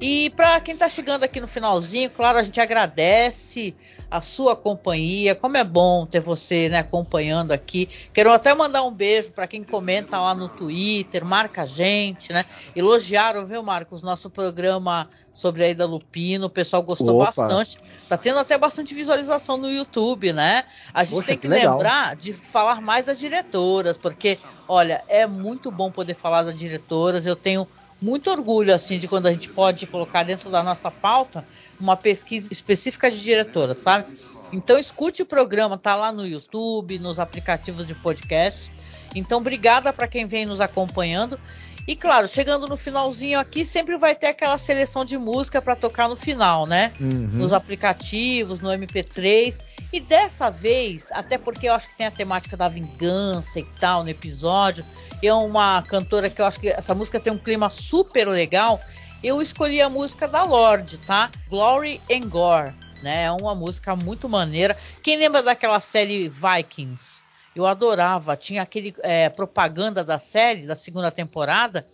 E 0.00 0.30
para 0.30 0.58
quem 0.62 0.72
está 0.72 0.88
chegando 0.88 1.24
aqui 1.24 1.42
no 1.42 1.46
finalzinho, 1.46 2.08
claro, 2.08 2.38
a 2.38 2.42
gente 2.42 2.58
agradece 2.58 3.74
a 4.14 4.20
sua 4.20 4.54
companhia. 4.54 5.34
Como 5.34 5.56
é 5.56 5.64
bom 5.64 6.06
ter 6.06 6.20
você 6.20 6.68
né, 6.68 6.78
acompanhando 6.78 7.50
aqui. 7.50 7.88
Quero 8.12 8.32
até 8.32 8.54
mandar 8.54 8.84
um 8.84 8.92
beijo 8.92 9.32
para 9.32 9.48
quem 9.48 9.64
comenta 9.64 10.20
lá 10.20 10.32
no 10.32 10.48
Twitter, 10.48 11.24
marca 11.24 11.62
a 11.62 11.64
gente, 11.64 12.32
né? 12.32 12.44
Elogiaram, 12.76 13.44
viu, 13.44 13.60
Marcos, 13.60 14.02
nosso 14.02 14.30
programa 14.30 15.10
sobre 15.32 15.64
a 15.64 15.68
Ida 15.68 15.84
Lupino. 15.84 16.46
O 16.46 16.50
pessoal 16.50 16.80
gostou 16.80 17.16
Opa. 17.16 17.24
bastante. 17.24 17.76
Tá 18.08 18.16
tendo 18.16 18.38
até 18.38 18.56
bastante 18.56 18.94
visualização 18.94 19.56
no 19.56 19.68
YouTube, 19.68 20.32
né? 20.32 20.62
A 20.92 21.02
gente 21.02 21.14
Poxa, 21.14 21.26
tem 21.26 21.36
que, 21.36 21.48
que 21.48 21.52
lembrar 21.52 22.14
de 22.14 22.32
falar 22.32 22.80
mais 22.80 23.06
das 23.06 23.18
diretoras, 23.18 23.98
porque, 23.98 24.38
olha, 24.68 25.02
é 25.08 25.26
muito 25.26 25.72
bom 25.72 25.90
poder 25.90 26.14
falar 26.14 26.44
das 26.44 26.56
diretoras. 26.56 27.26
Eu 27.26 27.34
tenho 27.34 27.66
muito 28.00 28.30
orgulho 28.30 28.72
assim 28.72 28.96
de 28.96 29.08
quando 29.08 29.26
a 29.26 29.32
gente 29.32 29.48
pode 29.48 29.88
colocar 29.88 30.22
dentro 30.22 30.50
da 30.50 30.62
nossa 30.62 30.88
pauta 30.88 31.44
uma 31.80 31.96
pesquisa 31.96 32.52
específica 32.52 33.10
de 33.10 33.22
diretora, 33.22 33.74
sabe? 33.74 34.06
Então 34.52 34.78
escute 34.78 35.22
o 35.22 35.26
programa, 35.26 35.76
tá 35.76 35.96
lá 35.96 36.12
no 36.12 36.26
YouTube, 36.26 36.98
nos 36.98 37.18
aplicativos 37.18 37.86
de 37.86 37.94
podcast. 37.94 38.70
Então 39.14 39.38
obrigada 39.38 39.92
para 39.92 40.06
quem 40.06 40.26
vem 40.26 40.46
nos 40.46 40.60
acompanhando. 40.60 41.38
E 41.86 41.94
claro, 41.94 42.26
chegando 42.26 42.66
no 42.66 42.76
finalzinho 42.76 43.38
aqui, 43.38 43.64
sempre 43.64 43.98
vai 43.98 44.14
ter 44.14 44.28
aquela 44.28 44.56
seleção 44.56 45.04
de 45.04 45.18
música 45.18 45.60
para 45.60 45.76
tocar 45.76 46.08
no 46.08 46.16
final, 46.16 46.66
né? 46.66 46.92
Uhum. 46.98 47.28
Nos 47.32 47.52
aplicativos, 47.52 48.60
no 48.60 48.70
MP3. 48.70 49.60
E 49.92 50.00
dessa 50.00 50.50
vez, 50.50 51.12
até 51.12 51.36
porque 51.36 51.68
eu 51.68 51.74
acho 51.74 51.88
que 51.88 51.96
tem 51.96 52.06
a 52.06 52.10
temática 52.10 52.56
da 52.56 52.68
vingança 52.68 53.60
e 53.60 53.64
tal 53.78 54.02
no 54.02 54.08
episódio, 54.08 54.84
é 55.22 55.32
uma 55.32 55.82
cantora 55.82 56.30
que 56.30 56.40
eu 56.40 56.46
acho 56.46 56.58
que 56.58 56.68
essa 56.68 56.94
música 56.94 57.20
tem 57.20 57.32
um 57.32 57.38
clima 57.38 57.68
super 57.68 58.28
legal. 58.28 58.80
Eu 59.24 59.40
escolhi 59.40 59.80
a 59.80 59.88
música 59.88 60.28
da 60.28 60.44
Lorde, 60.44 60.98
tá? 60.98 61.30
Glory 61.48 61.98
and 62.12 62.28
Gore, 62.28 62.74
né? 63.02 63.24
É 63.24 63.32
uma 63.32 63.54
música 63.54 63.96
muito 63.96 64.28
maneira. 64.28 64.76
Quem 65.02 65.16
lembra 65.16 65.42
daquela 65.42 65.80
série 65.80 66.28
Vikings? 66.28 67.24
Eu 67.56 67.64
adorava. 67.64 68.36
Tinha 68.36 68.60
aquele 68.60 68.94
é, 68.98 69.30
propaganda 69.30 70.04
da 70.04 70.18
série 70.18 70.66
da 70.66 70.76
segunda 70.76 71.10
temporada. 71.10 71.86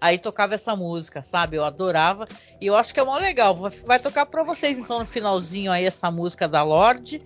Aí 0.00 0.16
tocava 0.16 0.54
essa 0.54 0.74
música, 0.74 1.20
sabe? 1.20 1.58
Eu 1.58 1.64
adorava. 1.66 2.26
E 2.58 2.66
eu 2.66 2.74
acho 2.74 2.94
que 2.94 3.00
é 3.00 3.04
mó 3.04 3.18
legal. 3.18 3.54
Vai 3.84 4.00
tocar 4.00 4.24
para 4.24 4.42
vocês 4.42 4.78
então 4.78 4.98
no 4.98 5.06
finalzinho 5.06 5.70
aí 5.70 5.84
essa 5.84 6.10
música 6.10 6.48
da 6.48 6.62
Lorde. 6.62 7.20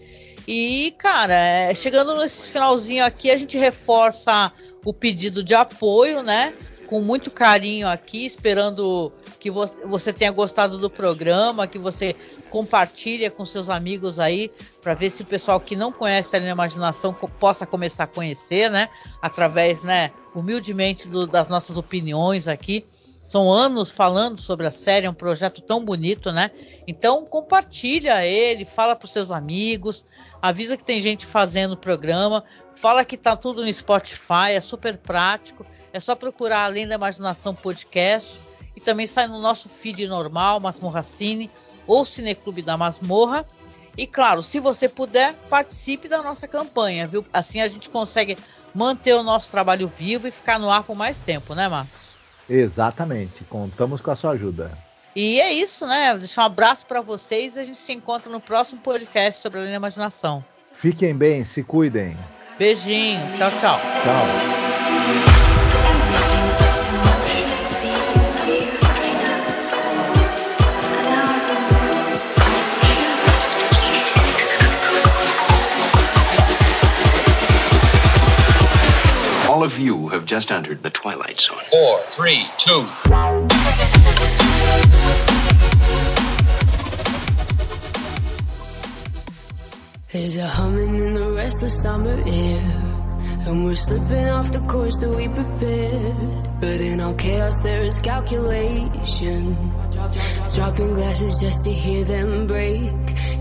E, 0.45 0.93
cara, 0.99 1.35
é, 1.35 1.73
chegando 1.73 2.17
nesse 2.17 2.51
finalzinho 2.51 3.05
aqui, 3.05 3.31
a 3.31 3.37
gente 3.37 3.57
reforça 3.57 4.53
o 4.85 4.93
pedido 4.93 5.41
de 5.41 5.55
apoio, 5.55 6.21
né? 6.21 6.53
Com 6.89 7.01
muito 7.01 7.31
carinho 7.31 7.87
aqui, 7.89 8.27
esperando 8.27 9.13
que 9.43 9.51
você 9.51 10.13
tenha 10.13 10.31
gostado 10.31 10.79
do 10.79 10.89
programa, 10.89 11.67
que 11.67 11.79
você 11.79 12.15
compartilhe 12.49 13.29
com 13.29 13.45
seus 13.45 13.69
amigos 13.69 14.21
aí, 14.21 14.53
para 14.81 14.95
ver 14.95 15.11
se 15.11 15.23
o 15.23 15.27
pessoal 15.27 15.59
que 15.59 15.75
não 15.75 15.91
conhece 15.91 16.37
a 16.37 16.39
Linha 16.39 16.53
Imaginação 16.53 17.13
possa 17.13 17.67
começar 17.67 18.05
a 18.05 18.07
conhecer, 18.07 18.71
né? 18.71 18.89
Através, 19.21 19.83
né, 19.83 20.13
humildemente 20.33 21.09
do, 21.09 21.27
das 21.27 21.49
nossas 21.49 21.77
opiniões 21.77 22.47
aqui. 22.47 22.85
São 22.89 23.53
anos 23.53 23.91
falando 23.91 24.41
sobre 24.41 24.65
a 24.67 24.71
série, 24.71 25.07
é 25.07 25.11
um 25.11 25.15
projeto 25.15 25.61
tão 25.61 25.85
bonito, 25.85 26.31
né? 26.31 26.53
Então 26.87 27.25
compartilha 27.25 28.25
ele, 28.25 28.65
fala 28.65 28.95
para 28.95 29.09
seus 29.09 29.33
amigos, 29.33 30.05
avisa 30.41 30.77
que 30.77 30.85
tem 30.85 31.01
gente 31.01 31.27
fazendo 31.27 31.73
o 31.73 31.77
programa, 31.77 32.45
Fala 32.83 33.05
que 33.05 33.17
tá 33.17 33.37
tudo 33.37 33.63
no 33.63 33.73
Spotify, 33.73 34.53
é 34.55 34.61
super 34.61 34.97
prático. 34.99 35.65
É 35.93 36.01
só 36.01 36.17
procurar 36.17 36.65
Além 36.65 36.85
da 36.89 36.97
Imaginação 36.97 37.55
Podcast. 37.55 38.41
E 38.77 38.81
também 38.81 39.07
sai 39.07 39.27
no 39.27 39.41
nosso 39.41 39.69
feed 39.69 40.07
normal, 40.09 40.61
Masmorra 40.61 41.03
Cine 41.03 41.51
ou 41.87 42.05
Cineclube 42.05 42.63
da 42.63 42.77
Masmorra. 42.77 43.47
E 43.97 44.07
claro, 44.07 44.43
se 44.43 44.59
você 44.59 44.89
puder, 44.89 45.35
participe 45.51 46.09
da 46.09 46.23
nossa 46.23 46.49
campanha, 46.49 47.07
viu? 47.07 47.25
Assim 47.33 47.61
a 47.61 47.69
gente 47.69 47.91
consegue 47.91 48.39
manter 48.75 49.13
o 49.15 49.23
nosso 49.23 49.51
trabalho 49.51 49.87
vivo 49.87 50.27
e 50.27 50.31
ficar 50.31 50.59
no 50.59 50.71
ar 50.71 50.83
por 50.83 50.97
mais 50.97 51.21
tempo, 51.21 51.55
né, 51.55 51.69
Marcos? 51.69 52.17
Exatamente. 52.49 53.45
Contamos 53.45 54.01
com 54.01 54.11
a 54.11 54.17
sua 54.17 54.33
ajuda. 54.33 54.73
E 55.15 55.41
é 55.41 55.53
isso, 55.53 55.87
né? 55.87 56.17
Deixar 56.17 56.43
um 56.43 56.47
abraço 56.47 56.87
para 56.87 57.03
vocês 57.03 57.57
e 57.57 57.61
a 57.61 57.65
gente 57.65 57.77
se 57.77 57.93
encontra 57.93 58.33
no 58.33 58.41
próximo 58.41 58.81
podcast 58.81 59.43
sobre 59.43 59.61
a 59.61 59.71
imaginação. 59.71 60.43
Fiquem 60.73 61.15
bem, 61.15 61.45
se 61.45 61.63
cuidem. 61.63 62.17
Beijinho. 62.59 63.21
Tchau, 63.35 63.51
tchau. 63.51 63.79
Tchau. 63.79 64.62
Just 80.33 80.51
entered 80.51 80.83
the 80.83 80.89
Twilight 80.89 81.39
Zone. 81.39 81.59
Four, 81.69 81.99
three, 81.99 82.47
two. 82.57 82.87
There's 90.11 90.39
a 90.39 90.49
humming 90.49 90.97
in 90.97 91.13
the 91.13 91.33
restless 91.37 91.83
summer 91.83 92.23
air. 92.27 92.61
And 93.47 93.67
we're 93.67 93.75
slipping 93.75 94.31
off 94.31 94.51
the 94.51 94.61
course 94.61 94.97
that 95.01 95.11
we 95.11 95.29
prepared. 95.29 96.61
But 96.63 96.81
in 96.81 97.03
all 97.03 97.13
chaos, 97.13 97.61
there 97.61 97.83
is 97.83 97.99
calculation. 97.99 99.82
Dropping 99.93 100.95
glasses 100.95 101.39
just 101.39 101.65
to 101.65 101.73
hear 101.73 102.05
them 102.05 102.47
break. 102.47 102.93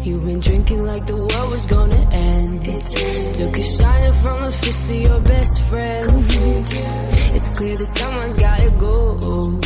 You've 0.04 0.26
been 0.26 0.42
drinking 0.42 0.84
like 0.84 1.08
the 1.08 1.16
world 1.16 1.52
was 1.52 1.66
gonna 1.66 2.10
end. 2.12 2.66
Took 3.36 3.58
a 3.58 3.64
shiner 3.64 4.14
from 4.18 4.44
the 4.44 4.52
fist 4.52 4.86
to 4.88 4.96
your 4.96 5.22
best 5.22 5.62
friend. 5.70 6.26
It's 6.28 7.50
clear 7.58 7.78
that 7.78 7.98
someone's 7.98 8.36
gotta 8.36 8.70
go. 8.72 9.60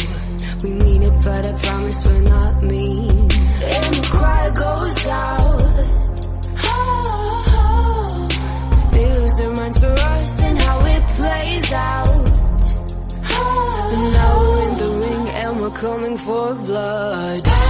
We 0.62 0.70
mean 0.72 1.04
it, 1.04 1.24
but 1.24 1.46
I 1.46 1.54
promise 1.60 2.06
we're 2.06 2.22
not 2.22 2.64
mean. 2.64 3.10
And 3.10 3.96
the 3.96 4.08
cry 4.12 4.50
goes 4.52 5.06
out. 5.06 5.45
Coming 15.86 16.18
for 16.18 16.56
blood. 16.56 17.65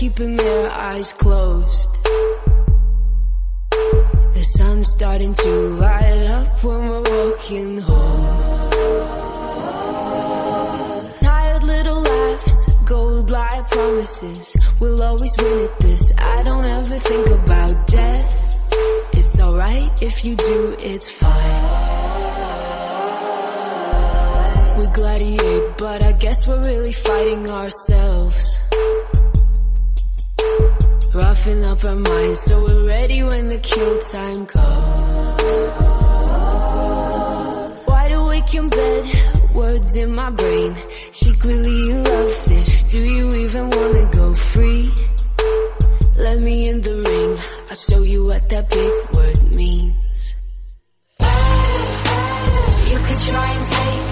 Keeping 0.00 0.34
their 0.34 0.70
eyes 0.70 1.12
closed. 1.12 2.02
The 4.32 4.42
sun's 4.56 4.88
starting 4.88 5.34
to 5.34 5.50
light 5.84 6.22
up 6.22 6.64
when 6.64 6.88
we're 6.88 7.02
walking 7.02 7.76
home. 7.76 8.70
Tired 11.20 11.64
little 11.64 12.00
laughs, 12.00 12.72
gold 12.86 13.28
lie 13.28 13.62
promises. 13.70 14.56
We'll 14.80 15.02
always 15.02 15.34
win 15.38 15.68
at 15.68 15.78
this. 15.80 16.02
I 16.16 16.44
don't 16.44 16.64
ever 16.64 16.98
think 16.98 17.26
about 17.26 17.86
death. 17.86 18.58
It's 19.12 19.38
alright 19.38 20.02
if 20.02 20.24
you 20.24 20.34
do, 20.34 20.76
it's 20.78 21.10
fine. 21.10 21.60
We 24.78 24.86
gladiate, 24.86 25.76
but 25.76 26.02
I 26.02 26.12
guess 26.12 26.38
we're 26.46 26.64
really 26.64 26.92
fighting 26.92 27.50
ourselves. 27.50 28.60
Roughing 31.12 31.64
up 31.64 31.84
our 31.84 31.96
minds 31.96 32.40
so 32.40 32.62
we're 32.62 32.86
ready 32.86 33.24
when 33.24 33.48
the 33.48 33.58
kill 33.58 34.00
time 34.02 34.46
comes. 34.46 35.42
Wide 37.88 38.12
awake 38.12 38.54
in 38.54 38.68
bed, 38.68 39.52
words 39.52 39.96
in 39.96 40.14
my 40.14 40.30
brain. 40.30 40.76
Secretly 41.10 41.72
you 41.88 41.94
love 41.96 42.44
this, 42.46 42.82
do 42.92 43.00
you 43.00 43.34
even 43.34 43.70
wanna 43.70 44.08
go 44.12 44.34
free? 44.34 44.92
Let 46.16 46.38
me 46.38 46.68
in 46.68 46.80
the 46.80 47.02
ring, 47.02 47.38
I'll 47.68 47.76
show 47.76 48.02
you 48.04 48.26
what 48.26 48.48
that 48.50 48.70
big 48.70 49.16
word 49.16 49.50
means. 49.50 50.36
You 52.88 52.98
could 52.98 53.20
try 53.26 53.52
and 53.52 53.68
take 53.68 54.09